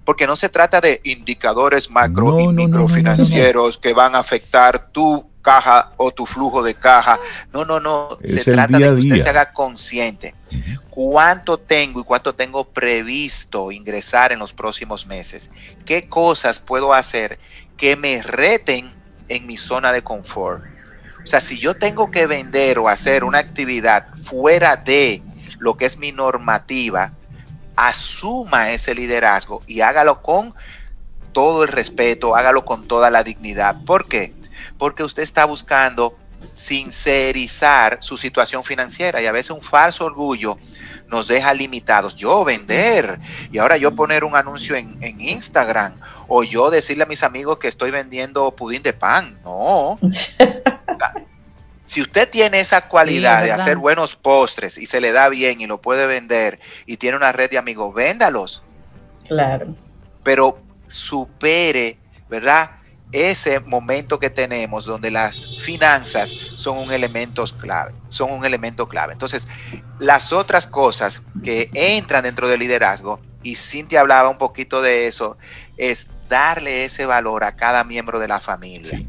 Porque 0.05 0.27
no 0.27 0.37
se 0.37 0.49
trata 0.49 0.81
de 0.81 1.01
indicadores 1.05 1.91
macro 1.91 2.39
y 2.39 2.49
microfinancieros 2.49 3.79
que 3.79 3.93
van 3.93 4.15
a 4.15 4.19
afectar 4.19 4.91
tu 4.91 5.32
caja 5.43 5.93
o 5.97 6.13
tu 6.13 6.25
flujo 6.25 6.63
de 6.63 6.75
caja. 6.75 7.19
No, 7.53 7.65
no, 7.65 7.81
no. 7.81 8.17
se 8.25 8.51
trata 8.51 8.79
de 8.79 8.85
que 8.85 8.91
usted 8.93 9.23
se 9.23 9.29
haga 9.29 9.53
consciente. 9.53 10.35
¿Cuánto 10.89 11.59
tengo 11.59 12.01
y 12.01 12.05
cuánto 12.05 12.35
tengo 12.35 12.65
previsto 12.65 13.73
ingresar 13.73 14.33
en 14.33 14.39
los 14.39 14.53
próximos 14.53 15.07
meses? 15.07 15.51
¿Qué 15.85 16.09
cosas 16.09 16.61
puedo 16.61 16.95
hacer 16.95 17.39
que 17.77 17.97
me 17.97 18.23
reten 18.23 18.91
en 19.29 19.47
mi 19.47 19.57
zona 19.57 19.93
de 19.93 20.03
confort? 20.03 20.65
O 21.23 21.27
sea, 21.27 21.41
si 21.41 21.59
yo 21.59 21.75
tengo 21.75 22.11
que 22.11 22.27
vender 22.27 22.79
o 22.79 22.89
hacer 22.89 23.25
una 23.25 23.39
actividad 23.39 24.07
fuera 24.23 24.77
de 24.77 25.23
lo 25.59 25.77
que 25.77 25.87
es 25.87 25.97
mi 25.99 26.13
normativa, 26.13 27.13
asuma 27.77 28.73
ese 28.73 28.95
liderazgo 28.95 29.63
y 29.67 29.81
hágalo 29.81 30.21
con 30.23 30.55
todo 31.33 31.63
el 31.63 31.69
respeto, 31.69 32.37
hágalo 32.37 32.65
con 32.65 32.87
toda 32.87 33.11
la 33.11 33.23
dignidad. 33.23 33.77
¿Por 33.85 34.09
qué? 34.09 34.35
Porque 34.79 35.05
usted 35.05 35.23
está 35.23 35.45
buscando 35.45 36.17
sincerizar 36.51 37.99
su 38.01 38.17
situación 38.17 38.65
financiera 38.65 39.23
y 39.23 39.27
a 39.27 39.33
veces 39.33 39.51
un 39.51 39.63
falso 39.63 40.05
orgullo 40.05 40.59
nos 41.09 41.29
deja 41.29 41.55
limitados. 41.55 42.17
Yo 42.17 42.45
vender 42.45 43.21
y 43.53 43.59
ahora 43.59 43.77
yo 43.77 43.95
poner 43.95 44.25
un 44.25 44.35
anuncio 44.35 44.75
en, 44.75 45.21
Instagram 45.21 46.01
o 46.27 46.43
yo 46.43 46.71
decirle 46.71 47.05
a 47.05 47.07
mis 47.07 47.23
amigos 47.23 47.59
que 47.59 47.69
estoy 47.69 47.91
vendiendo 47.91 48.51
pudín 48.57 48.83
de 48.83 48.93
pan. 48.93 49.39
No. 49.45 49.99
si 51.85 52.01
usted 52.01 52.29
tiene 52.29 52.61
esa 52.61 52.89
cualidad 52.89 53.45
de 53.45 53.53
hacer 53.53 53.77
buenos 53.77 54.17
postres 54.17 54.79
y 54.79 54.87
se 54.87 55.01
le 55.01 55.13
da 55.13 55.29
bien 55.29 55.61
y 55.61 55.67
lo 55.67 55.81
puede 55.81 56.07
vender 56.07 56.59
y 56.87 56.97
tiene 56.97 57.17
una 57.17 57.33
red 57.33 57.51
de 57.51 57.59
amigos, 57.59 57.95
véndalos. 57.95 58.63
Claro. 59.29 59.75
Pero 60.23 60.59
supere, 60.87 61.99
¿verdad? 62.29 62.71
Ese 63.13 63.61
momento 63.61 64.19
que 64.19 64.31
tenemos 64.31 64.85
donde 64.85 65.11
las 65.11 65.47
finanzas 65.61 66.35
son 66.57 66.79
un 66.79 66.93
elemento 66.93 67.45
clave, 67.61 67.93
son 68.09 68.31
un 68.31 68.45
elemento 68.45 68.89
clave. 68.89 69.13
Entonces, 69.13 69.47
las 69.99 70.33
otras 70.33 70.67
cosas 70.67 71.23
que 71.45 71.71
entran 71.75 72.25
dentro 72.25 72.49
del 72.49 72.61
liderazgo, 72.61 73.21
y 73.43 73.57
Cintia 73.57 74.01
hablaba 74.01 74.29
un 74.29 74.39
poquito 74.39 74.83
de 74.83 75.07
eso, 75.09 75.37
es 75.77 76.07
darle 76.29 76.85
ese 76.85 77.07
valor 77.07 77.45
a 77.45 77.57
cada 77.57 77.85
miembro 77.85 78.19
de 78.19 78.29
la 78.29 78.41
familia. 78.41 79.05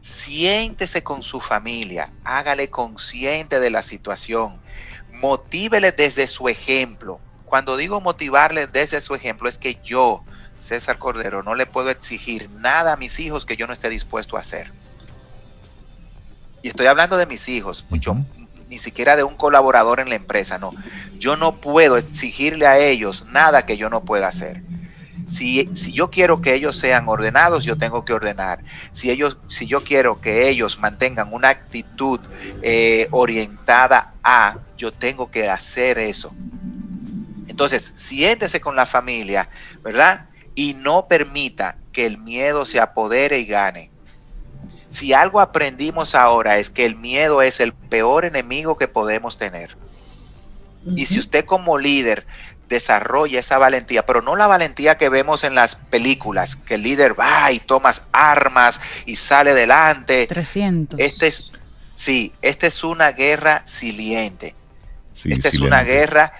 Siéntese 0.00 1.02
con 1.02 1.22
su 1.22 1.40
familia, 1.40 2.10
hágale 2.24 2.68
consciente 2.68 3.58
de 3.58 3.70
la 3.70 3.80
situación, 3.80 4.60
motívele 5.22 5.92
desde 5.92 6.26
su 6.26 6.48
ejemplo. 6.48 7.20
Cuando 7.46 7.76
digo 7.76 8.00
motivarle 8.00 8.66
desde 8.66 9.00
su 9.00 9.14
ejemplo, 9.14 9.48
es 9.48 9.56
que 9.56 9.78
yo, 9.82 10.24
César 10.64 10.98
Cordero, 10.98 11.42
no 11.42 11.54
le 11.54 11.66
puedo 11.66 11.90
exigir 11.90 12.48
nada 12.50 12.94
a 12.94 12.96
mis 12.96 13.20
hijos 13.20 13.44
que 13.44 13.56
yo 13.56 13.66
no 13.66 13.72
esté 13.72 13.90
dispuesto 13.90 14.36
a 14.36 14.40
hacer. 14.40 14.72
Y 16.62 16.68
estoy 16.68 16.86
hablando 16.86 17.18
de 17.18 17.26
mis 17.26 17.48
hijos, 17.50 17.84
mucho, 17.90 18.16
ni 18.68 18.78
siquiera 18.78 19.14
de 19.14 19.24
un 19.24 19.36
colaborador 19.36 20.00
en 20.00 20.08
la 20.08 20.14
empresa, 20.14 20.58
no. 20.58 20.72
Yo 21.18 21.36
no 21.36 21.60
puedo 21.60 21.98
exigirle 21.98 22.66
a 22.66 22.78
ellos 22.78 23.26
nada 23.26 23.66
que 23.66 23.76
yo 23.76 23.90
no 23.90 24.04
pueda 24.04 24.28
hacer. 24.28 24.62
Si, 25.28 25.68
si, 25.74 25.92
yo 25.92 26.10
quiero 26.10 26.40
que 26.40 26.54
ellos 26.54 26.76
sean 26.78 27.08
ordenados, 27.08 27.64
yo 27.64 27.76
tengo 27.76 28.04
que 28.04 28.14
ordenar. 28.14 28.64
Si, 28.92 29.10
ellos, 29.10 29.36
si 29.48 29.66
yo 29.66 29.84
quiero 29.84 30.20
que 30.20 30.48
ellos 30.48 30.78
mantengan 30.78 31.32
una 31.32 31.50
actitud 31.50 32.20
eh, 32.62 33.08
orientada 33.10 34.14
a, 34.22 34.58
yo 34.78 34.92
tengo 34.92 35.30
que 35.30 35.48
hacer 35.48 35.98
eso. 35.98 36.34
Entonces, 37.48 37.92
siéntese 37.94 38.60
con 38.60 38.76
la 38.76 38.86
familia, 38.86 39.48
¿verdad? 39.82 40.28
Y 40.54 40.74
no 40.74 41.08
permita 41.08 41.78
que 41.92 42.06
el 42.06 42.18
miedo 42.18 42.66
se 42.66 42.80
apodere 42.80 43.38
y 43.38 43.46
gane. 43.46 43.90
Si 44.88 45.12
algo 45.12 45.40
aprendimos 45.40 46.14
ahora 46.14 46.58
es 46.58 46.70
que 46.70 46.84
el 46.84 46.96
miedo 46.96 47.42
es 47.42 47.60
el 47.60 47.72
peor 47.72 48.24
enemigo 48.24 48.78
que 48.78 48.88
podemos 48.88 49.38
tener. 49.38 49.76
Y 50.96 51.06
si 51.06 51.18
usted 51.18 51.46
como 51.46 51.78
líder 51.78 52.26
desarrolla 52.68 53.40
esa 53.40 53.58
valentía, 53.58 54.06
pero 54.06 54.22
no 54.22 54.36
la 54.36 54.46
valentía 54.46 54.96
que 54.96 55.08
vemos 55.08 55.44
en 55.44 55.54
las 55.54 55.76
películas, 55.76 56.56
que 56.56 56.74
el 56.74 56.82
líder 56.82 57.18
va 57.18 57.50
y 57.52 57.58
toma 57.58 57.92
armas 58.12 58.80
y 59.06 59.16
sale 59.16 59.52
adelante. 59.52 60.26
300. 60.26 61.00
Este 61.00 61.26
es, 61.26 61.50
sí, 61.92 62.34
esta 62.42 62.66
es 62.66 62.84
una 62.84 63.12
guerra 63.12 63.62
siliente. 63.66 64.54
esta 65.24 65.48
es 65.48 65.58
una 65.58 65.82
guerra 65.82 66.32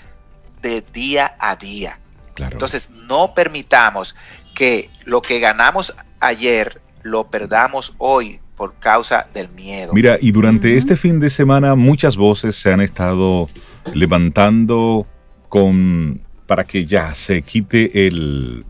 de 0.60 0.80
día 0.80 1.36
a 1.38 1.56
día. 1.56 1.98
Entonces, 2.36 2.90
no 3.08 3.34
permitamos 3.34 4.14
que 4.54 4.90
lo 5.04 5.22
que 5.22 5.40
ganamos 5.40 5.94
ayer 6.20 6.80
lo 7.02 7.28
perdamos 7.28 7.94
hoy 7.98 8.40
por 8.56 8.74
causa 8.78 9.26
del 9.34 9.48
miedo. 9.50 9.92
Mira, 9.92 10.16
y 10.20 10.32
durante 10.32 10.76
este 10.76 10.96
fin 10.96 11.20
de 11.20 11.28
semana 11.30 11.74
muchas 11.74 12.16
voces 12.16 12.56
se 12.56 12.72
han 12.72 12.80
estado 12.80 13.48
levantando 13.92 15.06
con 15.48 16.20
para 16.46 16.64
que 16.64 16.86
ya 16.86 17.14
se 17.14 17.42
quite 17.42 18.06
el, 18.06 18.64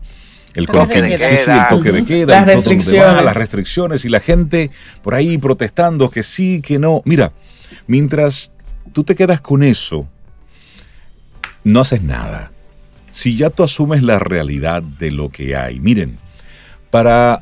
el, 0.53 0.67
toque, 0.67 1.01
de 1.01 1.17
queda, 1.17 1.69
toque 1.69 1.91
de 1.91 2.05
queda, 2.05 2.39
las 2.39 2.47
restricciones. 2.47 3.25
las 3.25 3.37
restricciones 3.37 4.05
y 4.05 4.09
la 4.09 4.21
gente 4.21 4.71
por 5.03 5.13
ahí 5.13 5.37
protestando 5.37 6.09
que 6.09 6.23
sí, 6.23 6.61
que 6.61 6.79
no. 6.79 7.01
Mira, 7.05 7.33
mientras 7.85 8.53
tú 8.91 9.03
te 9.03 9.15
quedas 9.15 9.41
con 9.41 9.61
eso, 9.61 10.07
no 11.63 11.81
haces 11.81 12.01
nada 12.01 12.51
si 13.15 13.37
ya 13.37 13.49
tú 13.49 13.63
asumes 13.63 14.03
la 14.03 14.19
realidad 14.19 14.83
de 14.83 15.09
lo 15.09 15.29
que 15.29 15.55
hay, 15.55 15.79
miren, 15.79 16.17
para 16.91 17.39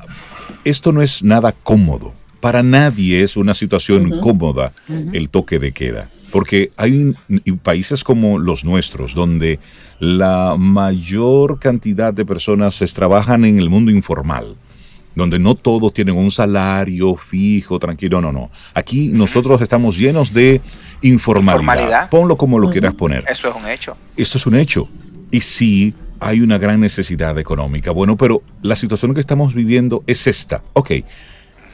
esto 0.64 0.92
no 0.92 1.02
es 1.02 1.24
nada 1.24 1.52
cómodo. 1.52 2.14
Para 2.42 2.62
nadie 2.62 3.24
es 3.24 3.36
una 3.38 3.56
situación 3.56 4.20
cómoda 4.20 4.72
el 5.14 5.30
toque 5.30 5.58
de 5.58 5.72
queda, 5.72 6.08
porque 6.32 6.72
hay 6.78 7.16
países 7.64 8.04
como 8.04 8.38
los 8.38 8.64
nuestros 8.64 9.16
donde 9.16 9.60
la 10.00 10.58
mayor 10.60 11.58
cantidad 11.58 12.14
de 12.14 12.24
personas 12.24 12.76
se 12.76 12.86
trabajan 12.88 13.44
en 13.44 13.58
el 13.58 13.72
mundo 13.72 13.90
informal 13.90 14.56
donde 15.16 15.38
no 15.38 15.56
todos 15.56 15.94
tienen 15.94 16.18
un 16.18 16.32
salario 16.32 17.16
fijo, 17.16 17.78
tranquilo, 17.78 18.20
no, 18.20 18.32
no. 18.32 18.50
Aquí 18.74 19.10
nosotros 19.10 19.62
estamos 19.62 19.98
llenos 19.98 20.34
de 20.34 20.60
informalidad. 21.04 22.10
Ponlo 22.10 22.36
como 22.36 22.58
lo 22.58 22.72
quieras 22.72 22.96
poner. 22.96 23.24
Eso 23.28 23.50
es 23.50 23.56
un 23.56 23.68
hecho. 23.68 23.96
Esto 24.18 24.40
es 24.40 24.48
un 24.48 24.56
hecho. 24.56 24.90
Y 25.34 25.42
sí, 25.42 25.96
hay 26.20 26.42
una 26.42 26.60
gran 26.60 26.80
necesidad 26.80 27.40
económica. 27.40 27.90
Bueno, 27.90 28.16
pero 28.18 28.44
la 28.62 28.76
situación 28.76 29.16
que 29.16 29.20
estamos 29.20 29.56
viviendo 29.56 30.04
es 30.06 30.28
esta. 30.28 30.62
Ok, 30.74 30.92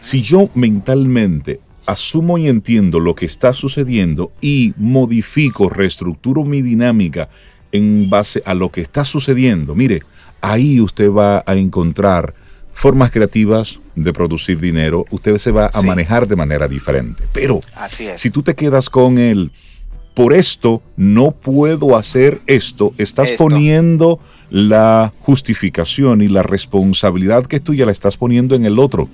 si 0.02 0.22
yo 0.22 0.50
mentalmente 0.56 1.60
asumo 1.86 2.38
y 2.38 2.48
entiendo 2.48 3.02
lo 3.02 3.16
que 3.16 3.26
está 3.26 3.52
sucediendo 3.52 4.32
y 4.40 4.74
modifico, 4.78 5.68
reestructuro 5.68 6.46
mi 6.46 6.62
dinámica 6.62 7.28
en 7.74 8.10
base 8.10 8.42
a 8.46 8.54
lo 8.54 8.72
que 8.72 8.80
está 8.80 9.04
sucediendo, 9.04 9.76
mire, 9.76 10.04
ahí 10.40 10.80
usted 10.80 11.12
va 11.12 11.44
a 11.46 11.56
encontrar 11.56 12.34
formas 12.72 13.12
creativas 13.12 13.82
de 13.94 14.14
producir 14.14 14.58
dinero, 14.62 15.04
usted 15.10 15.38
se 15.38 15.52
va 15.52 15.70
a 15.74 15.82
manejar 15.82 16.30
de 16.30 16.38
manera 16.38 16.70
diferente. 16.70 17.26
Pero 17.34 17.60
si 18.16 18.30
tú 18.30 18.42
te 18.42 18.56
quedas 18.56 18.90
con 18.90 19.18
el 19.18 19.52
por 20.20 20.34
esto 20.34 20.84
no 20.98 21.32
puedo 21.32 21.96
hacer 21.96 22.42
esto, 22.46 22.92
estás 22.98 23.32
poniendo 23.38 24.20
la 24.50 25.14
justificación 25.20 26.22
y 26.22 26.28
la 26.28 26.44
responsabilidad 26.44 27.46
que 27.46 27.62
tú 27.62 27.74
ya 27.74 27.86
la 27.86 27.94
estás 27.94 28.18
poniendo 28.18 28.54
en 28.54 28.66
el 28.66 28.80
otro. 28.80 29.08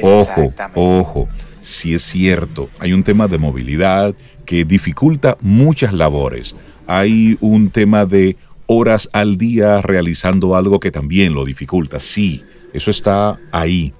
Ojo, 0.00 0.54
ojo, 0.74 1.28
si 1.60 1.92
es 1.92 2.00
cierto, 2.04 2.70
hay 2.78 2.94
un 2.94 3.02
tema 3.02 3.28
de 3.28 3.36
movilidad 3.36 4.14
que 4.46 4.64
dificulta 4.64 5.36
muchas 5.42 5.92
labores. 5.92 6.56
Hay 6.86 7.36
un 7.42 7.68
tema 7.68 8.06
de 8.06 8.38
horas 8.64 9.10
al 9.12 9.36
día 9.36 9.82
realizando 9.82 10.56
algo 10.56 10.80
que 10.80 10.90
también 10.90 11.34
lo 11.34 11.44
dificulta. 11.44 12.00
Sí, 12.00 12.42
eso 12.72 12.90
está 12.90 13.38
ahí. 13.52 13.92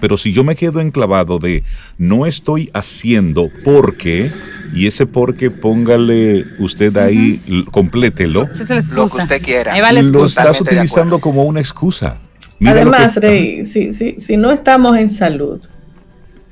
Pero 0.00 0.16
si 0.16 0.32
yo 0.32 0.44
me 0.44 0.56
quedo 0.56 0.80
enclavado 0.80 1.38
de 1.38 1.64
no 1.98 2.26
estoy 2.26 2.70
haciendo 2.74 3.50
porque, 3.64 4.30
y 4.74 4.86
ese 4.86 5.06
porque 5.06 5.50
póngale 5.50 6.44
usted 6.58 6.96
ahí, 6.96 7.40
complételo. 7.70 8.48
lo 8.90 9.08
que 9.08 9.16
usted 9.16 9.42
quiera. 9.42 9.92
Lo 10.02 10.26
estás 10.26 10.60
utilizando 10.60 11.18
como 11.18 11.44
una 11.44 11.60
excusa. 11.60 12.18
Además, 12.64 13.16
Rey, 13.16 13.64
si, 13.64 13.92
si, 13.92 14.18
si, 14.18 14.36
no 14.36 14.50
estamos 14.50 14.96
en 14.96 15.10
salud, 15.10 15.60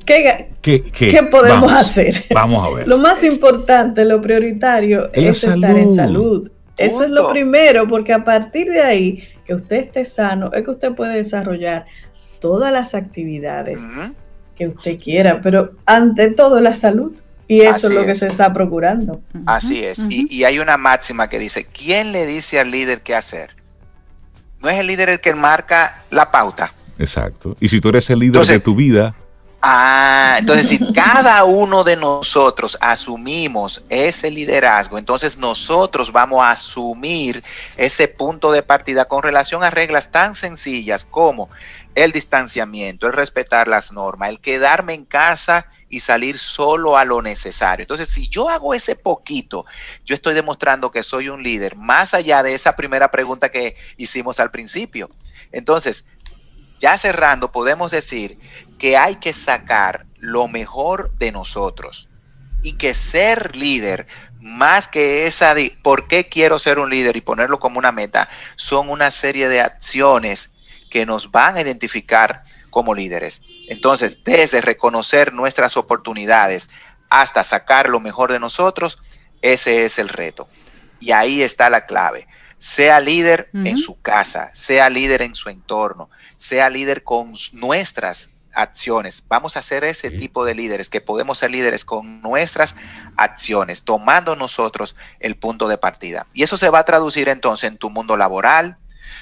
¿qué, 0.04 0.50
¿Qué, 0.60 1.28
podemos 1.30 1.72
hacer? 1.72 2.24
Vamos 2.34 2.66
a 2.66 2.76
ver. 2.76 2.88
Lo 2.88 2.98
más 2.98 3.24
importante, 3.24 4.04
lo 4.04 4.20
prioritario 4.20 5.10
es 5.12 5.44
estar 5.44 5.76
en 5.78 5.94
salud. 5.94 6.50
Eso 6.76 7.04
es 7.04 7.10
lo 7.10 7.30
primero, 7.30 7.86
porque 7.86 8.12
a 8.12 8.24
partir 8.24 8.68
de 8.68 8.82
ahí, 8.82 9.24
que 9.46 9.54
usted 9.54 9.76
esté 9.76 10.04
sano, 10.04 10.50
es 10.52 10.64
que 10.64 10.70
usted 10.70 10.92
puede 10.92 11.16
desarrollar 11.16 11.86
todas 12.44 12.70
las 12.70 12.94
actividades 12.94 13.88
que 14.54 14.68
usted 14.68 14.98
quiera, 14.98 15.40
pero 15.40 15.72
ante 15.86 16.30
todo 16.30 16.60
la 16.60 16.74
salud. 16.74 17.14
Y 17.48 17.62
eso 17.62 17.88
es 17.88 17.94
lo 17.94 18.04
que 18.04 18.14
se 18.14 18.26
está 18.26 18.52
procurando. 18.52 19.22
Así 19.46 19.82
es. 19.82 20.04
y, 20.10 20.44
hay 20.44 20.58
una 20.58 20.76
máxima 20.76 21.30
que 21.30 21.38
dice, 21.38 21.64
¿quién 21.64 22.12
le 22.12 22.26
dice 22.26 22.60
al 22.60 22.70
líder 22.70 23.00
qué 23.00 23.14
hacer? 23.14 23.56
No 24.60 24.68
es 24.68 24.78
el 24.78 24.88
líder 24.88 25.08
el 25.08 25.20
que 25.20 25.34
marca 25.34 26.04
la 26.10 26.30
pauta. 26.30 26.74
Exacto. 26.98 27.56
Y 27.60 27.70
si 27.70 27.80
tú 27.80 27.88
eres 27.88 28.10
el 28.10 28.18
líder 28.18 28.44
de 28.44 28.60
tu 28.60 28.74
vida, 28.74 29.14
Ah, 29.66 30.36
entonces 30.40 30.68
si 30.68 30.78
cada 30.92 31.42
uno 31.44 31.84
de 31.84 31.96
nosotros 31.96 32.76
asumimos 32.82 33.82
ese 33.88 34.30
liderazgo, 34.30 34.98
entonces 34.98 35.38
nosotros 35.38 36.12
vamos 36.12 36.42
a 36.42 36.50
asumir 36.50 37.42
ese 37.78 38.06
punto 38.06 38.52
de 38.52 38.62
partida 38.62 39.06
con 39.06 39.22
relación 39.22 39.64
a 39.64 39.70
reglas 39.70 40.10
tan 40.10 40.34
sencillas 40.34 41.06
como 41.06 41.48
el 41.94 42.12
distanciamiento, 42.12 43.06
el 43.06 43.14
respetar 43.14 43.66
las 43.66 43.90
normas, 43.90 44.28
el 44.28 44.40
quedarme 44.40 44.92
en 44.92 45.06
casa 45.06 45.66
y 45.88 46.00
salir 46.00 46.38
solo 46.38 46.98
a 46.98 47.06
lo 47.06 47.22
necesario. 47.22 47.84
Entonces, 47.84 48.10
si 48.10 48.28
yo 48.28 48.50
hago 48.50 48.74
ese 48.74 48.96
poquito, 48.96 49.64
yo 50.04 50.14
estoy 50.14 50.34
demostrando 50.34 50.90
que 50.90 51.02
soy 51.02 51.30
un 51.30 51.42
líder, 51.42 51.74
más 51.74 52.12
allá 52.12 52.42
de 52.42 52.52
esa 52.52 52.74
primera 52.74 53.10
pregunta 53.10 53.48
que 53.48 53.74
hicimos 53.96 54.40
al 54.40 54.50
principio. 54.50 55.08
Entonces, 55.52 56.04
ya 56.80 56.98
cerrando, 56.98 57.50
podemos 57.50 57.92
decir 57.92 58.38
que 58.84 58.98
hay 58.98 59.16
que 59.16 59.32
sacar 59.32 60.04
lo 60.18 60.46
mejor 60.46 61.10
de 61.16 61.32
nosotros 61.32 62.10
y 62.62 62.74
que 62.74 62.92
ser 62.92 63.56
líder, 63.56 64.06
más 64.42 64.88
que 64.88 65.24
esa 65.26 65.54
de 65.54 65.74
por 65.82 66.06
qué 66.06 66.28
quiero 66.28 66.58
ser 66.58 66.78
un 66.78 66.90
líder 66.90 67.16
y 67.16 67.22
ponerlo 67.22 67.58
como 67.58 67.78
una 67.78 67.92
meta, 67.92 68.28
son 68.56 68.90
una 68.90 69.10
serie 69.10 69.48
de 69.48 69.62
acciones 69.62 70.50
que 70.90 71.06
nos 71.06 71.30
van 71.30 71.56
a 71.56 71.62
identificar 71.62 72.42
como 72.68 72.94
líderes. 72.94 73.40
Entonces, 73.70 74.18
desde 74.22 74.60
reconocer 74.60 75.32
nuestras 75.32 75.78
oportunidades 75.78 76.68
hasta 77.08 77.42
sacar 77.42 77.88
lo 77.88 78.00
mejor 78.00 78.32
de 78.32 78.38
nosotros, 78.38 78.98
ese 79.40 79.86
es 79.86 79.98
el 79.98 80.10
reto. 80.10 80.46
Y 81.00 81.12
ahí 81.12 81.40
está 81.40 81.70
la 81.70 81.86
clave. 81.86 82.28
Sea 82.58 83.00
líder 83.00 83.48
en 83.54 83.78
su 83.78 84.02
casa, 84.02 84.54
sea 84.54 84.90
líder 84.90 85.22
en 85.22 85.34
su 85.34 85.48
entorno, 85.48 86.10
sea 86.36 86.68
líder 86.68 87.02
con 87.02 87.32
nuestras 87.52 88.28
acciones. 88.54 89.24
Vamos 89.28 89.56
a 89.56 89.62
ser 89.62 89.84
ese 89.84 90.10
tipo 90.10 90.44
de 90.44 90.54
líderes, 90.54 90.88
que 90.88 91.00
podemos 91.00 91.38
ser 91.38 91.50
líderes 91.50 91.84
con 91.84 92.22
nuestras 92.22 92.76
acciones, 93.16 93.82
tomando 93.82 94.36
nosotros 94.36 94.96
el 95.20 95.36
punto 95.36 95.68
de 95.68 95.78
partida. 95.78 96.26
Y 96.34 96.42
eso 96.42 96.56
se 96.56 96.70
va 96.70 96.80
a 96.80 96.84
traducir 96.84 97.28
entonces 97.28 97.70
en 97.70 97.76
tu 97.76 97.90
mundo 97.90 98.16
laboral, 98.16 98.76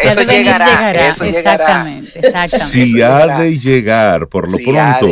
Eso 0.00 0.22
llegará, 0.22 0.90
eso 0.90 1.22
exactamente, 1.22 2.18
Exactamente. 2.18 2.58
Si 2.58 3.00
ha 3.00 3.38
de 3.38 3.56
llegar, 3.60 4.26
por 4.26 4.50
lo 4.50 4.58
pronto, 4.58 5.06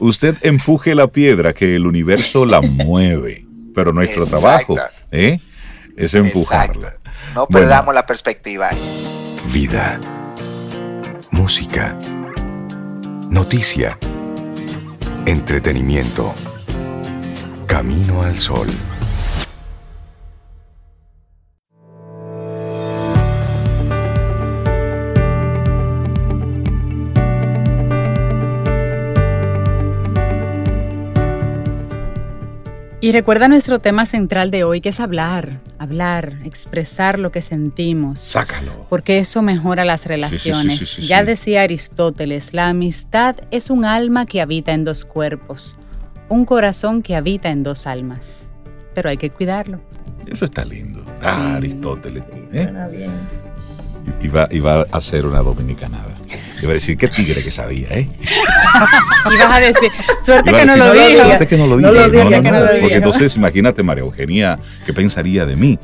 usted 0.00 0.34
empuje 0.40 0.94
la 0.94 1.08
piedra 1.08 1.52
que 1.52 1.76
el 1.76 1.86
universo 1.86 2.46
la 2.46 2.62
mueve. 2.62 3.44
Pero 3.74 3.92
nuestro 3.92 4.24
trabajo 4.24 4.76
¿eh? 5.10 5.38
es 5.94 6.14
empujarla. 6.14 6.94
No 7.34 7.46
perdamos 7.46 7.94
la 7.94 8.06
perspectiva. 8.06 8.70
Vida. 9.52 10.00
Música. 11.32 11.94
Noticia 13.28 13.98
Entretenimiento. 15.26 16.32
Camino 17.66 18.22
al 18.22 18.38
sol. 18.38 18.68
Y 33.06 33.12
recuerda 33.12 33.46
nuestro 33.46 33.78
tema 33.78 34.04
central 34.04 34.50
de 34.50 34.64
hoy, 34.64 34.80
que 34.80 34.88
es 34.88 34.98
hablar, 34.98 35.60
hablar, 35.78 36.40
expresar 36.42 37.20
lo 37.20 37.30
que 37.30 37.40
sentimos. 37.40 38.18
Sácalo. 38.18 38.84
Porque 38.90 39.18
eso 39.18 39.42
mejora 39.42 39.84
las 39.84 40.06
relaciones. 40.06 40.96
ya 41.06 41.22
decía 41.22 41.62
Aristóteles, 41.62 42.52
la 42.52 42.66
amistad 42.66 43.36
es 43.52 43.70
un 43.70 43.84
alma 43.84 44.26
que 44.26 44.40
habita 44.40 44.72
en 44.72 44.82
dos 44.82 45.04
cuerpos, 45.04 45.76
un 46.28 46.44
corazón 46.44 47.00
que 47.00 47.14
habita 47.14 47.50
en 47.50 47.62
dos 47.62 47.86
almas. 47.86 48.48
Pero 48.92 49.08
hay 49.08 49.18
que 49.18 49.30
cuidarlo. 49.30 49.80
Eso 50.26 50.46
está 50.46 50.64
lindo. 50.64 51.04
Ah, 51.22 51.54
Aristóteles. 51.58 52.24
¿eh? 52.52 52.72
bien. 52.90 53.12
Iba, 54.20 54.48
iba 54.50 54.80
a 54.80 54.86
hacer 54.96 55.26
una 55.26 55.42
dominicanada. 55.42 56.18
Iba 56.62 56.70
a 56.70 56.74
decir 56.74 56.96
qué 56.96 57.08
tigre 57.08 57.42
que 57.42 57.50
sabía, 57.50 57.88
¿eh? 57.90 58.08
Ibas 59.32 59.50
a 59.50 59.60
decir, 59.60 59.90
suerte 60.24 60.52
que 60.52 60.66
no 60.66 60.76
lo 60.76 60.92
dijo. 60.92 61.22
Suerte 61.24 61.46
que 61.46 61.58
no 61.58 61.66
lo 61.66 61.76
dije. 61.76 61.90
No, 61.92 62.30
no, 62.30 62.42
no, 62.42 62.60
no, 62.60 62.66
porque 62.80 62.96
entonces 62.96 63.36
imagínate, 63.36 63.82
María 63.82 64.04
Eugenia, 64.04 64.58
qué 64.84 64.92
pensaría 64.92 65.44
de 65.44 65.56
mí. 65.56 65.78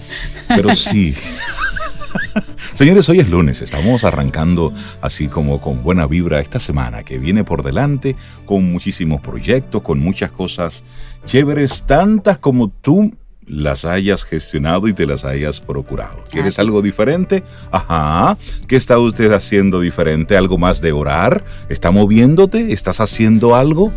Pero 0.49 0.75
sí. 0.75 1.15
Señores, 2.73 3.09
hoy 3.09 3.21
es 3.21 3.29
lunes, 3.29 3.61
estamos 3.61 4.05
arrancando 4.05 4.73
así 5.03 5.29
como 5.29 5.61
con 5.61 5.83
buena 5.83 6.07
vibra 6.07 6.41
esta 6.41 6.59
semana 6.59 7.03
que 7.03 7.19
viene 7.19 7.45
por 7.45 7.63
delante, 7.63 8.17
con 8.47 8.71
muchísimos 8.73 9.21
proyectos, 9.21 9.83
con 9.83 9.99
muchas 9.99 10.33
cosas 10.33 10.85
chéveres, 11.25 11.85
tantas 11.87 12.39
como 12.39 12.69
tú 12.69 13.15
las 13.53 13.85
hayas 13.85 14.25
gestionado 14.25 14.89
y 14.89 14.95
te 14.95 15.07
las 15.07 15.25
hayas 15.25 15.61
procurado. 15.61 16.25
¿Quieres 16.31 16.59
algo 16.59 16.81
diferente? 16.81 17.43
Ajá. 17.71 18.37
¿Qué 18.67 18.77
está 18.77 18.99
usted 18.99 19.31
haciendo 19.33 19.81
diferente? 19.81 20.37
¿Algo 20.37 20.57
más 20.57 20.81
de 20.81 20.93
orar? 20.93 21.45
¿Está 21.69 21.91
moviéndote? 21.91 22.73
¿Estás 22.73 23.01
haciendo 23.01 23.55
algo? 23.55 23.93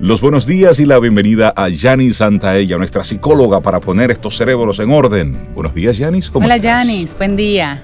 Los 0.00 0.20
buenos 0.20 0.44
días 0.44 0.80
y 0.80 0.86
la 0.86 0.98
bienvenida 0.98 1.52
a 1.54 1.68
Yanis 1.68 2.16
Santaella, 2.16 2.76
nuestra 2.76 3.04
psicóloga, 3.04 3.60
para 3.60 3.78
poner 3.78 4.10
estos 4.10 4.36
cerebros 4.36 4.80
en 4.80 4.90
orden. 4.90 5.54
Buenos 5.54 5.72
días, 5.72 5.96
Yanis. 5.96 6.28
¿Cómo 6.28 6.46
Hola, 6.46 6.56
Yanis. 6.56 7.16
Buen 7.16 7.36
día. 7.36 7.80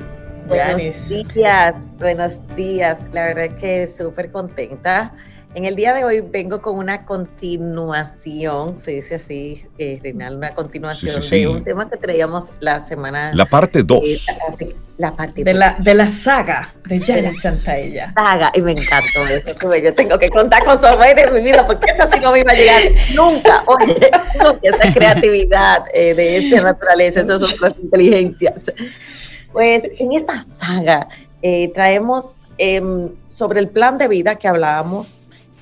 Buenos 0.48 1.08
días, 1.08 1.74
buenos 2.00 2.56
días. 2.56 3.06
La 3.12 3.28
verdad 3.28 3.44
es 3.44 3.54
que 3.54 3.86
súper 3.86 4.32
contenta 4.32 5.14
en 5.54 5.64
el 5.64 5.74
día 5.74 5.94
de 5.94 6.04
hoy 6.04 6.20
vengo 6.20 6.62
con 6.62 6.76
una 6.76 7.04
continuación, 7.04 8.78
se 8.78 8.92
dice 8.92 9.16
así, 9.16 9.64
eh, 9.78 9.98
Reinaldo, 10.00 10.38
una 10.38 10.54
continuación 10.54 11.20
de 11.28 11.48
un 11.48 11.64
tema 11.64 11.90
que 11.90 11.96
traíamos 11.96 12.50
la 12.60 12.78
semana. 12.78 13.32
La 13.34 13.46
parte 13.46 13.82
2. 13.82 14.00
Eh, 14.04 14.76
la, 14.98 15.16
parte 15.16 15.42
de 15.42 15.54
la, 15.54 15.76
de 15.78 15.94
la 15.94 16.08
saga 16.08 16.68
de 16.84 17.00
Jenny 17.00 17.34
Santaella. 17.34 18.12
Saga, 18.14 18.52
y 18.54 18.62
me 18.62 18.72
encantó 18.72 19.26
eso. 19.26 19.74
Yo 19.76 19.92
tengo 19.92 20.18
que 20.18 20.28
contar 20.28 20.64
con 20.64 20.78
Sorrey 20.78 21.14
de 21.14 21.28
mi 21.32 21.40
vida 21.40 21.66
porque 21.66 21.90
esa 21.90 22.06
sí 22.06 22.20
no 22.20 22.30
me 22.30 22.40
iba 22.40 22.52
a 22.52 22.54
llegar 22.54 22.82
nunca. 23.14 23.64
Oye, 23.66 24.10
esa 24.62 24.92
creatividad 24.92 25.84
eh, 25.92 26.14
de 26.14 26.36
esta 26.38 26.62
naturaleza, 26.62 27.22
eso 27.22 27.40
son 27.40 27.56
otras 27.56 27.74
inteligencias. 27.82 28.54
Pues 29.52 29.90
en 29.98 30.12
esta 30.12 30.44
saga 30.44 31.08
eh, 31.42 31.72
traemos 31.74 32.36
em, 32.56 33.08
sobre 33.28 33.58
el 33.58 33.68
plan 33.68 33.98
de 33.98 34.06
vida 34.06 34.36
que 34.36 34.46
hablábamos 34.46 35.18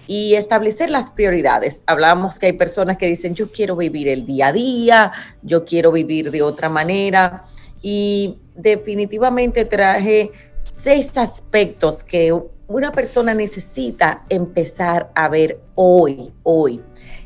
y 0.09 0.35
establecer 0.35 0.89
las 0.89 1.11
prioridades. 1.11 1.85
Hablamos 1.87 2.39
que 2.39 2.47
hay 2.47 2.55
personas 2.55 2.97
que 2.97 3.07
dicen, 3.07 3.35
yo 3.35 3.53
quiero 3.53 3.77
vivir 3.77 4.09
el 4.09 4.25
día 4.25 4.49
a 4.49 4.53
día, 4.53 5.13
yo 5.43 5.67
quiero 5.67 5.93
vivir 5.93 6.31
de 6.31 6.41
otra 6.41 6.71
manera. 6.71 7.45
Y 7.83 8.39
definitivamente 8.57 9.67
traje 9.67 10.33
seis 10.57 11.17
aspectos 11.19 12.03
que 12.03 12.35
una 12.67 12.91
persona 12.91 13.35
necesita 13.35 14.25
empezar 14.31 15.13
a 15.15 15.29
ver 15.29 15.61
hoy, 15.75 16.33
hoy. 16.43 16.81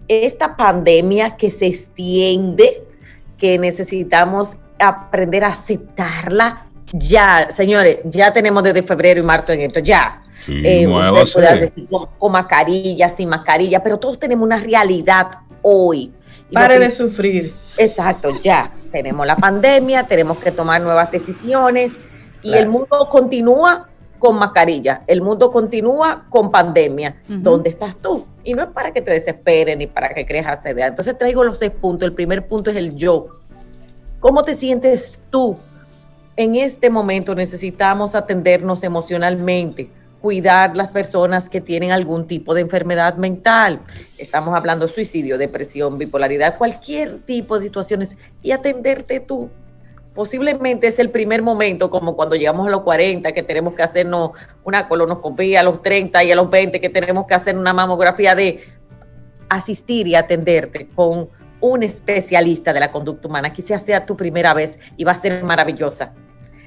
Esta 0.08 0.56
pandemia 0.56 1.36
que 1.36 1.50
se 1.50 1.66
extiende, 1.66 2.82
que 3.38 3.58
necesitamos 3.58 4.58
aprender 4.80 5.44
a 5.44 5.48
aceptarla 5.48 6.66
ya, 6.94 7.48
señores, 7.50 8.00
ya 8.04 8.32
tenemos 8.32 8.62
desde 8.62 8.82
febrero 8.82 9.20
y 9.20 9.22
marzo 9.22 9.52
en 9.52 9.62
esto, 9.62 9.80
ya 9.80 10.21
eh, 10.48 10.86
con, 12.18 12.32
mascarilla, 12.32 13.08
sin 13.08 13.28
mascarilla, 13.28 13.82
pero 13.82 13.98
todos 13.98 14.18
tenemos 14.18 14.44
una 14.44 14.58
realidad 14.58 15.30
hoy. 15.62 16.12
Pare 16.52 16.78
de 16.78 16.90
sufrir. 16.90 17.54
Exacto, 17.76 18.30
ya 18.42 18.70
tenemos 18.90 19.26
la 19.26 19.36
pandemia, 19.36 20.04
tenemos 20.04 20.38
que 20.38 20.52
tomar 20.52 20.82
nuevas 20.82 21.10
decisiones 21.10 21.92
y 22.42 22.52
el 22.52 22.68
mundo 22.68 23.08
continúa 23.10 23.88
con 24.18 24.36
mascarilla, 24.36 25.02
el 25.06 25.22
mundo 25.22 25.50
continúa 25.50 26.26
con 26.28 26.50
pandemia. 26.50 27.16
¿Dónde 27.26 27.70
estás 27.70 27.96
tú? 27.96 28.26
Y 28.44 28.54
no 28.54 28.62
es 28.62 28.68
para 28.68 28.92
que 28.92 29.00
te 29.00 29.10
desesperes 29.10 29.76
ni 29.76 29.86
para 29.86 30.12
que 30.12 30.26
creas 30.26 30.46
acceder. 30.46 30.88
Entonces 30.88 31.16
traigo 31.16 31.42
los 31.44 31.58
seis 31.58 31.72
puntos. 31.72 32.06
El 32.06 32.14
primer 32.14 32.46
punto 32.46 32.70
es 32.70 32.76
el 32.76 32.96
yo. 32.96 33.28
¿Cómo 34.20 34.42
te 34.42 34.54
sientes 34.54 35.20
tú? 35.30 35.56
En 36.36 36.54
este 36.54 36.90
momento 36.90 37.34
necesitamos 37.34 38.14
atendernos 38.14 38.84
emocionalmente 38.84 39.90
cuidar 40.22 40.76
las 40.76 40.92
personas 40.92 41.50
que 41.50 41.60
tienen 41.60 41.90
algún 41.90 42.28
tipo 42.28 42.54
de 42.54 42.60
enfermedad 42.60 43.16
mental. 43.16 43.80
Estamos 44.16 44.54
hablando 44.54 44.86
de 44.86 44.92
suicidio, 44.92 45.36
depresión, 45.36 45.98
bipolaridad, 45.98 46.56
cualquier 46.56 47.18
tipo 47.22 47.58
de 47.58 47.64
situaciones 47.64 48.16
y 48.40 48.52
atenderte 48.52 49.18
tú. 49.18 49.50
Posiblemente 50.14 50.86
es 50.86 50.98
el 51.00 51.10
primer 51.10 51.42
momento, 51.42 51.90
como 51.90 52.14
cuando 52.14 52.36
llegamos 52.36 52.68
a 52.68 52.70
los 52.70 52.82
40, 52.82 53.32
que 53.32 53.42
tenemos 53.42 53.74
que 53.74 53.82
hacernos 53.82 54.30
una 54.62 54.86
colonoscopia, 54.88 55.60
a 55.60 55.64
los 55.64 55.82
30 55.82 56.22
y 56.22 56.30
a 56.30 56.36
los 56.36 56.48
20, 56.48 56.80
que 56.80 56.88
tenemos 56.88 57.26
que 57.26 57.34
hacer 57.34 57.58
una 57.58 57.72
mamografía 57.72 58.34
de 58.36 58.60
asistir 59.48 60.06
y 60.06 60.14
atenderte 60.14 60.88
con 60.94 61.30
un 61.60 61.82
especialista 61.82 62.72
de 62.72 62.80
la 62.80 62.92
conducta 62.92 63.26
humana. 63.26 63.52
Quizás 63.52 63.82
sea 63.82 64.06
tu 64.06 64.16
primera 64.16 64.54
vez 64.54 64.78
y 64.96 65.04
va 65.04 65.12
a 65.12 65.16
ser 65.16 65.42
maravillosa 65.42 66.14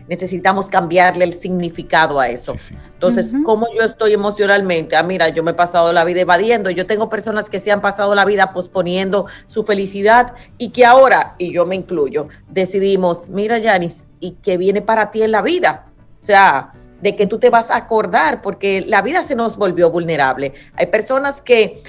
necesitamos 0.07 0.69
cambiarle 0.69 1.25
el 1.25 1.33
significado 1.33 2.19
a 2.19 2.29
eso. 2.29 2.55
Entonces, 2.93 3.31
¿cómo 3.43 3.67
yo 3.75 3.83
estoy 3.83 4.13
emocionalmente? 4.13 4.95
Ah, 4.95 5.03
mira, 5.03 5.29
yo 5.29 5.43
me 5.43 5.51
he 5.51 5.55
pasado 5.55 5.91
la 5.93 6.03
vida 6.03 6.21
evadiendo, 6.21 6.69
yo 6.69 6.85
tengo 6.85 7.09
personas 7.09 7.49
que 7.49 7.59
se 7.59 7.71
han 7.71 7.81
pasado 7.81 8.13
la 8.15 8.25
vida 8.25 8.53
posponiendo 8.53 9.25
su 9.47 9.63
felicidad 9.63 10.33
y 10.57 10.69
que 10.69 10.85
ahora, 10.85 11.35
y 11.37 11.53
yo 11.53 11.65
me 11.65 11.75
incluyo, 11.75 12.27
decidimos, 12.49 13.29
mira, 13.29 13.57
Yanis, 13.57 14.07
¿y 14.19 14.31
qué 14.41 14.57
viene 14.57 14.81
para 14.81 15.11
ti 15.11 15.23
en 15.23 15.31
la 15.31 15.41
vida? 15.41 15.87
O 16.21 16.25
sea, 16.25 16.73
de 17.01 17.15
que 17.15 17.27
tú 17.27 17.39
te 17.39 17.49
vas 17.49 17.71
a 17.71 17.75
acordar, 17.75 18.41
porque 18.41 18.81
la 18.81 19.01
vida 19.01 19.21
se 19.23 19.35
nos 19.35 19.57
volvió 19.57 19.91
vulnerable. 19.91 20.53
Hay 20.75 20.87
personas 20.87 21.41
que 21.41 21.81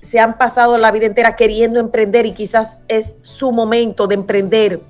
se 0.00 0.18
han 0.18 0.38
pasado 0.38 0.76
la 0.78 0.90
vida 0.90 1.06
entera 1.06 1.36
queriendo 1.36 1.78
emprender 1.78 2.26
y 2.26 2.32
quizás 2.32 2.80
es 2.88 3.18
su 3.22 3.52
momento 3.52 4.06
de 4.06 4.14
emprender 4.14 4.80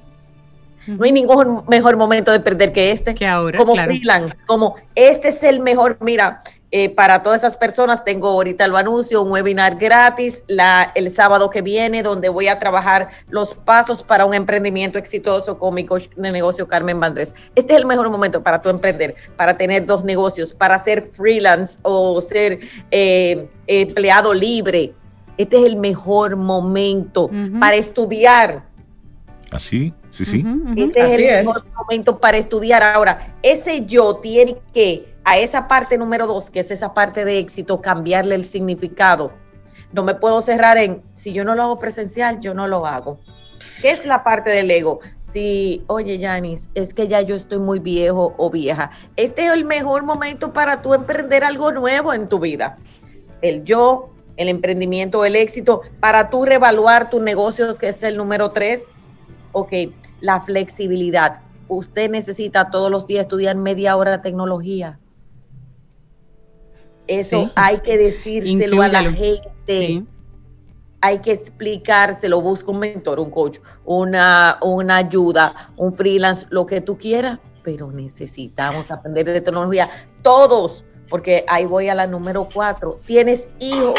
no 0.87 1.05
hay 1.05 1.13
ningún 1.13 1.63
mejor 1.69 1.97
momento 1.97 2.33
de 2.33 2.41
perder 2.41 2.73
que 2.73 2.91
este. 2.91 3.15
Que 3.15 3.27
ahora. 3.27 3.59
Como 3.59 3.75
freelance, 3.75 4.37
como 4.47 4.77
este 4.95 5.29
es 5.29 5.43
el 5.43 5.61
mejor. 5.61 5.99
Mira, 6.01 6.43
eh, 6.73 6.89
para 6.89 7.21
todas 7.21 7.41
esas 7.41 7.57
personas 7.57 8.05
tengo 8.05 8.29
ahorita 8.29 8.69
lo 8.69 8.77
anuncio, 8.77 9.23
un 9.23 9.33
webinar 9.33 9.77
gratis 9.77 10.45
la, 10.47 10.93
el 10.95 11.11
sábado 11.11 11.51
que 11.51 11.63
viene 11.63 12.05
donde 12.05 12.29
voy 12.29 12.47
a 12.47 12.61
trabajar 12.61 13.09
los 13.29 13.55
pasos 13.55 14.05
para 14.05 14.25
un 14.25 14.35
emprendimiento 14.35 14.97
exitoso 14.97 15.59
con 15.59 15.75
mi 15.75 15.85
coach 15.85 16.09
de 16.15 16.31
negocio 16.31 16.69
Carmen 16.69 17.01
Vandrés. 17.01 17.35
Este 17.57 17.73
es 17.73 17.81
el 17.81 17.87
mejor 17.87 18.09
momento 18.09 18.43
para 18.43 18.63
tu 18.63 18.69
emprender, 18.69 19.17
para 19.37 19.57
tener 19.57 19.85
dos 19.85 20.05
negocios, 20.05 20.55
para 20.55 20.83
ser 20.85 21.11
freelance 21.13 21.81
o 21.83 22.21
ser 22.21 22.61
eh, 22.93 23.49
empleado 23.67 24.33
libre. 24.33 24.93
Este 25.37 25.57
es 25.59 25.65
el 25.65 25.77
mejor 25.77 26.37
momento 26.37 27.31
para 27.59 27.75
estudiar. 27.77 28.63
Así 29.51 29.93
Sí, 30.11 30.25
sí. 30.25 30.45
Este 30.77 31.01
es 31.01 31.21
el 31.21 31.47
mejor 31.47 31.63
momento 31.77 32.19
para 32.19 32.37
estudiar. 32.37 32.83
Ahora, 32.83 33.37
ese 33.43 33.85
yo 33.87 34.17
tiene 34.17 34.57
que, 34.75 35.15
a 35.25 35.39
esa 35.39 35.69
parte 35.69 35.97
número 35.99 36.27
dos, 36.27 36.51
que 36.51 36.61
es 36.61 36.71
esa 36.71 36.95
parte 36.95 37.25
de 37.25 37.39
éxito, 37.39 37.81
cambiarle 37.81 38.35
el 38.35 38.45
significado. 38.45 39.33
No 39.93 40.03
me 40.03 40.15
puedo 40.15 40.43
cerrar 40.43 40.79
en, 40.79 41.03
si 41.15 41.33
yo 41.33 41.45
no 41.45 41.55
lo 41.55 41.63
hago 41.63 41.79
presencial, 41.79 42.41
yo 42.41 42.55
no 42.55 42.67
lo 42.67 42.87
hago. 42.87 43.19
¿Qué 43.83 43.91
es 43.91 44.07
la 44.07 44.25
parte 44.25 44.51
del 44.51 44.71
ego? 44.71 45.01
Si, 45.21 45.85
oye, 45.87 46.19
Yanis, 46.19 46.71
es 46.75 46.95
que 46.95 47.09
ya 47.09 47.21
yo 47.21 47.37
estoy 47.37 47.59
muy 47.59 47.79
viejo 47.79 48.35
o 48.37 48.51
vieja. 48.51 48.91
Este 49.17 49.47
es 49.47 49.53
el 49.53 49.65
mejor 49.65 50.03
momento 50.03 50.53
para 50.53 50.81
tú 50.81 50.95
emprender 50.95 51.45
algo 51.45 51.71
nuevo 51.71 52.15
en 52.15 52.29
tu 52.29 52.39
vida. 52.39 52.79
El 53.43 53.65
yo, 53.65 54.11
el 54.37 54.49
emprendimiento, 54.49 55.25
el 55.25 55.37
éxito, 55.37 55.83
para 56.01 56.31
tú 56.31 56.45
reevaluar 56.45 57.11
tu 57.11 57.21
negocio, 57.21 57.77
que 57.77 57.89
es 57.89 58.03
el 58.03 58.17
número 58.17 58.51
tres. 58.53 58.89
Ok, 59.53 59.73
la 60.21 60.41
flexibilidad. 60.41 61.41
Usted 61.69 62.11
necesita 62.11 62.71
todos 62.71 62.91
los 62.91 63.07
días 63.07 63.23
estudiar 63.23 63.57
media 63.57 63.97
hora 63.97 64.13
de 64.13 64.19
tecnología. 64.19 64.99
Eso 67.07 67.51
hay 67.57 67.79
que 67.79 67.97
decírselo 67.97 68.83
a 68.83 68.89
la 68.89 69.13
gente. 69.13 70.05
Hay 71.01 71.19
que 71.19 71.33
explicárselo. 71.33 72.41
Busca 72.41 72.71
un 72.71 72.79
mentor, 72.79 73.19
un 73.19 73.31
coach, 73.31 73.59
una, 73.85 74.59
una 74.63 74.97
ayuda, 74.99 75.73
un 75.77 75.95
freelance, 75.95 76.47
lo 76.51 76.67
que 76.67 76.81
tú 76.81 76.99
quieras. 76.99 77.39
Pero 77.63 77.91
necesitamos 77.91 78.91
aprender 78.91 79.27
de 79.27 79.41
tecnología. 79.41 79.91
Todos, 80.23 80.85
porque 81.09 81.45
ahí 81.49 81.65
voy 81.65 81.89
a 81.89 81.95
la 81.95 82.07
número 82.07 82.49
cuatro. 82.53 82.99
Tienes 83.05 83.49
hijos 83.59 83.95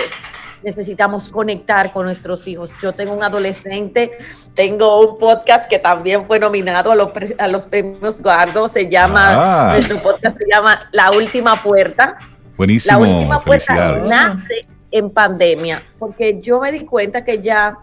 necesitamos 0.64 1.30
conectar 1.30 1.92
con 1.92 2.06
nuestros 2.06 2.48
hijos. 2.48 2.70
Yo 2.82 2.94
tengo 2.94 3.14
un 3.14 3.24
adolescente, 3.24 4.12
tengo 4.54 5.00
un 5.00 5.18
podcast 5.18 5.70
que 5.70 5.80
también 5.80 6.26
fue 6.26 6.40
nominado 6.40 6.92
a 6.92 6.96
los, 6.96 7.10
a 7.38 7.48
los 7.48 7.68
premios 7.68 8.22
Guardo, 8.22 8.68
se 8.68 8.90
llama, 8.90 9.70
ah. 9.70 9.74
nuestro 9.74 10.02
podcast 10.02 10.38
se 10.38 10.46
llama 10.52 10.90
La 10.92 11.12
Última 11.12 11.56
Puerta. 11.62 12.18
Buenísimo. 12.58 13.00
La 13.00 13.12
Última 13.12 13.40
Puerta 13.40 14.02
nace 14.08 14.66
en 14.92 15.10
pandemia, 15.10 15.82
porque 15.98 16.40
yo 16.42 16.60
me 16.60 16.72
di 16.72 16.82
cuenta 16.82 17.24
que 17.24 17.42
ya, 17.42 17.78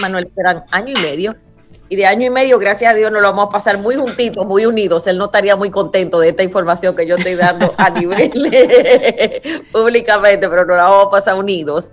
Manuel, 0.00 0.30
eran 0.36 0.64
año 0.70 0.92
y 0.96 1.02
medio, 1.02 1.36
y 1.92 1.96
de 1.96 2.06
año 2.06 2.26
y 2.26 2.30
medio, 2.30 2.58
gracias 2.58 2.90
a 2.90 2.96
Dios, 2.96 3.12
nos 3.12 3.20
lo 3.20 3.28
vamos 3.28 3.48
a 3.48 3.50
pasar 3.50 3.76
muy 3.76 3.96
juntitos, 3.96 4.46
muy 4.46 4.64
unidos. 4.64 5.06
Él 5.06 5.18
no 5.18 5.26
estaría 5.26 5.56
muy 5.56 5.70
contento 5.70 6.20
de 6.20 6.30
esta 6.30 6.42
información 6.42 6.96
que 6.96 7.06
yo 7.06 7.16
estoy 7.16 7.34
dando 7.34 7.74
a 7.76 7.90
nivel 8.00 8.32
públicamente, 9.72 10.48
pero 10.48 10.64
nos 10.64 10.78
la 10.78 10.84
vamos 10.84 11.08
a 11.08 11.10
pasar 11.10 11.34
unidos. 11.34 11.92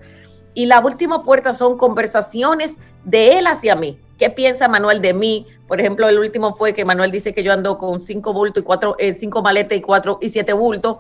Y 0.54 0.68
la 0.68 0.80
última 0.80 1.22
puerta 1.22 1.54
son 1.54 1.78
conversaciones 1.78 2.78
de 3.04 3.40
él 3.40 3.48
hacia 3.48 3.76
mí. 3.76 4.00
¿Qué 4.18 4.30
piensa 4.30 4.70
Manuel 4.70 5.02
de 5.02 5.14
mí? 5.14 5.46
Por 5.68 5.82
ejemplo, 5.82 6.08
el 6.08 6.18
último 6.18 6.56
fue 6.56 6.74
que 6.74 6.86
Manuel 6.86 7.12
dice 7.12 7.34
que 7.34 7.44
yo 7.44 7.52
ando 7.52 7.78
con 7.78 8.00
cinco 8.00 8.32
bultos 8.32 8.64
y 8.64 8.66
cuatro, 8.66 8.96
eh, 9.00 9.14
cinco 9.14 9.42
maletas 9.42 9.78
y 9.78 9.82
cuatro 9.82 10.18
y 10.22 10.30
siete 10.30 10.54
bultos. 10.54 11.00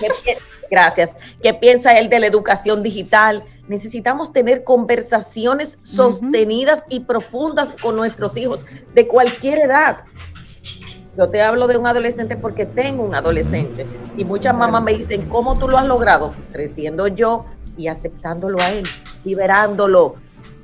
Gracias. 0.70 1.16
¿Qué 1.42 1.54
piensa 1.54 1.98
él 1.98 2.10
de 2.10 2.20
la 2.20 2.26
educación 2.26 2.82
digital? 2.82 3.44
Necesitamos 3.70 4.32
tener 4.32 4.64
conversaciones 4.64 5.78
sostenidas 5.82 6.82
y 6.88 6.98
profundas 6.98 7.72
con 7.80 7.94
nuestros 7.94 8.36
hijos 8.36 8.66
de 8.96 9.06
cualquier 9.06 9.58
edad. 9.58 9.98
Yo 11.16 11.30
te 11.30 11.40
hablo 11.40 11.68
de 11.68 11.76
un 11.76 11.86
adolescente 11.86 12.36
porque 12.36 12.66
tengo 12.66 13.04
un 13.04 13.14
adolescente 13.14 13.86
y 14.16 14.24
muchas 14.24 14.56
mamás 14.56 14.82
me 14.82 14.92
dicen, 14.92 15.28
¿cómo 15.28 15.56
tú 15.56 15.68
lo 15.68 15.78
has 15.78 15.86
logrado? 15.86 16.34
Creciendo 16.50 17.06
yo 17.06 17.44
y 17.76 17.86
aceptándolo 17.86 18.58
a 18.60 18.72
él, 18.72 18.82
liberándolo, 19.24 20.16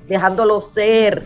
dejándolo 0.09 0.61
ser, 0.61 1.23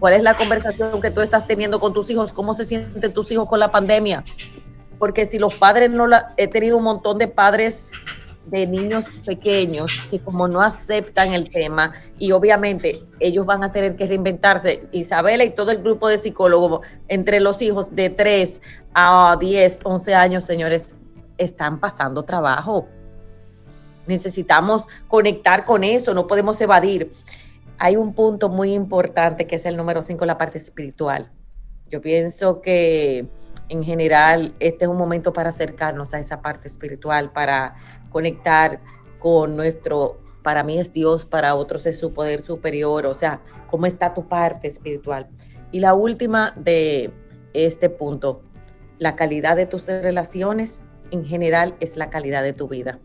¿Cuál 0.00 0.14
es 0.14 0.22
la 0.22 0.34
conversación 0.34 1.02
que 1.02 1.10
tú 1.10 1.20
estás 1.20 1.46
teniendo 1.46 1.78
con 1.78 1.92
tus 1.92 2.08
hijos? 2.08 2.32
¿Cómo 2.32 2.54
se 2.54 2.64
sienten 2.64 3.12
tus 3.12 3.30
hijos 3.32 3.48
con 3.48 3.58
la 3.58 3.70
pandemia? 3.70 4.24
Porque 4.98 5.26
si 5.26 5.38
los 5.38 5.56
padres 5.56 5.90
no 5.90 6.06
la, 6.06 6.32
he 6.38 6.48
tenido 6.48 6.78
un 6.78 6.84
montón 6.84 7.18
de 7.18 7.28
padres 7.28 7.84
de 8.50 8.66
niños 8.66 9.10
pequeños 9.24 9.92
que 10.10 10.18
como 10.18 10.48
no 10.48 10.60
aceptan 10.60 11.32
el 11.32 11.50
tema 11.50 11.92
y 12.18 12.32
obviamente 12.32 13.02
ellos 13.20 13.46
van 13.46 13.64
a 13.64 13.72
tener 13.72 13.96
que 13.96 14.06
reinventarse. 14.06 14.88
Isabela 14.92 15.44
y 15.44 15.50
todo 15.50 15.70
el 15.70 15.82
grupo 15.82 16.08
de 16.08 16.18
psicólogos 16.18 16.86
entre 17.08 17.40
los 17.40 17.62
hijos 17.62 17.94
de 17.94 18.10
3 18.10 18.60
a 18.94 19.36
10, 19.38 19.80
11 19.84 20.14
años, 20.14 20.44
señores, 20.44 20.94
están 21.36 21.80
pasando 21.80 22.24
trabajo. 22.24 22.88
Necesitamos 24.06 24.86
conectar 25.06 25.64
con 25.64 25.84
eso, 25.84 26.14
no 26.14 26.26
podemos 26.26 26.60
evadir 26.60 27.12
hay 27.78 27.96
un 27.96 28.12
punto 28.12 28.48
muy 28.48 28.74
importante 28.74 29.46
que 29.46 29.56
es 29.56 29.64
el 29.64 29.76
número 29.76 30.02
5, 30.02 30.24
la 30.26 30.36
parte 30.36 30.58
espiritual. 30.58 31.30
Yo 31.88 32.00
pienso 32.00 32.60
que 32.60 33.26
en 33.68 33.84
general 33.84 34.54
este 34.58 34.84
es 34.84 34.90
un 34.90 34.96
momento 34.96 35.32
para 35.32 35.50
acercarnos 35.50 36.12
a 36.12 36.18
esa 36.18 36.42
parte 36.42 36.66
espiritual, 36.66 37.30
para 37.30 37.76
conectar 38.10 38.80
con 39.18 39.56
nuestro, 39.56 40.18
para 40.42 40.62
mí 40.62 40.78
es 40.78 40.92
Dios, 40.92 41.26
para 41.26 41.54
otros 41.54 41.86
es 41.86 41.98
su 41.98 42.12
poder 42.12 42.42
superior, 42.42 43.06
o 43.06 43.14
sea, 43.14 43.40
cómo 43.70 43.86
está 43.86 44.14
tu 44.14 44.28
parte 44.28 44.68
espiritual. 44.68 45.28
Y 45.72 45.80
la 45.80 45.94
última 45.94 46.52
de 46.56 47.10
este 47.52 47.90
punto, 47.90 48.42
la 48.98 49.16
calidad 49.16 49.56
de 49.56 49.66
tus 49.66 49.86
relaciones 49.86 50.82
en 51.10 51.24
general 51.24 51.74
es 51.80 51.96
la 51.96 52.10
calidad 52.10 52.42
de 52.42 52.52
tu 52.52 52.68
vida. 52.68 52.98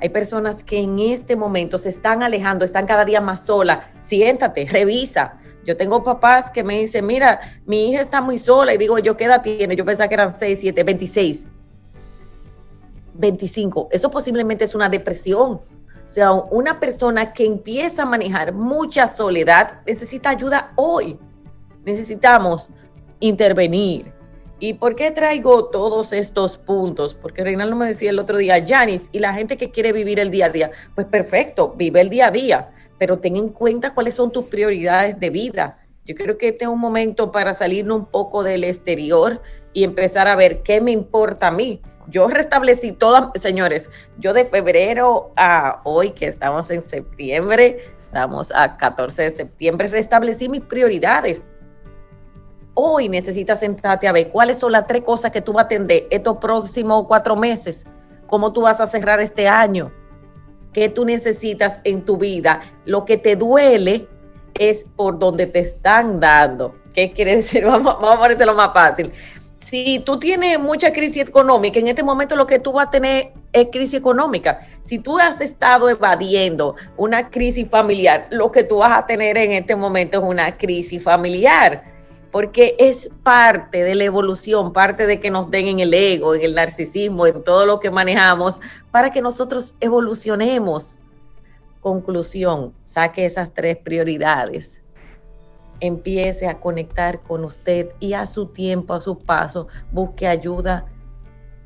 Hay 0.00 0.10
personas 0.10 0.62
que 0.62 0.78
en 0.78 0.98
este 1.00 1.34
momento 1.34 1.78
se 1.78 1.88
están 1.88 2.22
alejando, 2.22 2.64
están 2.64 2.86
cada 2.86 3.04
día 3.04 3.20
más 3.20 3.46
sola. 3.46 3.90
Siéntate, 4.00 4.64
revisa. 4.66 5.38
Yo 5.64 5.76
tengo 5.76 6.04
papás 6.04 6.50
que 6.50 6.62
me 6.62 6.78
dicen, 6.78 7.04
mira, 7.04 7.40
mi 7.66 7.90
hija 7.90 8.00
está 8.00 8.20
muy 8.20 8.38
sola. 8.38 8.72
Y 8.74 8.78
digo, 8.78 8.98
¿yo 9.00 9.16
qué 9.16 9.24
edad 9.24 9.42
tiene? 9.42 9.74
Yo 9.74 9.84
pensaba 9.84 10.08
que 10.08 10.14
eran 10.14 10.34
6, 10.34 10.60
7, 10.60 10.84
26. 10.84 11.46
25. 13.18 13.88
Eso 13.92 14.10
posiblemente 14.10 14.64
es 14.64 14.74
una 14.74 14.88
depresión. 14.88 15.60
O 15.60 16.10
sea, 16.10 16.32
una 16.32 16.80
persona 16.80 17.32
que 17.34 17.44
empieza 17.44 18.04
a 18.04 18.06
manejar 18.06 18.54
mucha 18.54 19.08
soledad 19.08 19.80
necesita 19.86 20.30
ayuda 20.30 20.72
hoy. 20.76 21.18
Necesitamos 21.84 22.70
intervenir, 23.20 24.12
¿Y 24.60 24.74
por 24.74 24.96
qué 24.96 25.12
traigo 25.12 25.66
todos 25.66 26.12
estos 26.12 26.58
puntos? 26.58 27.14
Porque 27.14 27.44
Reinaldo 27.44 27.76
me 27.76 27.86
decía 27.86 28.10
el 28.10 28.18
otro 28.18 28.38
día, 28.38 28.64
Janis, 28.66 29.08
y 29.12 29.20
la 29.20 29.32
gente 29.32 29.56
que 29.56 29.70
quiere 29.70 29.92
vivir 29.92 30.18
el 30.18 30.32
día 30.32 30.46
a 30.46 30.50
día, 30.50 30.72
pues 30.96 31.06
perfecto, 31.06 31.74
vive 31.76 32.00
el 32.00 32.10
día 32.10 32.26
a 32.26 32.30
día, 32.32 32.70
pero 32.98 33.20
ten 33.20 33.36
en 33.36 33.50
cuenta 33.50 33.94
cuáles 33.94 34.16
son 34.16 34.32
tus 34.32 34.46
prioridades 34.46 35.20
de 35.20 35.30
vida. 35.30 35.78
Yo 36.04 36.16
creo 36.16 36.38
que 36.38 36.48
este 36.48 36.64
es 36.64 36.70
un 36.70 36.80
momento 36.80 37.30
para 37.30 37.54
salirnos 37.54 37.98
un 37.98 38.06
poco 38.06 38.42
del 38.42 38.64
exterior 38.64 39.40
y 39.72 39.84
empezar 39.84 40.26
a 40.26 40.34
ver 40.34 40.62
qué 40.64 40.80
me 40.80 40.90
importa 40.90 41.48
a 41.48 41.52
mí. 41.52 41.80
Yo 42.08 42.28
restablecí 42.28 42.92
todas, 42.92 43.28
señores, 43.34 43.90
yo 44.18 44.32
de 44.32 44.44
febrero 44.44 45.32
a 45.36 45.80
hoy, 45.84 46.12
que 46.12 46.26
estamos 46.26 46.70
en 46.70 46.82
septiembre, 46.82 47.78
estamos 48.02 48.50
a 48.54 48.76
14 48.76 49.22
de 49.22 49.30
septiembre, 49.30 49.88
restablecí 49.88 50.48
mis 50.48 50.62
prioridades 50.62 51.50
hoy 52.80 53.08
necesitas 53.08 53.58
sentarte 53.58 54.06
a 54.06 54.12
ver 54.12 54.28
cuáles 54.28 54.58
son 54.58 54.70
las 54.70 54.86
tres 54.86 55.02
cosas 55.02 55.32
que 55.32 55.42
tú 55.42 55.52
vas 55.52 55.64
a 55.64 55.66
atender 55.66 56.06
estos 56.10 56.36
próximos 56.36 57.06
cuatro 57.08 57.34
meses, 57.34 57.84
cómo 58.28 58.52
tú 58.52 58.60
vas 58.60 58.80
a 58.80 58.86
cerrar 58.86 59.18
este 59.18 59.48
año, 59.48 59.92
qué 60.72 60.88
tú 60.88 61.04
necesitas 61.04 61.80
en 61.82 62.04
tu 62.04 62.16
vida. 62.16 62.62
Lo 62.84 63.04
que 63.04 63.16
te 63.16 63.34
duele 63.34 64.06
es 64.54 64.86
por 64.94 65.18
donde 65.18 65.48
te 65.48 65.58
están 65.58 66.20
dando. 66.20 66.76
¿Qué 66.94 67.12
quiere 67.12 67.34
decir? 67.34 67.64
Vamos, 67.66 68.00
vamos 68.00 68.28
a 68.40 68.44
lo 68.46 68.54
más 68.54 68.72
fácil. 68.72 69.12
Si 69.58 69.98
tú 70.00 70.18
tienes 70.18 70.58
mucha 70.58 70.92
crisis 70.92 71.28
económica, 71.28 71.78
en 71.78 71.88
este 71.88 72.02
momento 72.02 72.36
lo 72.36 72.46
que 72.46 72.58
tú 72.58 72.72
vas 72.72 72.86
a 72.86 72.90
tener 72.90 73.32
es 73.52 73.68
crisis 73.70 73.94
económica. 73.94 74.60
Si 74.82 74.98
tú 74.98 75.18
has 75.18 75.40
estado 75.40 75.88
evadiendo 75.90 76.76
una 76.96 77.28
crisis 77.28 77.68
familiar, 77.68 78.28
lo 78.30 78.50
que 78.50 78.64
tú 78.64 78.78
vas 78.78 78.96
a 78.96 79.06
tener 79.06 79.36
en 79.36 79.52
este 79.52 79.76
momento 79.76 80.18
es 80.18 80.24
una 80.24 80.56
crisis 80.56 81.02
familiar 81.02 81.82
porque 82.30 82.76
es 82.78 83.10
parte 83.22 83.84
de 83.84 83.94
la 83.94 84.04
evolución, 84.04 84.72
parte 84.72 85.06
de 85.06 85.18
que 85.20 85.30
nos 85.30 85.50
den 85.50 85.68
en 85.68 85.80
el 85.80 85.94
ego, 85.94 86.34
en 86.34 86.42
el 86.42 86.54
narcisismo, 86.54 87.26
en 87.26 87.42
todo 87.42 87.64
lo 87.64 87.80
que 87.80 87.90
manejamos, 87.90 88.60
para 88.90 89.10
que 89.10 89.22
nosotros 89.22 89.76
evolucionemos. 89.80 90.98
Conclusión, 91.80 92.74
saque 92.84 93.24
esas 93.24 93.54
tres 93.54 93.78
prioridades, 93.78 94.80
empiece 95.80 96.48
a 96.48 96.60
conectar 96.60 97.22
con 97.22 97.44
usted 97.44 97.90
y 98.00 98.12
a 98.14 98.26
su 98.26 98.46
tiempo, 98.46 98.94
a 98.94 99.00
su 99.00 99.18
paso, 99.18 99.68
busque 99.92 100.26
ayuda, 100.26 100.86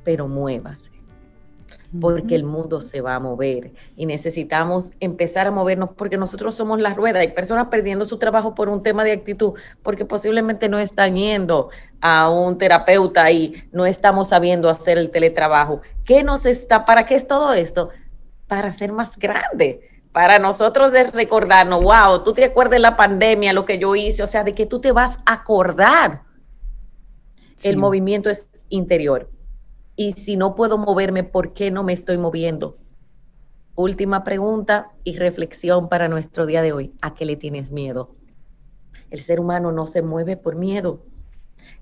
pero 0.04 0.28
muévase 0.28 0.92
porque 2.00 2.34
el 2.34 2.44
mundo 2.44 2.80
se 2.80 3.00
va 3.00 3.14
a 3.14 3.20
mover 3.20 3.72
y 3.96 4.06
necesitamos 4.06 4.92
empezar 5.00 5.46
a 5.46 5.50
movernos 5.50 5.90
porque 5.96 6.16
nosotros 6.16 6.54
somos 6.54 6.80
la 6.80 6.94
rueda. 6.94 7.20
Hay 7.20 7.32
personas 7.32 7.68
perdiendo 7.68 8.04
su 8.04 8.18
trabajo 8.18 8.54
por 8.54 8.68
un 8.68 8.82
tema 8.82 9.04
de 9.04 9.12
actitud 9.12 9.54
porque 9.82 10.04
posiblemente 10.04 10.68
no 10.68 10.78
están 10.78 11.16
yendo 11.16 11.68
a 12.00 12.30
un 12.30 12.56
terapeuta 12.56 13.30
y 13.30 13.64
no 13.72 13.84
estamos 13.84 14.28
sabiendo 14.28 14.70
hacer 14.70 14.96
el 14.96 15.10
teletrabajo. 15.10 15.82
¿Qué 16.04 16.22
nos 16.22 16.46
está, 16.46 16.84
para 16.84 17.04
qué 17.04 17.14
es 17.14 17.26
todo 17.26 17.52
esto? 17.52 17.90
Para 18.46 18.72
ser 18.72 18.92
más 18.92 19.18
grande. 19.18 19.91
Para 20.12 20.38
nosotros 20.38 20.92
es 20.92 21.12
recordarnos, 21.12 21.82
wow, 21.82 22.22
tú 22.22 22.34
te 22.34 22.44
acuerdas 22.44 22.72
de 22.72 22.78
la 22.80 22.96
pandemia, 22.96 23.52
lo 23.52 23.64
que 23.64 23.78
yo 23.78 23.94
hice, 23.94 24.22
o 24.22 24.26
sea, 24.26 24.44
de 24.44 24.52
que 24.52 24.66
tú 24.66 24.80
te 24.80 24.92
vas 24.92 25.20
a 25.24 25.34
acordar. 25.34 26.22
El 27.62 27.76
movimiento 27.76 28.28
es 28.28 28.50
interior 28.68 29.30
y 29.96 30.12
si 30.12 30.36
no 30.36 30.54
puedo 30.54 30.78
moverme, 30.78 31.22
¿por 31.24 31.52
qué 31.52 31.70
no 31.70 31.84
me 31.84 31.92
estoy 31.92 32.18
moviendo? 32.18 32.78
Última 33.74 34.24
pregunta 34.24 34.90
y 35.04 35.16
reflexión 35.16 35.88
para 35.88 36.08
nuestro 36.08 36.46
día 36.46 36.62
de 36.62 36.72
hoy. 36.72 36.92
¿A 37.02 37.14
qué 37.14 37.24
le 37.24 37.36
tienes 37.36 37.70
miedo? 37.70 38.14
El 39.10 39.20
ser 39.20 39.40
humano 39.40 39.72
no 39.72 39.86
se 39.86 40.02
mueve 40.02 40.36
por 40.36 40.56
miedo. 40.56 41.04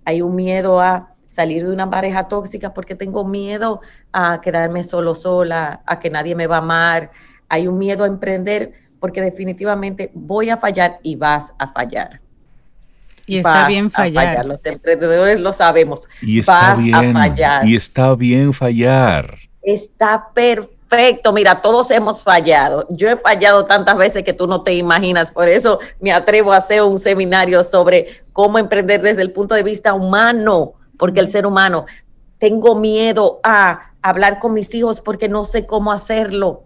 Hay 0.05 0.23
un 0.23 0.35
miedo 0.35 0.81
a 0.81 1.15
salir 1.27 1.65
de 1.65 1.73
una 1.73 1.89
pareja 1.89 2.29
tóxica 2.29 2.75
porque 2.75 2.95
tengo 2.95 3.25
miedo 3.25 3.81
a 4.13 4.41
quedarme 4.41 4.83
solo 4.83 5.15
sola, 5.15 5.83
a 5.87 6.01
que 6.01 6.11
nadie 6.11 6.35
me 6.35 6.47
va 6.47 6.57
a 6.57 6.59
amar. 6.59 7.11
Hay 7.51 7.69
un 7.69 7.77
miedo 7.77 8.05
a 8.05 8.07
emprender 8.07 8.73
porque 9.01 9.21
definitivamente 9.21 10.11
voy 10.15 10.49
a 10.49 10.57
fallar 10.57 11.01
y 11.03 11.17
vas 11.17 11.53
a 11.59 11.67
fallar. 11.67 12.21
Y 13.27 13.39
está 13.39 13.67
bien 13.69 13.91
fallar. 13.91 14.45
Los 14.47 14.65
emprendedores 14.65 15.41
lo 15.41 15.53
sabemos. 15.53 16.09
Y 16.21 16.41
está 16.41 16.75
bien. 16.75 17.13
fallar. 17.13 17.67
Y 17.67 17.77
está 17.77 18.15
bien 18.15 18.53
fallar. 18.53 19.39
Está 19.63 20.31
perfecto. 20.35 21.33
Mira, 21.33 21.63
todos 21.63 21.91
hemos 21.91 22.23
fallado. 22.23 22.87
Yo 22.91 23.09
he 23.09 23.17
fallado 23.17 23.67
tantas 23.67 23.97
veces 23.97 24.25
que 24.25 24.33
tú 24.33 24.47
no 24.47 24.63
te 24.63 24.75
imaginas. 24.75 25.31
Por 25.31 25.49
eso 25.49 25.79
me 26.01 26.13
atrevo 26.13 26.53
a 26.53 26.57
hacer 26.57 26.83
un 26.83 26.99
seminario 26.99 27.63
sobre 27.63 28.23
cómo 28.33 28.59
emprender 28.59 29.01
desde 29.01 29.23
el 29.23 29.33
punto 29.33 29.55
de 29.55 29.63
vista 29.63 29.95
humano, 29.95 30.75
porque 30.97 31.21
el 31.21 31.29
ser 31.29 31.47
humano, 31.47 31.87
tengo 32.39 32.75
miedo 32.75 33.39
a 33.45 33.93
hablar 34.03 34.39
con 34.39 34.55
mis 34.55 34.75
hijos 34.75 35.01
porque 35.01 35.29
no 35.29 35.45
sé 35.45 35.67
cómo 35.67 35.93
hacerlo 35.93 36.65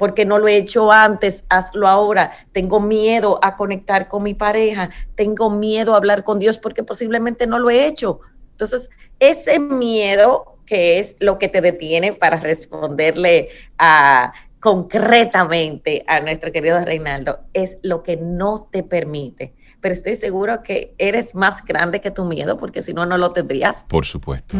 porque 0.00 0.24
no 0.24 0.38
lo 0.38 0.48
he 0.48 0.56
hecho 0.56 0.90
antes, 0.90 1.44
hazlo 1.50 1.86
ahora. 1.86 2.32
Tengo 2.52 2.80
miedo 2.80 3.38
a 3.42 3.54
conectar 3.54 4.08
con 4.08 4.22
mi 4.22 4.32
pareja, 4.32 4.88
tengo 5.14 5.50
miedo 5.50 5.92
a 5.92 5.98
hablar 5.98 6.24
con 6.24 6.38
Dios 6.38 6.56
porque 6.56 6.82
posiblemente 6.82 7.46
no 7.46 7.58
lo 7.58 7.68
he 7.68 7.86
hecho. 7.86 8.20
Entonces, 8.52 8.88
ese 9.18 9.60
miedo 9.60 10.56
que 10.64 11.00
es 11.00 11.16
lo 11.20 11.38
que 11.38 11.48
te 11.48 11.60
detiene 11.60 12.14
para 12.14 12.40
responderle 12.40 13.50
a 13.76 14.32
concretamente 14.58 16.02
a 16.06 16.20
nuestro 16.20 16.50
querido 16.50 16.82
Reinaldo, 16.82 17.40
es 17.52 17.78
lo 17.82 18.02
que 18.02 18.16
no 18.16 18.70
te 18.72 18.82
permite. 18.82 19.52
Pero 19.82 19.92
estoy 19.92 20.14
seguro 20.14 20.62
que 20.62 20.94
eres 20.96 21.34
más 21.34 21.62
grande 21.62 22.00
que 22.00 22.10
tu 22.10 22.24
miedo, 22.24 22.56
porque 22.56 22.80
si 22.80 22.94
no, 22.94 23.04
no 23.04 23.18
lo 23.18 23.32
tendrías. 23.32 23.84
Por 23.86 24.06
supuesto. 24.06 24.56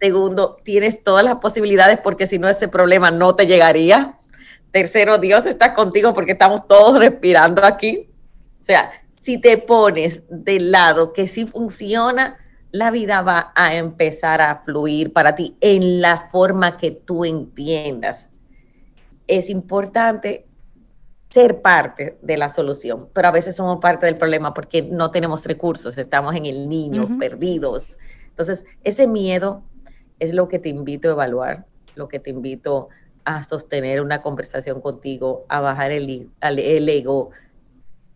Segundo, 0.00 0.56
tienes 0.64 1.02
todas 1.02 1.22
las 1.22 1.34
posibilidades 1.34 1.98
porque 1.98 2.26
si 2.26 2.38
no, 2.38 2.48
ese 2.48 2.68
problema 2.68 3.10
no 3.10 3.34
te 3.34 3.46
llegaría. 3.46 4.20
Tercero, 4.74 5.18
Dios 5.18 5.46
está 5.46 5.72
contigo 5.72 6.12
porque 6.14 6.32
estamos 6.32 6.66
todos 6.66 6.98
respirando 6.98 7.64
aquí. 7.64 8.10
O 8.60 8.64
sea, 8.64 8.90
si 9.12 9.40
te 9.40 9.56
pones 9.56 10.24
del 10.28 10.72
lado 10.72 11.12
que 11.12 11.28
sí 11.28 11.46
funciona, 11.46 12.38
la 12.72 12.90
vida 12.90 13.22
va 13.22 13.52
a 13.54 13.76
empezar 13.76 14.40
a 14.40 14.62
fluir 14.64 15.12
para 15.12 15.36
ti 15.36 15.56
en 15.60 16.00
la 16.00 16.28
forma 16.28 16.76
que 16.76 16.90
tú 16.90 17.24
entiendas. 17.24 18.32
Es 19.28 19.48
importante 19.48 20.48
ser 21.30 21.62
parte 21.62 22.18
de 22.20 22.36
la 22.36 22.48
solución, 22.48 23.10
pero 23.14 23.28
a 23.28 23.30
veces 23.30 23.54
somos 23.54 23.78
parte 23.78 24.06
del 24.06 24.18
problema 24.18 24.54
porque 24.54 24.82
no 24.82 25.12
tenemos 25.12 25.46
recursos, 25.46 25.96
estamos 25.96 26.34
en 26.34 26.46
el 26.46 26.68
niño, 26.68 27.16
perdidos. 27.20 27.96
Entonces, 28.26 28.64
ese 28.82 29.06
miedo 29.06 29.62
es 30.18 30.34
lo 30.34 30.48
que 30.48 30.58
te 30.58 30.68
invito 30.68 31.06
a 31.06 31.12
evaluar, 31.12 31.64
lo 31.94 32.08
que 32.08 32.18
te 32.18 32.30
invito 32.30 32.88
a 32.90 33.03
sostener 33.42 34.00
una 34.00 34.22
conversación 34.22 34.80
contigo, 34.80 35.44
a 35.48 35.60
bajar 35.60 35.90
el, 35.90 36.30
el 36.40 36.88
ego 36.88 37.30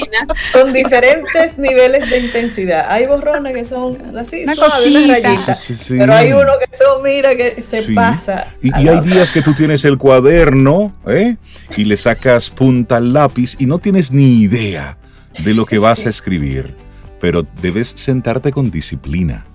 con 0.53 0.71
diferentes 0.73 1.57
niveles 1.57 2.09
de 2.09 2.19
intensidad. 2.19 2.85
Hay 2.89 3.05
borrones 3.05 3.53
que 3.53 3.65
son 3.65 4.17
así, 4.17 4.43
una 4.43 4.55
suaves, 4.55 5.07
rayitas. 5.23 5.67
pero 5.89 6.13
hay 6.13 6.31
uno 6.31 6.53
que 6.59 6.75
son, 6.75 7.03
mira, 7.03 7.35
que 7.35 7.61
se 7.61 7.93
pasa. 7.93 8.47
Y, 8.61 8.71
hay 8.87 9.01
días 9.01 9.31
que 9.31 9.41
tú 9.41 9.53
tienes 9.53 9.83
el 9.85 9.97
cuaderno 9.97 10.95
¿eh? 11.07 11.35
y 11.75 11.85
le 11.85 11.97
sacas 11.97 12.49
punta 12.49 12.97
al 12.97 13.13
lápiz 13.13 13.55
y 13.59 13.65
no 13.65 13.79
tienes 13.79 14.11
ni 14.11 14.41
idea 14.41 14.97
de 15.43 15.53
lo 15.53 15.65
que 15.65 15.79
vas 15.79 16.05
a 16.05 16.09
escribir. 16.09 16.75
Pero 17.19 17.45
debes 17.61 17.93
sentarte 17.95 18.51
con 18.51 18.71
disciplina. 18.71 19.45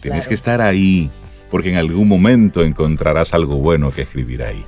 Tienes 0.00 0.28
que 0.28 0.34
estar 0.34 0.60
ahí 0.60 1.10
porque 1.50 1.70
en 1.70 1.76
algún 1.76 2.08
momento 2.08 2.62
encontrarás 2.62 3.34
algo 3.34 3.56
bueno 3.56 3.90
que 3.90 4.02
escribir 4.02 4.42
ahí. 4.42 4.64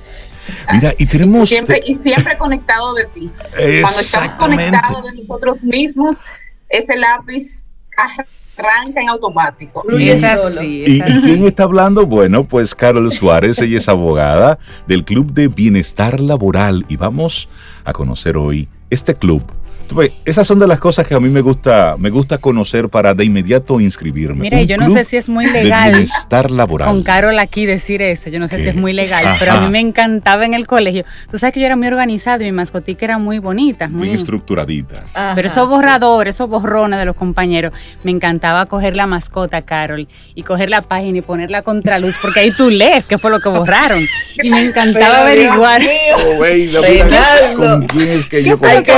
Mira, 0.73 0.93
y 0.97 1.05
tenemos... 1.05 1.51
Y 1.51 1.55
siempre, 1.55 1.81
y 1.85 1.95
siempre 1.95 2.37
conectado 2.37 2.93
de 2.93 3.05
ti. 3.05 3.31
Cuando 3.55 3.99
estamos 3.99 4.35
conectados 4.35 5.05
de 5.05 5.13
nosotros 5.13 5.63
mismos, 5.63 6.21
ese 6.69 6.97
lápiz 6.97 7.69
arranca 8.57 9.01
en 9.01 9.09
automático. 9.09 9.85
Y, 9.97 10.11
¿Y, 10.11 11.01
quién 11.01 11.45
está 11.45 11.63
hablando? 11.63 12.05
Bueno, 12.05 12.43
pues 12.43 12.75
Carol 12.75 13.11
Suárez, 13.11 13.59
ella 13.59 13.77
es 13.77 13.89
abogada 13.89 14.59
del 14.87 15.05
Club 15.05 15.33
de 15.33 15.47
Bienestar 15.47 16.19
Laboral 16.19 16.85
y 16.87 16.97
vamos 16.97 17.49
a 17.85 17.93
conocer 17.93 18.37
hoy 18.37 18.67
este 18.89 19.15
club 19.15 19.43
esas 20.25 20.47
son 20.47 20.59
de 20.59 20.67
las 20.67 20.79
cosas 20.79 21.07
que 21.07 21.13
a 21.13 21.19
mí 21.19 21.29
me 21.29 21.41
gusta, 21.41 21.95
me 21.97 22.09
gusta 22.09 22.37
conocer 22.37 22.89
para 22.89 23.13
de 23.13 23.25
inmediato 23.25 23.79
inscribirme. 23.79 24.41
Mira, 24.41 24.61
yo 24.63 24.77
no 24.77 24.89
sé 24.89 25.03
si 25.03 25.17
es 25.17 25.29
muy 25.29 25.47
legal. 25.47 25.95
estar 25.95 26.51
laboral. 26.51 26.87
Con 26.87 27.03
Carol 27.03 27.37
aquí 27.39 27.65
decir 27.65 28.01
eso, 28.01 28.29
yo 28.29 28.39
no 28.39 28.47
sé 28.47 28.59
si 28.59 28.69
es 28.69 28.75
muy 28.75 28.93
legal, 28.93 29.25
pero 29.39 29.53
a 29.53 29.61
mí 29.61 29.69
me 29.69 29.79
encantaba 29.79 30.45
en 30.45 30.53
el 30.53 30.67
colegio. 30.67 31.05
Tú 31.29 31.37
sabes 31.37 31.53
que 31.53 31.59
yo 31.59 31.65
era 31.65 31.75
muy 31.75 31.87
organizado 31.87 32.43
y 32.43 32.45
mi 32.45 32.51
mascotica 32.51 33.05
era 33.05 33.17
muy 33.17 33.39
bonita. 33.39 33.87
Muy 33.87 34.11
estructuradita. 34.11 35.03
pero 35.35 35.47
esos 35.47 35.67
borradores, 35.67 36.35
esos 36.35 36.49
borrones 36.49 36.99
de 36.99 37.05
los 37.05 37.15
compañeros, 37.15 37.73
me 38.03 38.11
encantaba 38.11 38.65
coger 38.65 38.95
la 38.95 39.07
mascota, 39.07 39.61
Carol, 39.61 40.07
y 40.35 40.43
coger 40.43 40.69
la 40.69 40.81
página 40.81 41.19
y 41.19 41.21
ponerla 41.21 41.61
contra 41.61 41.99
luz, 41.99 42.15
porque 42.21 42.41
ahí 42.41 42.51
tú 42.51 42.69
lees 42.69 43.05
qué 43.05 43.17
fue 43.17 43.31
lo 43.31 43.39
que 43.39 43.49
borraron. 43.49 44.05
Y 44.41 44.49
me 44.49 44.61
encantaba 44.61 45.21
averiguar. 45.21 45.81
Oh, 46.15 47.57
¿Con 47.57 47.87
quién 47.87 48.09
es 48.09 48.25
que 48.25 48.43
yo 48.43 48.59
Hay 48.63 48.83
que 48.83 48.93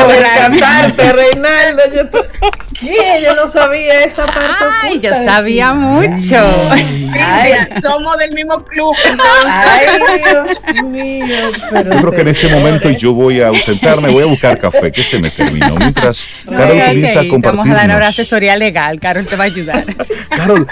Reinaldo. 0.94 2.20
Yo, 2.82 2.92
yo 3.24 3.36
no 3.36 3.48
sabía 3.48 4.04
esa 4.04 4.26
parte. 4.26 4.66
Ay, 4.82 5.00
yo 5.00 5.12
sabía 5.14 5.74
mucho. 5.74 6.36
somos 7.82 8.18
del 8.18 8.34
mismo 8.34 8.64
club. 8.66 8.94
Ay, 9.48 9.86
Dios 10.18 10.84
mío. 10.84 11.36
yo 11.72 11.84
creo 11.84 12.12
que 12.12 12.22
en 12.22 12.28
este 12.30 12.48
momento 12.50 12.90
yo 12.92 13.14
voy 13.14 13.42
a 13.42 13.48
ausentarme, 13.48 14.10
voy 14.10 14.24
a 14.24 14.28
buscar 14.28 14.60
café, 14.60 14.92
que 14.92 15.04
se 15.04 15.20
me 15.20 15.30
terminó. 15.30 15.76
Mientras 15.76 16.28
Carol 16.46 16.80
comienza 16.88 17.20
a 17.22 17.28
compartir. 17.28 17.58
Vamos 17.58 17.70
a 17.70 17.74
dar 17.76 17.92
ahora 17.92 18.08
asesoría 18.08 18.58
legal, 18.58 19.00
Carol 19.00 19.26
te 19.26 19.36
va 19.36 19.44
a 19.44 19.48
ayudar. 19.48 19.86
Carol, 20.30 20.68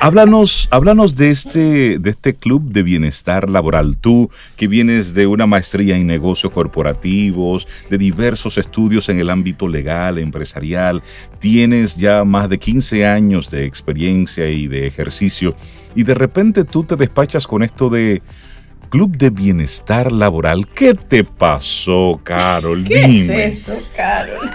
háblanos, 0.00 0.68
háblanos 0.70 1.16
de 1.16 1.30
este, 1.30 1.98
de 1.98 2.10
este 2.10 2.34
club 2.34 2.62
de 2.70 2.82
bienestar 2.82 3.50
laboral. 3.50 3.96
Tú 4.00 4.30
que 4.56 4.68
vienes 4.68 5.14
de 5.14 5.26
una 5.26 5.46
maestría 5.46 5.96
en 5.96 6.06
negocios 6.06 6.52
corporativos, 6.52 7.66
de 7.88 7.98
diversos 7.98 8.58
estudios 8.58 9.08
en 9.08 9.18
el 9.18 9.30
ámbito 9.30 9.68
legal, 9.68 10.18
empresarial, 10.18 11.02
tienes 11.40 11.96
ya 11.96 12.24
más 12.24 12.48
de 12.48 12.58
15 12.58 13.06
años 13.06 13.50
de 13.50 13.64
experiencia 13.64 14.48
y 14.48 14.68
de 14.68 14.86
ejercicio, 14.86 15.56
y 15.94 16.04
de 16.04 16.14
repente 16.14 16.64
tú 16.64 16.84
te 16.84 16.96
despachas 16.96 17.46
con 17.46 17.62
esto 17.62 17.88
de 17.88 18.22
Club 18.90 19.16
de 19.16 19.30
Bienestar 19.30 20.12
Laboral. 20.12 20.68
¿Qué 20.68 20.94
te 20.94 21.24
pasó, 21.24 22.20
Carol? 22.22 22.84
¿Qué 22.84 23.00
es 23.00 23.28
eso, 23.28 23.78
Carol? 23.96 24.50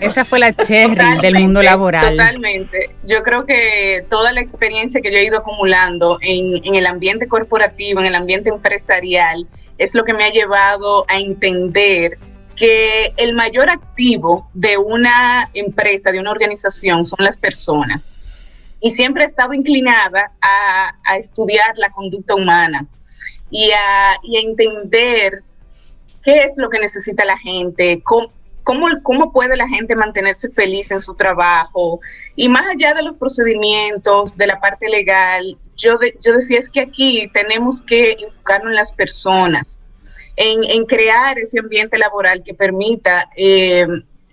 esa 0.00 0.24
fue 0.24 0.38
la 0.38 0.52
cherry 0.52 1.18
del 1.20 1.40
mundo 1.40 1.62
laboral. 1.62 2.16
Totalmente. 2.16 2.90
Yo 3.04 3.22
creo 3.22 3.44
que 3.44 4.04
toda 4.08 4.32
la 4.32 4.40
experiencia 4.40 5.00
que 5.00 5.10
yo 5.10 5.18
he 5.18 5.24
ido 5.24 5.38
acumulando 5.38 6.18
en, 6.20 6.64
en 6.64 6.74
el 6.76 6.86
ambiente 6.86 7.26
corporativo, 7.26 8.00
en 8.00 8.06
el 8.06 8.14
ambiente 8.14 8.50
empresarial, 8.50 9.48
es 9.78 9.94
lo 9.94 10.04
que 10.04 10.12
me 10.12 10.24
ha 10.24 10.30
llevado 10.30 11.04
a 11.08 11.18
entender 11.18 12.18
que 12.60 13.14
el 13.16 13.32
mayor 13.32 13.70
activo 13.70 14.50
de 14.52 14.76
una 14.76 15.48
empresa, 15.54 16.12
de 16.12 16.20
una 16.20 16.30
organización, 16.30 17.06
son 17.06 17.24
las 17.24 17.38
personas. 17.38 18.76
Y 18.82 18.90
siempre 18.90 19.24
he 19.24 19.26
estado 19.26 19.54
inclinada 19.54 20.30
a, 20.42 20.92
estudiar 21.16 21.72
la 21.78 21.90
conducta 21.90 22.34
humana 22.34 22.86
y 23.50 23.70
a, 23.70 24.16
entender 24.42 25.42
qué 26.22 26.42
es 26.42 26.52
lo 26.58 26.68
que 26.68 26.78
necesita 26.78 27.24
la 27.24 27.38
gente, 27.38 28.02
cómo, 28.02 29.32
puede 29.32 29.56
la 29.56 29.66
gente 29.66 29.96
mantenerse 29.96 30.50
feliz 30.50 30.90
en 30.90 31.00
su 31.00 31.14
trabajo. 31.14 31.98
Y 32.36 32.50
más 32.50 32.66
allá 32.68 32.92
de 32.92 33.02
los 33.02 33.16
procedimientos, 33.16 34.36
de 34.36 34.46
la 34.46 34.60
parte 34.60 34.86
legal, 34.90 35.56
yo, 35.78 35.98
yo 36.20 36.34
decía 36.34 36.58
es 36.58 36.68
que 36.68 36.80
aquí 36.80 37.30
tenemos 37.32 37.80
que 37.80 38.18
enfocarnos 38.20 38.72
en 38.72 38.76
las 38.76 38.92
personas 38.92 39.79
en, 40.42 40.86
crear 40.86 41.38
ese 41.38 41.58
ambiente 41.58 41.98
laboral 41.98 42.42
que 42.42 42.54
permita 42.54 43.28
eh, 43.36 43.86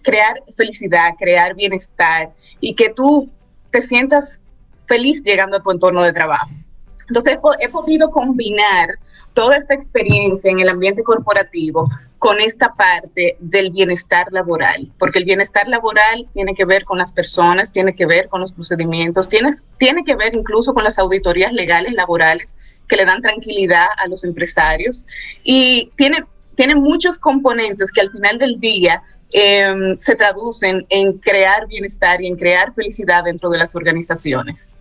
crear 0.04 0.42
felicidad, 0.56 1.16
crear 1.20 1.54
bienestar 1.54 2.30
y 2.62 2.76
que 2.76 2.90
tú 2.90 3.30
te 3.72 3.82
sientas 3.82 4.42
feliz 4.84 5.22
llegando 5.26 5.58
a 5.58 5.62
tu 5.62 5.70
entorno 5.70 6.02
de 6.04 6.14
trabajo. 6.14 6.50
Entonces 7.10 7.38
he, 7.60 7.70
podido 7.70 8.10
combinar 8.10 8.98
toda 9.34 9.58
esta 9.58 9.74
experiencia 9.74 10.50
en 10.50 10.62
el 10.62 10.70
ambiente 10.70 11.04
corporativo 11.04 11.90
con 12.20 12.40
esta 12.40 12.70
parte 12.70 13.36
del 13.40 13.72
bienestar 13.72 14.28
laboral, 14.32 14.90
porque 14.98 15.20
el 15.20 15.26
bienestar 15.26 15.68
laboral 15.68 16.28
tiene 16.34 16.56
que 16.56 16.66
ver 16.66 16.86
con 16.86 16.98
las 16.98 17.12
personas, 17.12 17.72
tiene 17.72 17.94
que 17.94 18.06
ver 18.06 18.30
con 18.30 18.42
los 18.42 18.54
procedimientos, 18.54 19.28
tiene, 19.28 19.52
tiene 19.78 20.04
que 20.06 20.16
ver 20.16 20.34
incluso 20.34 20.74
con 20.74 20.86
las 20.86 20.98
auditorías 21.00 21.52
legales 21.52 21.94
laborales 21.94 22.58
que 22.88 22.96
le 22.96 23.06
dan 23.06 23.22
tranquilidad 23.22 23.88
a 23.98 24.08
los 24.08 24.24
empresarios 24.24 25.06
y 25.44 25.92
tiene, 25.96 26.24
tiene 26.56 26.76
muchos 26.76 27.18
componentes 27.18 27.92
que 27.92 28.02
al 28.02 28.10
final 28.10 28.38
del 28.38 28.60
día 28.60 29.02
em, 29.32 29.96
se 29.96 30.16
traducen 30.16 30.86
en 30.90 31.14
crear 31.20 31.68
bienestar 31.68 32.22
y 32.22 32.28
en 32.28 32.38
crear 32.38 32.74
felicidad 32.74 33.26
dentro 33.26 33.50
de 33.50 33.58
las 33.58 33.76
organizaciones. 33.76 34.74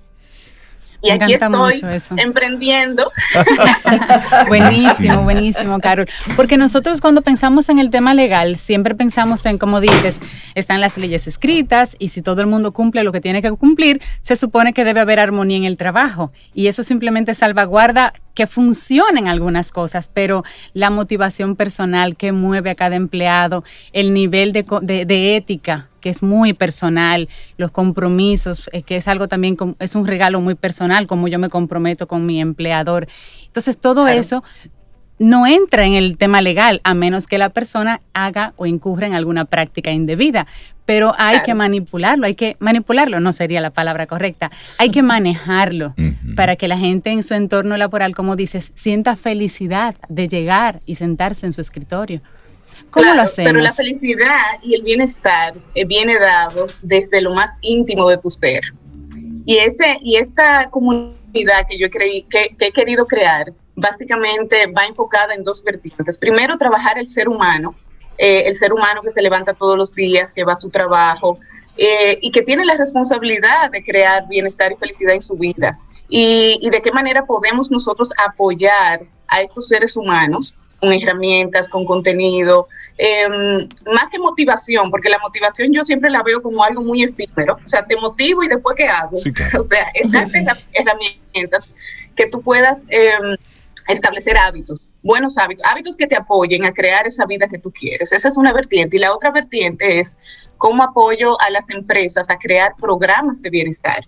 Y 1.03 1.11
aquí 1.11 1.35
estoy 1.35 1.83
emprendiendo. 2.17 3.11
buenísimo, 4.49 5.23
buenísimo, 5.23 5.79
Carol. 5.81 6.09
Porque 6.37 6.57
nosotros 6.57 7.01
cuando 7.01 7.23
pensamos 7.23 7.69
en 7.69 7.79
el 7.79 7.91
tema 7.91 8.15
legal, 8.15 8.57
siempre 8.57 8.95
pensamos 8.95 9.45
en, 9.47 9.59
como 9.59 9.81
dices, 9.81 10.21
están 10.55 10.81
las 10.81 10.97
leyes 10.97 11.27
escritas 11.27 11.97
y 11.99 12.09
si 12.09 12.23
todo 12.23 12.41
el 12.41 12.47
mundo 12.47 12.73
cumple 12.73 13.05
lo 13.05 13.13
que 13.13 13.21
tiene 13.21 13.43
que 13.43 13.51
cumplir, 13.53 14.01
se 14.21 14.37
supone 14.37 14.73
que 14.73 14.85
debe 14.85 15.01
haber 15.01 15.21
armonía 15.21 15.57
en 15.59 15.65
el 15.65 15.77
trabajo. 15.77 16.33
Y 16.55 16.67
eso 16.69 16.83
simplemente 16.83 17.35
salvaguarda 17.35 18.13
que 18.35 18.47
funcionen 18.47 19.29
algunas 19.29 19.73
cosas, 19.73 20.11
pero 20.13 20.45
la 20.75 20.91
motivación 20.91 21.57
personal 21.57 22.17
que 22.17 22.33
mueve 22.33 22.71
a 22.71 22.75
cada 22.75 22.95
empleado, 22.95 23.65
el 23.93 24.13
nivel 24.13 24.53
de, 24.53 24.65
de, 24.83 25.37
ética 25.37 25.89
que 26.07 26.11
es 26.11 26.23
muy 26.23 26.53
personal, 26.53 27.29
los 27.57 27.73
compromisos, 27.73 28.71
eh, 28.73 28.83
que 28.83 28.95
es 28.95 29.09
algo 29.09 29.27
también, 29.27 29.57
es 29.81 29.97
un 29.97 30.07
regalo 30.07 30.41
muy 30.41 30.55
personal, 30.55 31.09
como 31.09 31.27
yo 31.27 31.41
me 31.41 31.49
comprometo 31.49 32.07
con 32.07 32.25
mi 32.25 32.41
empleador. 32.41 33.09
Entonces, 33.47 33.77
todo 33.77 34.07
eso 34.07 34.45
no 35.19 35.49
entra 35.49 35.85
en 35.85 35.95
el 35.95 36.17
tema 36.17 36.43
legal 36.43 36.81
a 36.85 36.95
menos 36.95 37.27
que 37.27 37.39
la 37.39 37.49
persona 37.49 38.03
haga 38.15 38.53
o 38.55 38.67
incurra 38.67 39.09
en 39.09 39.15
alguna 39.15 39.47
práctica 39.47 39.91
indebida. 39.91 40.47
Pero 40.85 41.13
hay 41.19 41.43
que 41.43 41.55
manipularlo, 41.55 42.27
hay 42.27 42.37
que 42.37 42.57
manipularlo, 42.61 43.19
no 43.19 43.33
sería 43.33 43.61
la 43.61 43.71
palabra 43.71 44.07
correcta, 44.07 44.53
hay 44.79 44.91
que 44.91 45.03
manejarlo 45.15 45.97
para 46.37 46.55
que 46.55 46.69
la 46.69 46.79
gente 46.79 47.11
en 47.11 47.25
su 47.25 47.35
entorno 47.35 47.77
laboral, 47.77 48.15
como 48.15 48.37
dices, 48.37 48.71
sienta 48.77 49.17
felicidad 49.17 49.97
de 50.09 50.29
llegar 50.29 50.79
y 50.87 50.95
sentarse 50.95 51.47
en 51.47 51.53
su 51.53 51.61
escritorio. 51.61 52.21
¿Cómo 52.91 53.15
lo 53.15 53.23
hacemos? 53.23 53.53
Pero 53.53 53.61
la 53.61 53.71
felicidad 53.71 54.61
y 54.63 54.75
el 54.75 54.83
bienestar 54.83 55.55
eh, 55.75 55.85
viene 55.85 56.19
dado 56.19 56.67
desde 56.83 57.21
lo 57.21 57.35
más 57.35 57.59
íntimo 57.61 58.09
de 58.09 58.19
tu 58.19 58.31
ser. 58.31 58.63
Y, 59.45 59.59
ese, 59.59 59.99
y 60.01 60.17
esta 60.17 60.71
comunidad 60.71 61.67
que 61.69 61.79
yo 61.79 61.91
creí, 61.91 62.23
que 62.23 62.57
he 62.59 62.73
querido 62.73 63.07
crear 63.07 63.53
básicamente 63.77 64.67
va 64.67 64.87
enfocada 64.87 65.35
en 65.35 65.45
dos 65.45 65.63
vertientes. 65.63 66.19
Primero, 66.19 66.57
trabajar 66.57 66.99
el 66.99 67.07
ser 67.07 67.29
humano, 67.29 67.75
eh, 68.19 68.45
el 68.47 68.55
ser 68.55 68.73
humano 68.73 69.03
que 69.03 69.11
se 69.11 69.23
levanta 69.23 69.55
todos 69.55 69.77
los 69.77 69.93
días, 69.93 70.33
que 70.33 70.45
va 70.45 70.55
a 70.55 70.57
su 70.57 70.71
trabajo 70.71 71.39
eh, 71.77 72.19
y 72.23 72.31
que 72.31 72.43
tiene 72.43 72.65
la 72.65 72.77
responsabilidad 72.77 73.71
de 73.71 73.85
crear 73.85 74.27
bienestar 74.27 74.73
y 74.73 74.77
felicidad 74.77 75.15
en 75.15 75.23
su 75.23 75.37
vida. 75.37 75.79
Y, 76.09 76.69
de 76.71 76.81
qué 76.83 76.93
manera 76.93 77.27
podemos 77.27 77.71
nosotros 77.71 78.13
apoyar 78.25 79.01
a 79.29 79.43
estos 79.43 79.69
seres 79.69 79.97
humanos 79.97 80.55
con 80.87 80.93
herramientas, 81.03 81.69
con 81.69 81.85
contenido, 81.85 82.69
em, 82.97 83.69
más 83.93 84.11
que 84.11 84.19
motivación, 84.19 84.91
porque 84.91 85.09
la 85.09 85.19
motivación 85.19 85.73
yo 85.73 85.83
siempre 85.83 86.11
la 86.11 86.23
veo 86.23 86.41
como 86.43 86.63
algo 86.63 86.83
muy 86.83 87.03
efímero, 87.03 87.59
o 87.65 87.69
sea, 87.69 87.85
te 87.85 87.97
motivo 87.97 88.43
y 88.43 88.49
después 88.49 88.77
qué 88.77 88.89
hago, 88.89 89.17
o 89.59 89.63
sea, 89.63 89.89
estas 89.95 90.33
herramientas 90.73 91.69
que 92.15 92.29
tú 92.29 92.41
puedas 92.41 92.85
em, 92.89 93.37
establecer 93.89 94.37
hábitos, 94.39 94.81
buenos 95.03 95.37
hábitos, 95.39 95.65
hábitos 95.67 95.97
que 95.97 96.07
te 96.07 96.17
apoyen 96.17 96.65
a 96.65 96.73
crear 96.73 97.07
esa 97.07 97.27
vida 97.27 97.47
que 97.49 97.59
tú 97.59 97.71
quieres. 97.71 98.13
Esa 98.13 98.29
es 98.29 98.37
una 98.37 98.53
vertiente. 98.53 98.97
Y 98.97 99.01
la 99.01 99.15
otra 99.15 99.31
vertiente 99.31 100.01
es 100.01 100.17
cómo 100.59 100.83
apoyo 100.83 101.41
a 101.41 101.51
las 101.51 101.71
empresas 101.71 102.31
a 102.31 102.39
crear 102.39 102.73
programas 102.81 103.43
de 103.43 103.51
bienestar. 103.51 104.05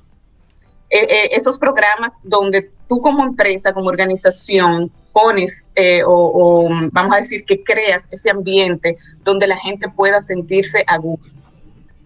Eh, 0.90 1.06
eh, 1.08 1.28
esos 1.32 1.58
programas 1.58 2.14
donde 2.22 2.70
tú 2.89 3.01
como 3.01 3.24
empresa, 3.24 3.72
como 3.72 3.89
organización, 3.89 4.91
pones 5.12 5.70
eh, 5.74 6.03
o, 6.05 6.68
vamos 6.93 7.12
a 7.12 7.18
decir 7.18 7.45
que 7.45 7.62
creas 7.62 8.09
ese 8.11 8.30
ambiente 8.30 8.97
donde 9.24 9.47
la 9.47 9.57
gente 9.57 9.89
pueda 9.89 10.20
sentirse 10.20 10.84
a 10.86 10.99
gusto. 10.99 11.28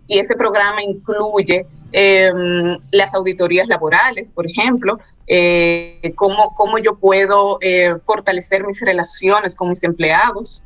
Y 0.07 0.18
ese 0.18 0.35
programa 0.35 0.83
incluye 0.83 1.66
em, 1.93 2.76
las 2.91 3.14
auditorías 3.14 3.68
laborales, 3.68 4.30
por 4.30 4.47
ejemplo, 4.47 4.99
eh, 5.26 6.12
cómo, 6.16 6.55
cómo, 6.57 6.78
yo 6.78 6.97
puedo 6.97 7.59
eh, 7.61 7.95
fortalecer 8.05 8.66
mis 8.66 8.80
relaciones 8.80 9.55
con 9.55 9.68
mis 9.68 9.83
empleados. 9.85 10.64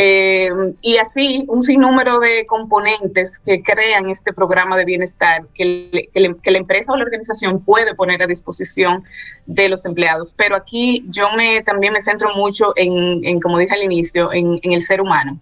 Eh, 0.00 0.48
y 0.80 0.98
así 0.98 1.44
un 1.48 1.60
sinnúmero 1.60 2.20
de 2.20 2.46
componentes 2.46 3.40
que 3.40 3.64
crean 3.64 4.08
este 4.08 4.32
programa 4.32 4.76
de 4.76 4.84
bienestar 4.84 5.44
que, 5.56 6.08
que, 6.14 6.50
la 6.52 6.58
empresa 6.58 6.92
o 6.92 6.96
la 6.96 7.02
organización 7.02 7.64
puede 7.64 7.96
poner 7.96 8.22
a 8.22 8.28
disposición 8.28 9.02
de 9.46 9.68
los 9.68 9.84
empleados. 9.86 10.32
Pero 10.36 10.54
aquí 10.54 11.04
yo 11.08 11.32
me, 11.36 11.62
también 11.62 11.94
me 11.94 12.00
centro 12.00 12.28
mucho 12.36 12.72
en, 12.76 13.24
en 13.24 13.40
como 13.40 13.58
dije 13.58 13.74
al 13.74 13.82
inicio, 13.82 14.32
en, 14.32 14.60
el 14.62 14.82
ser 14.82 15.00
humano, 15.00 15.40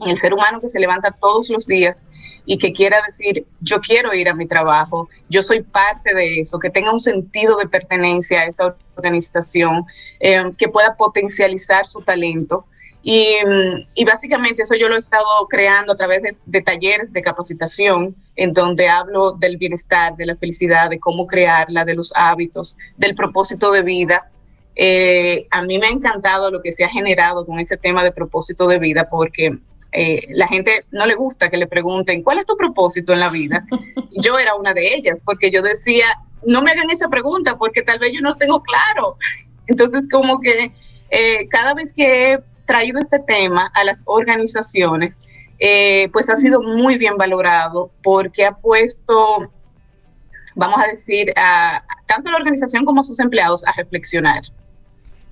en 0.00 0.10
el 0.10 0.18
ser 0.18 0.34
humano 0.34 0.60
que 0.60 0.66
se 0.66 0.80
levanta 0.80 1.12
todos 1.12 1.48
los 1.50 1.68
días 1.68 2.04
y 2.44 2.58
que 2.58 2.72
quiera 2.72 3.00
decir, 3.06 3.46
yo 3.60 3.80
quiero 3.80 4.12
ir 4.14 4.28
a 4.28 4.34
mi 4.34 4.46
trabajo, 4.46 5.08
yo 5.28 5.44
soy 5.44 5.62
parte 5.62 6.12
de 6.12 6.40
eso, 6.40 6.58
que 6.58 6.70
tenga 6.70 6.92
un 6.92 6.98
sentido 6.98 7.56
de 7.56 7.68
pertenencia 7.68 8.40
a 8.40 8.46
esa 8.46 8.74
organización, 8.96 9.84
eh, 10.18 10.50
que 10.58 10.66
pueda 10.66 10.96
potencializar 10.96 11.86
su 11.86 12.00
talento. 12.00 12.66
Y, 13.04 14.04
básicamente 14.04 14.62
eso 14.62 14.76
yo 14.76 14.88
lo 14.88 14.94
he 14.94 14.98
estado 14.98 15.26
creando 15.48 15.92
a 15.92 15.96
través 15.96 16.22
de, 16.22 16.62
talleres 16.62 17.12
de 17.12 17.20
capacitación, 17.20 18.14
en 18.36 18.52
donde 18.52 18.88
hablo 18.88 19.32
del 19.32 19.56
bienestar, 19.56 20.16
de 20.16 20.26
la 20.26 20.36
felicidad, 20.36 20.88
de 20.88 21.00
cómo 21.00 21.26
crearla, 21.26 21.84
de 21.84 21.94
los 21.94 22.12
hábitos, 22.14 22.76
del 22.96 23.14
propósito 23.14 23.72
de 23.72 23.82
vida. 23.82 24.30
Eh, 24.76 25.46
a 25.50 25.62
mí 25.62 25.78
me 25.78 25.88
ha 25.88 25.90
encantado 25.90 26.50
lo 26.50 26.62
que 26.62 26.70
se 26.70 26.84
ha 26.84 26.88
generado 26.88 27.44
con 27.44 27.58
ese 27.58 27.76
tema 27.76 28.04
de 28.04 28.12
propósito 28.12 28.68
de 28.68 28.78
vida, 28.78 29.08
porque 29.10 29.58
eh, 29.90 30.26
la 30.30 30.46
gente 30.46 30.86
no 30.92 31.04
le 31.04 31.14
gusta 31.14 31.50
que 31.50 31.56
le 31.56 31.66
pregunten, 31.66 32.22
¿cuál 32.22 32.38
es 32.38 32.46
tu 32.46 32.56
propósito 32.56 33.12
en 33.12 33.20
la 33.20 33.28
vida? 33.30 33.66
Yo 34.12 34.38
era 34.38 34.54
una 34.54 34.72
de 34.74 34.94
ellas, 34.94 35.22
porque 35.24 35.50
yo 35.50 35.62
decía, 35.62 36.06
no 36.44 36.62
me 36.62 36.70
hagan 36.70 36.90
esa 36.90 37.08
pregunta, 37.08 37.56
porque 37.56 37.82
tal 37.82 37.98
vez 37.98 38.12
yo 38.12 38.20
no 38.20 38.36
tengo 38.36 38.62
claro. 38.62 39.16
Entonces, 39.66 40.06
como 40.10 40.38
que 40.40 40.70
eh, 41.10 41.48
cada 41.48 41.72
vez 41.72 41.92
que 41.94 42.32
he 42.32 42.38
traído 42.66 42.98
este 42.98 43.18
tema 43.18 43.70
a 43.74 43.84
las 43.84 44.02
organizaciones, 44.06 45.22
eh, 45.58 46.08
pues 46.12 46.28
ha 46.30 46.36
sido 46.36 46.62
muy 46.62 46.98
bien 46.98 47.16
valorado, 47.16 47.90
porque 48.02 48.44
ha 48.44 48.52
puesto, 48.52 49.50
vamos 50.54 50.78
a 50.82 50.88
decir, 50.88 51.32
a, 51.36 51.84
tanto 52.06 52.30
la 52.30 52.36
organización 52.36 52.84
como 52.84 53.02
sus 53.02 53.20
empleados 53.20 53.64
a 53.66 53.72
reflexionar 53.72 54.42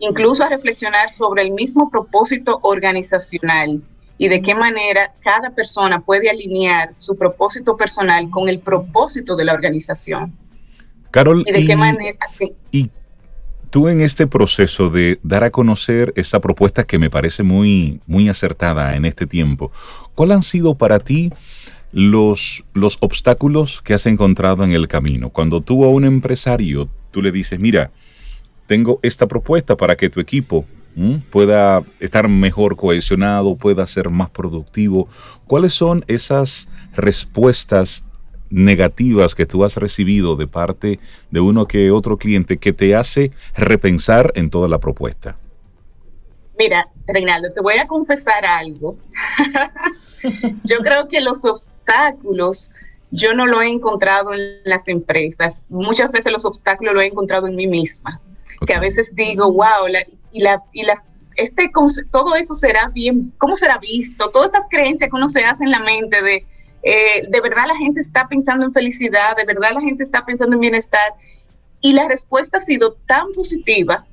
incluso 0.01 0.43
a 0.43 0.49
reflexionar 0.49 1.13
sobre 1.13 1.43
el 1.43 1.53
mismo 1.53 1.89
propósito 1.89 2.59
organizacional 2.63 3.83
y 4.19 4.29
de 4.29 4.43
qué 4.43 4.55
manera 4.55 5.15
cada 5.21 5.51
persona 5.51 6.01
puede 6.01 6.29
alinear 6.29 6.93
su 6.97 7.17
propósito 7.17 7.77
personal 7.77 8.29
con 8.31 8.49
el 8.49 8.59
propósito 8.59 9.37
de 9.37 9.45
la 9.45 9.55
organización. 9.55 10.37
Carol, 11.11 11.45
y 11.47 11.53
de 11.53 11.67
qué 11.67 11.77
manera, 11.77 12.19
y 12.71 12.91
tú 13.71 13.89
en 13.89 14.01
este 14.01 14.27
proceso 14.27 14.91
de 14.91 15.19
dar 15.23 15.45
a 15.45 15.51
conocer 15.51 16.13
esa 16.17 16.41
propuesta 16.41 16.85
que 16.85 16.99
me 16.99 17.11
parece 17.11 17.43
muy, 17.43 18.01
muy 18.07 18.29
acertada 18.29 18.97
en 18.97 19.05
este 19.05 19.27
tiempo, 19.27 19.73
¿cuáles 20.15 20.37
han 20.37 20.43
sido 20.43 20.75
para 20.75 20.99
ti 20.99 21.33
los, 21.93 22.65
los 22.75 22.99
obstáculos 23.01 23.81
que 23.83 23.95
has 23.95 24.07
encontrado 24.07 24.65
en 24.65 24.73
el 24.73 24.89
camino? 24.89 25.31
Cuando 25.31 25.61
tú 25.61 25.85
a 25.85 25.89
un 25.89 26.05
empresario, 26.05 26.89
tú 27.11 27.23
le 27.23 27.33
dices, 27.33 27.59
mira, 27.59 27.91
tengo 28.67 29.01
esta 29.03 29.27
propuesta 29.27 29.77
para 29.77 29.97
que 29.97 30.11
tu 30.11 30.21
equipo 30.21 30.67
pueda 31.31 31.83
estar 31.99 32.29
mejor 32.29 32.77
cohesionado, 32.77 33.57
pueda 33.57 33.87
ser 33.87 34.11
más 34.11 34.29
productivo. 34.31 35.09
¿Cuáles 35.47 35.73
son 35.73 36.05
esas 36.09 36.69
respuestas 36.95 38.05
negativas 38.51 39.35
que 39.35 39.47
tú 39.47 39.65
has 39.65 39.77
recibido 39.77 40.37
de 40.37 40.47
parte 40.47 41.01
de 41.31 41.41
uno 41.41 41.67
que 41.67 41.91
otro 41.91 42.19
cliente 42.19 42.59
que 42.59 42.73
te 42.73 42.95
hace 42.95 43.33
repensar 43.55 44.33
en 44.35 44.51
toda 44.51 44.69
la 44.69 44.79
propuesta? 44.79 45.37
Mira, 46.59 46.89
Reinaldo, 47.07 47.53
te 47.53 47.63
voy 47.63 47.79
a 47.79 47.87
confesar 47.87 48.45
algo. 48.45 48.99
yo 50.65 50.79
creo 50.79 51.09
que 51.09 51.21
los 51.21 51.45
obstáculos 51.45 52.73
yo 53.11 53.35
no 53.35 53.47
lo 53.47 53.61
he 53.63 53.69
encontrado 53.69 54.35
en 54.35 54.61
las 54.65 54.87
empresas. 54.89 55.65
Muchas 55.69 56.13
veces 56.13 56.33
los 56.33 56.45
obstáculos 56.45 56.95
lo 56.95 57.01
he 57.01 57.07
encontrado 57.07 57.47
en 57.47 57.57
mí 57.57 57.67
misma. 57.67 58.21
Que 58.67 58.75
a 58.75 58.81
veces 58.81 59.15
digo, 59.15 59.51
wow, 59.53 59.89
la, 59.89 60.05
y, 60.33 60.41
la, 60.41 60.63
y 60.73 60.83
las, 60.83 61.07
este, 61.37 61.71
todo 62.11 62.35
esto 62.37 62.55
será 62.55 62.89
bien, 62.89 63.33
¿cómo 63.39 63.57
será 63.57 63.79
visto? 63.79 64.31
Todas 64.31 64.49
estas 64.49 64.69
creencias 64.69 65.11
que 65.11 65.17
uno 65.17 65.29
se 65.29 65.45
hace 65.45 65.65
en 65.65 65.71
la 65.71 65.81
mente 65.81 66.23
de, 66.23 66.47
eh, 66.83 67.27
de 67.29 67.41
verdad 67.41 67.65
la 67.67 67.77
gente 67.77 68.01
está 68.01 68.27
pensando 68.29 68.65
en 68.65 68.73
felicidad, 68.73 69.37
de 69.37 69.45
verdad 69.45 69.73
la 69.75 69.81
gente 69.81 70.03
está 70.03 70.25
pensando 70.25 70.55
en 70.55 70.61
bienestar. 70.61 71.13
Y 71.81 71.93
la 71.93 72.09
respuesta 72.09 72.59
ha 72.59 72.61
sido 72.61 72.95
tan 73.07 73.33
positiva, 73.33 74.07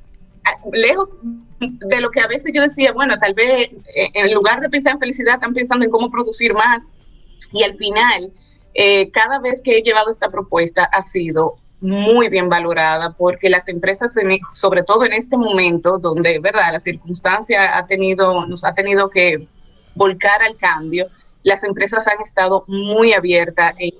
lejos 0.71 1.11
de 1.59 2.01
lo 2.01 2.11
que 2.11 2.21
a 2.21 2.27
veces 2.27 2.51
yo 2.53 2.61
decía, 2.61 2.93
bueno, 2.93 3.17
tal 3.17 3.33
vez 3.33 3.69
eh, 3.95 4.09
en 4.13 4.33
lugar 4.33 4.61
de 4.61 4.69
pensar 4.69 4.93
en 4.93 4.99
felicidad, 4.99 5.35
están 5.35 5.53
pensando 5.53 5.85
en 5.85 5.91
cómo 5.91 6.09
producir 6.09 6.53
más. 6.53 6.81
Y 7.51 7.63
al 7.63 7.73
final, 7.75 8.31
eh, 8.73 9.09
cada 9.11 9.39
vez 9.39 9.61
que 9.61 9.77
he 9.77 9.81
llevado 9.81 10.09
esta 10.09 10.29
propuesta 10.29 10.85
ha 10.85 11.01
sido 11.01 11.55
muy 11.79 12.29
bien 12.29 12.49
valorada 12.49 13.13
porque 13.13 13.49
las 13.49 13.67
empresas, 13.67 14.15
sobre 14.53 14.83
todo 14.83 15.05
en 15.05 15.13
este 15.13 15.37
momento 15.37 15.99
donde, 15.99 16.39
verdad, 16.39 16.71
la 16.71 16.79
circunstancia 16.79 17.77
ha 17.77 17.85
tenido, 17.85 18.45
nos 18.47 18.63
ha 18.63 18.73
tenido 18.73 19.09
que 19.09 19.47
volcar 19.95 20.41
al 20.41 20.57
cambio, 20.57 21.07
las 21.47 21.63
empresas 21.63 22.05
han 22.07 22.19
estado 22.21 22.65
muy 22.67 23.13
abiertas 23.13 23.73
en 23.77 23.91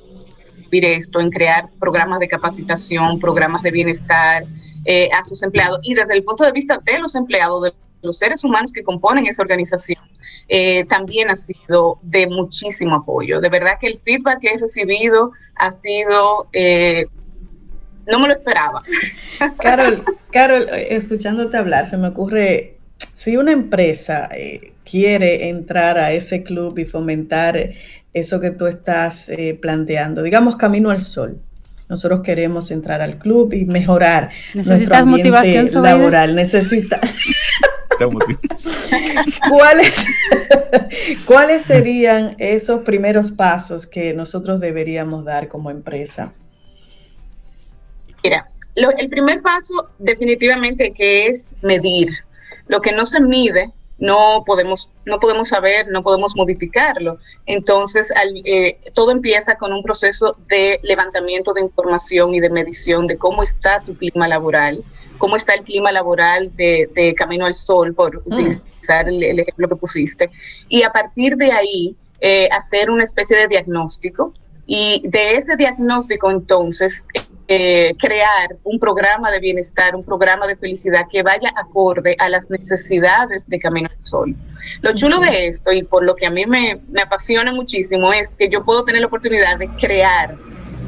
vivir 0.70 0.84
esto, 0.84 1.22
en 1.22 1.30
crear 1.30 1.70
programas 1.80 2.20
de 2.20 2.28
capacitación, 2.28 3.20
programas 3.20 3.62
de 3.62 3.72
bienestar 3.72 4.44
eh, 4.84 5.10
a 5.14 5.24
sus 5.24 5.42
empleados 5.44 5.80
y 5.82 5.94
desde 5.94 6.14
el 6.14 6.26
punto 6.26 6.44
de 6.44 6.52
vista 6.52 6.78
de 6.84 7.00
los 7.00 7.16
empleados, 7.16 7.64
de 7.64 7.74
los 8.02 8.18
seres 8.18 8.44
humanos 8.44 8.74
que 8.74 8.84
componen 8.84 9.28
esa 9.28 9.42
organización, 9.42 10.04
eh, 10.50 10.84
también 10.90 11.30
ha 11.30 11.38
sido 11.38 12.00
de 12.02 12.28
muchísimo 12.28 12.96
apoyo. 12.98 13.40
De 13.40 13.48
verdad 13.48 13.78
que 13.80 13.88
el 13.88 13.98
feedback 13.98 14.42
que 14.42 14.50
he 14.50 14.58
recibido 14.58 15.32
ha 15.56 15.72
sido 15.72 16.50
eh, 16.52 17.06
no 18.08 18.20
me 18.20 18.28
lo 18.28 18.34
esperaba. 18.34 18.82
Carol, 19.62 20.04
Carol, 20.32 20.68
escuchándote 20.90 21.56
hablar, 21.56 21.86
se 21.86 21.98
me 21.98 22.10
ocurre, 22.10 22.78
si 23.14 23.38
una 23.38 23.54
empresa 23.54 24.28
eh, 24.36 24.74
quiere 24.90 25.50
entrar 25.50 25.98
a 25.98 26.12
ese 26.12 26.44
club 26.44 26.78
y 26.80 26.86
fomentar 26.86 27.72
eso 28.14 28.40
que 28.40 28.52
tú 28.52 28.68
estás 28.68 29.30
eh, 29.30 29.58
planteando, 29.62 30.24
digamos 30.24 30.56
Camino 30.56 30.90
al 30.90 31.02
Sol, 31.02 31.42
nosotros 31.90 32.22
queremos 32.22 32.72
entrar 32.72 33.02
al 33.02 33.18
club 33.18 33.54
y 33.54 33.66
mejorar 33.66 34.30
nuestro 34.54 34.76
ambiente 34.76 35.06
motivación 35.06 35.70
laboral. 35.84 36.36
Necesitas. 36.36 37.00
¿Cuáles, 39.50 40.06
¿Cuáles 41.26 41.64
serían 41.64 42.36
esos 42.38 42.82
primeros 42.82 43.32
pasos 43.32 43.88
que 43.88 44.14
nosotros 44.14 44.60
deberíamos 44.60 45.26
dar 45.26 45.48
como 45.48 45.72
empresa? 45.72 46.34
Mira, 48.24 48.50
el 48.76 49.10
primer 49.10 49.42
paso 49.42 49.90
definitivamente 49.98 50.92
que 50.92 51.28
es 51.28 51.56
medir. 51.62 52.10
Lo 52.68 52.82
que 52.82 52.92
no 52.92 53.06
se 53.06 53.22
mide 53.22 53.72
no 54.00 54.44
podemos, 54.46 54.92
no 55.06 55.20
podemos 55.20 55.50
saber, 55.50 55.88
no 55.90 56.04
podemos 56.04 56.36
modificarlo. 56.36 57.18
Entonces, 57.46 58.14
eh, 58.46 58.78
todo 58.94 59.12
empieza 59.12 59.56
con 59.56 59.74
un 59.74 59.82
proceso 59.82 60.38
de 60.48 60.80
levantamiento 60.84 61.54
de 61.54 61.62
información 61.62 62.34
y 62.36 62.40
de 62.40 62.50
medición 62.50 63.08
de 63.08 63.18
cómo 63.18 63.44
está 63.44 63.82
tu 63.82 63.96
clima 63.96 64.28
laboral, 64.28 64.84
cómo 65.18 65.36
está 65.36 65.56
el 65.56 65.64
clima 65.64 65.92
laboral 65.92 66.56
de, 66.56 67.14
Camino 67.18 67.46
al 67.46 67.56
Sol, 67.56 67.94
por 67.94 68.18
mm. 68.18 68.34
utilizar 68.34 69.08
el, 69.08 69.40
ejemplo 69.40 69.68
que 69.68 69.76
pusiste. 69.76 70.30
Y 70.70 70.84
a 70.84 70.92
partir 70.92 71.36
de 71.36 71.52
ahí, 71.52 71.96
eh, 72.20 72.50
hacer 72.52 72.90
una 72.90 73.04
especie 73.04 73.38
de 73.38 73.48
diagnóstico. 73.48 74.34
Y 74.70 75.02
de 75.08 75.36
ese 75.36 75.56
diagnóstico, 75.56 76.30
entonces, 76.30 77.08
eh, 77.50 77.96
crear 77.98 78.58
un 78.64 78.78
programa 78.78 79.32
de 79.32 79.40
bienestar, 79.40 79.96
un 79.96 80.04
programa 80.04 80.46
de 80.48 80.58
felicidad 80.58 81.06
que 81.10 81.24
vaya 81.24 81.54
acorde 81.56 82.16
a 82.20 82.28
las 82.28 82.50
necesidades 82.50 83.48
de 83.48 83.58
Camino 83.58 83.90
al 83.90 84.06
Sol. 84.06 84.36
Lo 84.82 84.94
chulo 84.94 85.20
de 85.20 85.48
esto 85.48 85.72
y 85.72 85.84
por 85.84 86.04
lo 86.04 86.16
que 86.16 86.26
a 86.26 86.30
mí 86.30 86.46
me, 86.46 86.78
apasiona 87.02 87.54
muchísimo 87.54 88.12
es 88.12 88.36
que 88.36 88.50
yo 88.50 88.66
puedo 88.66 88.84
tener 88.84 89.00
la 89.00 89.08
oportunidad 89.08 89.58
de 89.58 89.70
crear 89.78 90.36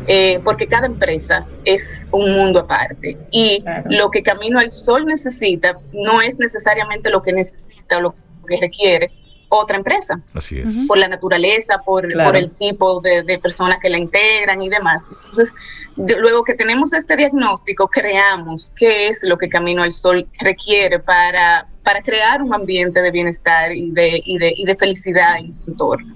eh, 0.07 0.41
porque 0.43 0.67
cada 0.67 0.87
empresa 0.87 1.45
es 1.63 2.07
un 2.11 2.31
mundo 2.31 2.59
aparte 2.59 3.17
y 3.31 3.63
lo 3.85 4.11
que 4.11 4.21
Camino 4.21 4.59
al 4.59 4.69
Sol 4.69 5.05
necesita 5.05 5.75
no 5.93 6.21
es 6.21 6.37
necesariamente 6.39 7.09
lo 7.09 7.21
que 7.21 7.31
necesita 7.31 7.97
o 7.97 8.01
lo 8.01 8.15
que 8.47 8.57
requiere 8.57 9.11
otra 9.49 9.77
empresa. 9.77 10.21
Así 10.33 10.59
es. 10.59 10.85
Por 10.87 10.97
la 10.97 11.07
naturaleza, 11.07 11.79
por, 11.83 12.11
por 12.13 12.35
el 12.35 12.51
tipo 12.51 13.01
de, 13.01 13.23
de, 13.23 13.39
personas 13.39 13.79
que 13.81 13.89
la 13.89 13.97
integran 13.97 14.61
y 14.61 14.69
demás. 14.69 15.07
Entonces, 15.09 15.53
luego 15.97 16.43
que 16.43 16.53
tenemos 16.53 16.93
este 16.93 17.17
diagnóstico, 17.17 17.87
creamos 17.87 18.71
qué 18.75 19.07
es 19.07 19.19
lo 19.23 19.37
que 19.37 19.49
Camino 19.49 19.83
al 19.83 19.91
Sol 19.91 20.27
requiere 20.39 20.99
para, 20.99 21.67
para 21.83 22.01
crear 22.01 22.41
un 22.41 22.53
ambiente 22.53 23.01
de 23.01 23.11
bienestar 23.11 23.71
y 23.71 23.91
de, 23.91 24.21
y 24.23 24.37
de, 24.37 24.53
y 24.55 24.65
de 24.65 24.75
felicidad 24.75 25.39
en 25.39 25.51
su 25.51 25.63
entorno. 25.67 26.13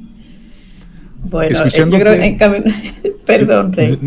Bueno, 1.24 1.66
eh, 1.66 1.72
yo 1.74 1.90
creo 1.90 2.14
en 2.14 2.38
camino, 2.38 2.72
perdón, 3.26 3.74
Rey. 3.74 3.98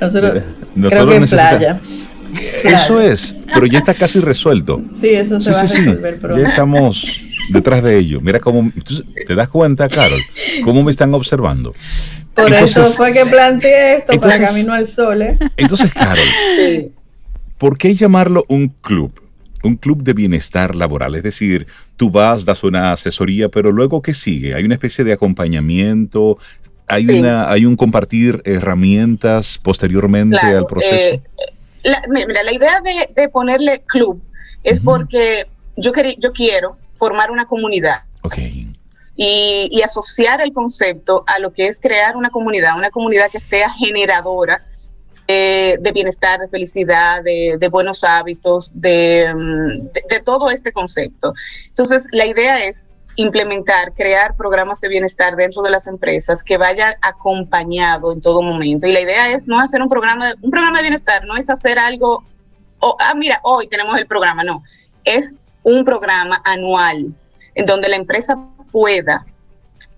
Nosotros, 0.00 0.42
creo 0.74 1.06
que 1.06 1.16
en 1.16 1.28
playa. 1.28 1.80
Eso 2.64 3.00
es, 3.00 3.34
pero 3.52 3.66
ya 3.66 3.80
está 3.80 3.92
casi 3.92 4.20
resuelto. 4.20 4.82
Sí, 4.92 5.10
eso 5.10 5.38
se 5.40 5.50
va 5.50 5.60
a 5.60 5.62
resolver 5.62 6.18
Ya 6.36 6.48
estamos 6.48 7.29
detrás 7.50 7.82
de 7.82 7.98
ello. 7.98 8.20
Mira 8.20 8.40
cómo, 8.40 8.70
te 9.26 9.34
das 9.34 9.48
cuenta, 9.48 9.88
Carol, 9.88 10.20
cómo 10.64 10.82
me 10.82 10.90
están 10.90 11.12
observando. 11.14 11.74
Por 12.34 12.52
eso 12.52 12.86
fue 12.92 13.12
que 13.12 13.26
planteé 13.26 13.96
esto 13.96 14.20
para 14.20 14.38
Camino 14.38 14.72
al 14.72 14.86
Sol. 14.86 15.22
¿eh? 15.22 15.38
Entonces, 15.56 15.92
Carol, 15.92 16.24
¿por 17.58 17.76
qué 17.76 17.94
llamarlo 17.94 18.44
un 18.48 18.68
club? 18.68 19.12
Un 19.62 19.76
club 19.76 20.02
de 20.02 20.14
bienestar 20.14 20.74
laboral, 20.74 21.14
es 21.16 21.22
decir, 21.22 21.66
tú 21.96 22.10
vas, 22.10 22.46
das 22.46 22.64
una 22.64 22.92
asesoría, 22.92 23.48
pero 23.50 23.70
luego 23.72 24.00
¿qué 24.00 24.14
sigue? 24.14 24.54
Hay 24.54 24.64
una 24.64 24.72
especie 24.72 25.04
de 25.04 25.12
acompañamiento, 25.12 26.38
hay, 26.86 27.04
una, 27.10 27.50
hay 27.50 27.66
un 27.66 27.76
compartir 27.76 28.40
herramientas 28.46 29.60
posteriormente 29.62 30.38
al 30.38 30.64
proceso. 30.64 30.94
Eh, 30.94 31.22
la, 31.82 32.02
mira, 32.08 32.42
la 32.42 32.52
idea 32.52 32.80
de, 33.14 33.28
ponerle 33.28 33.82
club 33.86 34.22
es 34.64 34.80
porque 34.80 35.46
yo, 35.76 35.92
yo 36.18 36.32
quiero 36.32 36.76
formar 37.00 37.30
una 37.30 37.46
comunidad. 37.46 38.02
Okay 38.22 38.70
y, 39.22 39.82
asociar 39.82 40.40
el 40.40 40.52
concepto 40.54 41.24
a 41.26 41.38
lo 41.38 41.52
que 41.52 41.66
es 41.66 41.78
crear 41.78 42.16
una 42.16 42.30
comunidad, 42.30 42.76
una 42.76 42.90
comunidad 42.90 43.30
que 43.30 43.40
sea 43.40 43.70
generadora 43.70 44.62
de 45.26 45.90
bienestar, 45.94 46.40
de 46.40 46.48
felicidad, 46.48 47.22
de, 47.22 47.68
buenos 47.70 48.02
hábitos, 48.02 48.72
mm, 48.74 48.80
de, 48.80 50.02
de, 50.08 50.20
todo 50.24 50.50
este 50.50 50.72
concepto. 50.72 51.34
Entonces, 51.68 52.06
la 52.10 52.26
idea 52.26 52.64
es 52.64 52.88
implementar, 53.14 53.92
crear 53.92 54.34
programas 54.34 54.80
de 54.80 54.88
bienestar 54.88 55.36
dentro 55.36 55.62
de 55.62 55.70
las 55.70 55.86
empresas 55.86 56.42
que 56.42 56.56
vayan 56.56 56.94
acompañado 57.02 58.12
en 58.12 58.22
todo 58.22 58.42
momento. 58.42 58.86
Y 58.88 58.92
la 58.92 59.02
idea 59.02 59.30
es 59.30 59.46
no 59.46 59.60
hacer 59.60 59.82
un 59.82 59.88
programa, 59.88 60.34
un 60.40 60.50
programa 60.50 60.78
de 60.78 60.82
bienestar, 60.84 61.24
no 61.26 61.36
es 61.36 61.48
hacer 61.48 61.78
algo, 61.78 62.24
oh, 62.80 62.96
ah, 62.98 63.14
mira, 63.14 63.38
hoy 63.44 63.68
tenemos 63.68 63.96
el 63.98 64.06
programa, 64.06 64.42
no, 64.42 64.64
es 65.04 65.36
un 65.62 65.84
programa 65.84 66.40
anual 66.44 67.12
en 67.54 67.66
donde 67.66 67.88
la 67.88 67.96
empresa 67.96 68.38
pueda 68.70 69.24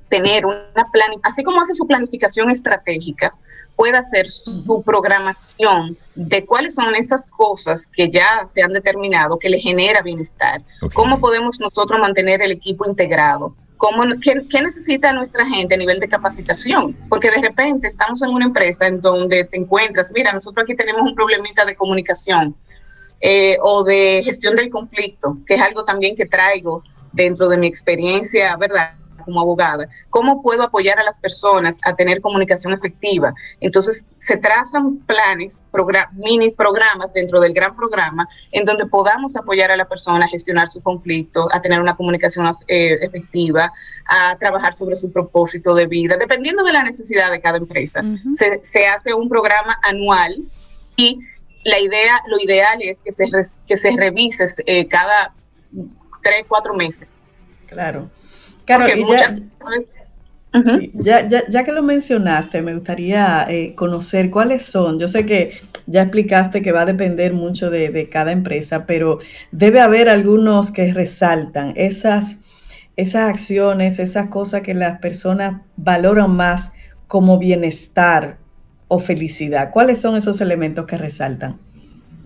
tener 0.08 0.44
una 0.44 0.90
plan, 0.92 1.10
así 1.22 1.42
como 1.42 1.60
hace 1.60 1.74
su 1.74 1.86
planificación 1.86 2.50
estratégica, 2.50 3.34
pueda 3.76 3.98
hacer 3.98 4.28
su 4.28 4.82
programación 4.84 5.96
de 6.14 6.44
cuáles 6.44 6.74
son 6.74 6.94
esas 6.94 7.26
cosas 7.26 7.86
que 7.86 8.10
ya 8.10 8.46
se 8.46 8.62
han 8.62 8.72
determinado 8.72 9.38
que 9.38 9.48
le 9.48 9.58
genera 9.58 10.02
bienestar. 10.02 10.60
¿Cómo 10.94 11.18
podemos 11.18 11.58
nosotros 11.60 11.98
mantener 11.98 12.42
el 12.42 12.52
equipo 12.52 12.86
integrado? 12.86 13.56
¿Cómo, 13.78 14.04
qué, 14.22 14.42
qué, 14.48 14.62
necesita 14.62 15.12
nuestra 15.12 15.44
gente 15.46 15.74
a 15.74 15.78
nivel 15.78 15.98
de 15.98 16.06
capacitación? 16.06 16.96
Porque 17.08 17.30
de 17.30 17.38
repente 17.38 17.88
estamos 17.88 18.22
en 18.22 18.30
una 18.30 18.44
empresa 18.44 18.86
en 18.86 19.00
donde 19.00 19.44
te 19.44 19.56
encuentras, 19.56 20.12
mira, 20.14 20.32
nosotros 20.32 20.62
aquí 20.62 20.76
tenemos 20.76 21.02
un 21.02 21.14
problemita 21.14 21.64
de 21.64 21.74
comunicación 21.74 22.54
eh, 23.22 23.56
o 23.62 23.84
de 23.84 24.22
gestión 24.24 24.56
del 24.56 24.70
conflicto, 24.70 25.38
que 25.46 25.54
es 25.54 25.60
algo 25.60 25.84
también 25.84 26.16
que 26.16 26.26
traigo 26.26 26.82
dentro 27.12 27.48
de 27.48 27.56
mi 27.56 27.66
experiencia, 27.66 28.56
¿verdad? 28.56 28.96
como 29.22 29.40
abogada, 29.40 29.88
¿cómo 30.10 30.42
puedo 30.42 30.62
apoyar 30.62 30.98
a 30.98 31.04
las 31.04 31.18
personas 31.18 31.78
a 31.84 31.94
tener 31.94 32.20
comunicación 32.20 32.72
efectiva? 32.72 33.32
Entonces, 33.60 34.04
se 34.18 34.36
trazan 34.36 34.98
planes, 34.98 35.62
mini 36.12 36.50
programas 36.50 37.12
dentro 37.12 37.40
del 37.40 37.54
gran 37.54 37.74
programa 37.76 38.28
en 38.50 38.64
donde 38.64 38.86
podamos 38.86 39.36
apoyar 39.36 39.70
a 39.70 39.76
la 39.76 39.88
persona 39.88 40.24
a 40.26 40.28
gestionar 40.28 40.68
su 40.68 40.82
conflicto, 40.82 41.48
a 41.52 41.60
tener 41.62 41.80
una 41.80 41.96
comunicación 41.96 42.46
eh, 42.68 42.98
efectiva, 43.02 43.72
a 44.06 44.36
trabajar 44.38 44.74
sobre 44.74 44.96
su 44.96 45.12
propósito 45.12 45.74
de 45.74 45.86
vida, 45.86 46.16
dependiendo 46.16 46.64
de 46.64 46.72
la 46.72 46.82
necesidad 46.82 47.30
de 47.30 47.40
cada 47.40 47.58
empresa. 47.58 48.02
se, 48.32 48.86
hace 48.86 49.14
un 49.14 49.28
programa 49.28 49.78
anual 49.82 50.36
y 50.96 51.20
la 51.64 51.78
idea, 51.78 52.20
lo 52.28 52.38
ideal 52.40 52.80
es 52.82 53.00
que 53.00 53.12
se, 53.12 53.24
que 53.66 53.76
se 53.76 53.90
revise 53.92 54.44
eh, 54.66 54.86
cada 54.88 55.34
tres, 56.22 56.44
cuatro 56.48 56.74
meses. 56.74 57.08
Claro. 57.66 58.10
Claro, 58.64 58.86
ya, 60.94 61.28
ya, 61.48 61.64
que 61.64 61.72
lo 61.72 61.82
mencionaste, 61.82 62.60
me 62.62 62.74
gustaría 62.74 63.46
eh, 63.48 63.74
conocer 63.74 64.30
cuáles 64.30 64.66
son. 64.66 65.00
Yo 65.00 65.08
sé 65.08 65.24
que 65.24 65.58
ya 65.86 66.02
explicaste 66.02 66.62
que 66.62 66.72
va 66.72 66.82
a 66.82 66.86
depender 66.86 67.32
mucho 67.32 67.70
de, 67.70 68.08
cada 68.10 68.32
empresa, 68.32 68.86
pero 68.86 69.18
debe 69.50 69.80
haber 69.80 70.08
algunos 70.08 70.70
que 70.70 70.92
resaltan 70.92 71.72
esas, 71.76 72.40
esas 72.96 73.30
acciones, 73.30 73.98
esas 73.98 74.28
cosas 74.28 74.60
que 74.60 74.74
las 74.74 74.98
personas 74.98 75.62
valoran 75.76 76.30
más 76.36 76.72
como 77.08 77.38
bienestar 77.38 78.38
o 78.94 78.98
felicidad. 78.98 79.70
¿Cuáles 79.72 80.00
son 80.02 80.16
esos 80.16 80.40
elementos 80.42 80.84
que 80.86 80.98
resaltan? 80.98 81.58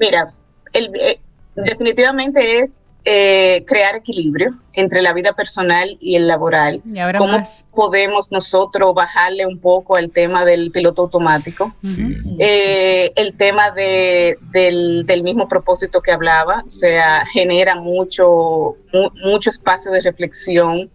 Mira, 0.00 0.32
el, 0.72 0.90
eh, 0.96 1.20
definitivamente 1.54 2.58
es 2.58 2.92
eh, 3.04 3.62
crear 3.68 3.94
equilibrio 3.94 4.58
entre 4.72 5.00
la 5.00 5.12
vida 5.12 5.32
personal 5.32 5.96
y 6.00 6.16
el 6.16 6.26
laboral. 6.26 6.82
Y 6.84 6.98
ahora 6.98 7.20
¿Cómo 7.20 7.38
más. 7.38 7.64
podemos 7.72 8.32
nosotros 8.32 8.92
bajarle 8.94 9.46
un 9.46 9.60
poco 9.60 9.96
al 9.96 10.10
tema 10.10 10.44
del 10.44 10.72
piloto 10.72 11.02
automático? 11.02 11.72
Sí. 11.84 12.16
Eh, 12.40 13.12
el 13.14 13.36
tema 13.36 13.70
de, 13.70 14.36
del, 14.50 15.06
del 15.06 15.22
mismo 15.22 15.46
propósito 15.46 16.00
que 16.00 16.10
hablaba, 16.10 16.64
o 16.66 16.68
sea, 16.68 17.24
genera 17.26 17.76
mucho, 17.76 18.74
mu- 18.92 19.10
mucho 19.30 19.50
espacio 19.50 19.92
de 19.92 20.00
reflexión. 20.00 20.90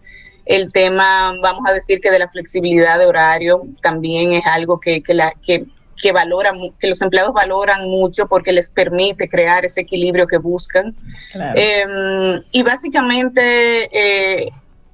El 0.46 0.72
tema, 0.72 1.36
vamos 1.42 1.64
a 1.68 1.74
decir 1.74 2.02
que 2.02 2.12
de 2.12 2.20
la 2.20 2.28
flexibilidad 2.28 2.98
de 2.98 3.06
horario 3.06 3.64
también 3.82 4.34
es 4.34 4.46
algo 4.46 4.80
que, 4.80 5.02
que, 5.04 5.14
la, 5.14 5.34
que, 5.46 5.66
que 6.02 6.12
valora, 6.12 6.52
mu- 6.52 6.74
que 6.80 6.88
los 6.88 7.02
empleados 7.02 7.34
valoran 7.34 7.88
mucho 7.88 8.28
porque 8.28 8.52
les 8.52 8.70
permite 8.70 9.30
crear 9.30 9.64
ese 9.66 9.82
equilibrio 9.82 10.26
que 10.26 10.38
buscan. 10.38 10.96
Claro. 11.32 11.60
Eh, 11.60 12.40
y 12.52 12.64
básicamente 12.64 13.88
eh, 13.94 14.50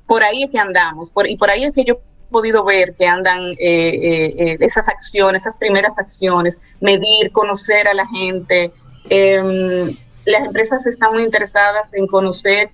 por 0.06 0.24
ahí 0.24 0.44
es 0.44 0.52
que 0.52 0.60
andamos, 0.60 1.12
por, 1.12 1.28
y 1.28 1.38
por 1.38 1.50
ahí 1.50 1.64
es 1.64 1.72
que 1.72 1.86
yo 1.86 1.94
he 1.96 2.32
podido 2.32 2.66
ver 2.66 2.94
que 2.94 3.08
andan 3.08 3.40
eh, 3.40 3.56
eh, 3.60 4.36
eh, 4.38 4.58
esas 4.60 4.90
acciones, 4.90 5.44
esas 5.44 5.58
primeras 5.58 5.98
acciones, 5.98 6.60
medir, 6.82 7.32
conocer 7.32 7.88
a 7.88 7.94
la 7.94 8.06
gente. 8.08 8.72
Eh, 9.10 9.96
las 10.26 10.46
empresas 10.46 10.86
están 10.86 11.14
muy 11.14 11.24
interesadas 11.24 11.94
en 11.94 12.06
conocer 12.06 12.70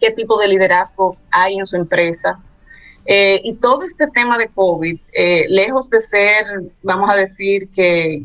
qué 0.00 0.10
tipo 0.10 0.38
de 0.38 0.48
liderazgo 0.48 1.16
hay 1.30 1.58
en 1.58 1.66
su 1.66 1.76
empresa. 1.76 2.40
Eh, 3.06 3.40
y 3.44 3.54
todo 3.54 3.82
este 3.82 4.08
tema 4.08 4.36
de 4.36 4.48
COVID, 4.48 4.98
eh, 5.12 5.46
lejos 5.48 5.88
de 5.90 6.00
ser, 6.00 6.44
vamos 6.82 7.08
a 7.08 7.14
decir 7.14 7.68
que 7.70 8.24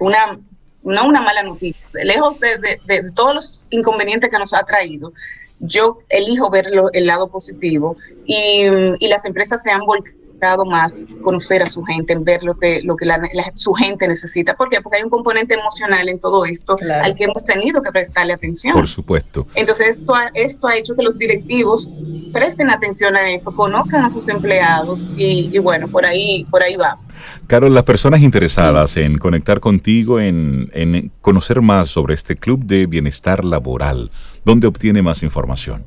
una, 0.00 0.40
no 0.82 1.06
una 1.06 1.20
mala 1.20 1.44
noticia, 1.44 1.86
lejos 1.92 2.36
de, 2.40 3.12
todos 3.14 3.34
los 3.34 3.66
inconvenientes 3.70 4.28
que 4.28 4.38
nos 4.38 4.52
ha 4.54 4.64
traído, 4.64 5.12
yo 5.60 5.98
elijo 6.08 6.50
ver 6.50 6.66
el 6.92 7.06
lado 7.06 7.28
positivo 7.28 7.96
y, 8.26 8.64
y 8.98 9.08
las 9.08 9.24
empresas 9.24 9.62
se 9.62 9.70
han 9.70 9.84
volcado 9.84 10.18
más 10.66 11.02
conocer 11.22 11.62
a 11.62 11.68
su 11.68 11.82
gente, 11.84 12.12
en 12.12 12.24
ver 12.24 12.42
lo 12.42 12.58
que, 12.58 12.80
lo 12.82 12.96
que 12.96 13.04
la- 13.04 13.18
la- 13.18 13.52
su 13.54 13.72
gente 13.74 14.06
necesita. 14.06 14.54
¿Por 14.56 14.68
qué? 14.70 14.80
Porque 14.80 14.98
hay 14.98 15.02
un 15.04 15.10
componente 15.10 15.54
emocional 15.54 16.08
en 16.08 16.20
todo 16.20 16.44
esto 16.44 16.76
Claro. 16.76 17.04
al 17.04 17.14
que 17.14 17.24
hemos 17.24 17.44
tenido 17.44 17.82
que 17.82 17.90
prestarle 17.90 18.32
atención. 18.32 18.74
Por 18.74 18.86
supuesto. 18.88 19.46
Entonces, 19.54 19.98
esto 19.98 20.14
ha, 20.14 20.28
esto 20.34 20.68
ha 20.68 20.76
hecho 20.76 20.94
que 20.94 21.02
los 21.02 21.18
directivos 21.18 21.90
presten 22.32 22.70
atención 22.70 23.16
a 23.16 23.30
esto, 23.30 23.50
conozcan 23.54 24.04
a 24.04 24.10
sus 24.10 24.28
empleados 24.28 25.10
y, 25.16 25.50
y 25.52 25.58
bueno, 25.58 25.88
por 25.88 26.06
ahí, 26.06 26.44
por 26.50 26.62
ahí 26.62 26.76
vamos. 26.76 27.04
Carol, 27.46 27.74
las 27.74 27.84
personas 27.84 28.20
interesadas 28.20 28.96
en 28.96 29.18
conectar 29.18 29.60
contigo, 29.60 30.20
en, 30.20 30.70
en 30.72 31.10
conocer 31.20 31.60
más 31.62 31.88
sobre 31.90 32.14
este 32.14 32.36
club 32.36 32.64
de 32.64 32.86
bienestar 32.86 33.44
laboral, 33.44 34.10
¿dónde 34.44 34.66
obtiene 34.66 35.02
más 35.02 35.22
información? 35.22 35.84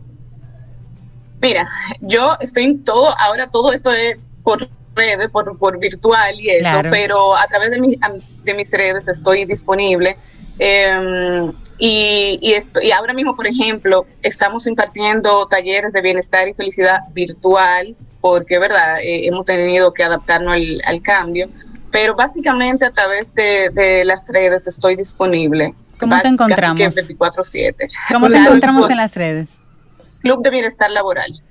Mira, 1.41 1.67
yo 2.01 2.35
estoy 2.39 2.65
en 2.65 2.83
todo, 2.83 3.15
ahora 3.19 3.47
todo 3.49 3.71
esto 3.73 3.91
es 3.91 4.17
por 4.43 4.67
redes, 4.95 5.29
por, 5.29 5.57
por 5.57 5.79
virtual 5.79 6.39
y 6.39 6.49
eso, 6.49 6.59
Claro. 6.61 6.89
pero 6.91 7.35
a 7.37 7.47
través 7.47 7.71
de, 7.71 7.79
mi- 7.79 7.95
de 8.43 8.53
mis 8.53 8.71
redes 8.71 9.07
estoy 9.07 9.45
disponible. 9.45 10.17
Eh, 10.59 11.51
y, 11.79 12.37
y, 12.41 12.53
esto, 12.53 12.79
y 12.81 12.91
ahora 12.91 13.13
mismo, 13.13 13.35
por 13.35 13.47
ejemplo, 13.47 14.05
estamos 14.21 14.67
impartiendo 14.67 15.47
talleres 15.47 15.91
de 15.93 16.01
bienestar 16.01 16.47
y 16.47 16.53
felicidad 16.53 16.99
virtual, 17.13 17.95
porque, 18.19 18.59
¿verdad? 18.59 18.99
Eh, 19.01 19.27
hemos 19.27 19.45
tenido 19.45 19.93
que 19.93 20.03
adaptarnos 20.03 20.53
al, 20.53 20.81
al 20.85 21.01
cambio, 21.01 21.49
pero 21.91 22.15
básicamente 22.15 22.85
a 22.85 22.91
través 22.91 23.33
de, 23.33 23.69
de 23.71 24.05
las 24.05 24.27
redes 24.29 24.67
estoy 24.67 24.95
disponible. 24.95 25.73
¿Cómo 25.99 26.19
te 26.21 26.27
encontramos? 26.27 26.79
24/7. 26.95 27.89
¿Cómo 28.11 28.29
te 28.29 28.37
encontramos 28.37 28.89
en 28.89 28.97
las 28.97 29.15
redes? 29.15 29.49
Club 30.21 30.43
de 30.43 30.49
Bienestar 30.51 30.91
Laboral. 30.91 31.41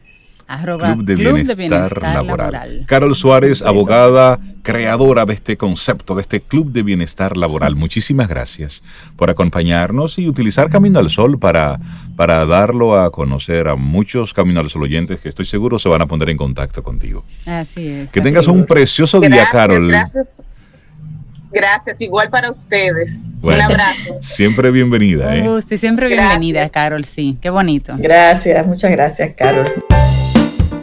Arroba 0.51 0.95
Club 0.95 1.05
de 1.05 1.15
Bienestar, 1.15 1.57
Bienestar 1.57 2.03
laboral. 2.03 2.53
Laboral. 2.53 2.85
Carol 2.87 3.15
Suárez, 3.15 3.63
abogada, 3.63 4.41
creadora 4.63 5.25
de 5.25 5.35
este 5.35 5.57
concepto, 5.57 6.17
de 6.17 6.23
este 6.23 6.41
Club 6.41 6.73
de 6.73 6.83
Bienestar 6.83 7.37
Laboral. 7.37 7.77
Muchísimas 7.77 8.29
gracias 8.29 8.83
por 9.17 9.31
acompañarnos 9.31 10.19
y 10.19 10.29
utilizar 10.29 10.69
Camino 10.69 10.99
al 10.99 11.09
Sol 11.09 11.39
para, 11.39 11.79
para 12.17 12.45
darlo 12.47 12.99
a 12.99 13.13
conocer 13.13 13.69
a 13.69 13.77
muchos 13.77 14.35
Camino 14.35 14.59
al 14.59 14.69
Sol 14.71 14.83
oyentes 14.83 15.21
que 15.21 15.29
estoy 15.29 15.47
seguro 15.47 15.79
se 15.79 15.89
van 15.89 16.03
a 16.03 16.07
poner 16.07 16.31
en 16.31 16.37
contacto 16.37 16.83
contigo. 16.83 17.25
Así 17.47 17.87
es. 17.87 18.11
Que 18.11 18.21
tengas 18.21 18.49
un 18.49 18.67
precioso 18.67 19.21
día, 19.21 19.49
Carol. 19.51 19.87
Gracias. 19.89 20.43
Gracias, 21.53 22.01
igual 22.01 22.29
para 22.29 22.51
ustedes. 22.51 23.23
Bueno. 23.41 23.67
Un 23.67 23.73
abrazo. 23.73 24.17
Siempre 24.21 24.71
bienvenida. 24.73 25.29
Un 25.29 25.35
¿eh? 25.35 25.49
gusto 25.49 25.75
y 25.75 25.79
siempre 25.79 26.09
Gracias. 26.09 26.29
bienvenida, 26.41 26.69
Carol. 26.69 27.05
Sí, 27.05 27.39
qué 27.41 27.51
bonito. 27.51 27.95
Gracias, 27.99 28.67
muchas 28.67 28.91
gracias, 28.91 29.35
Carol. 29.37 29.67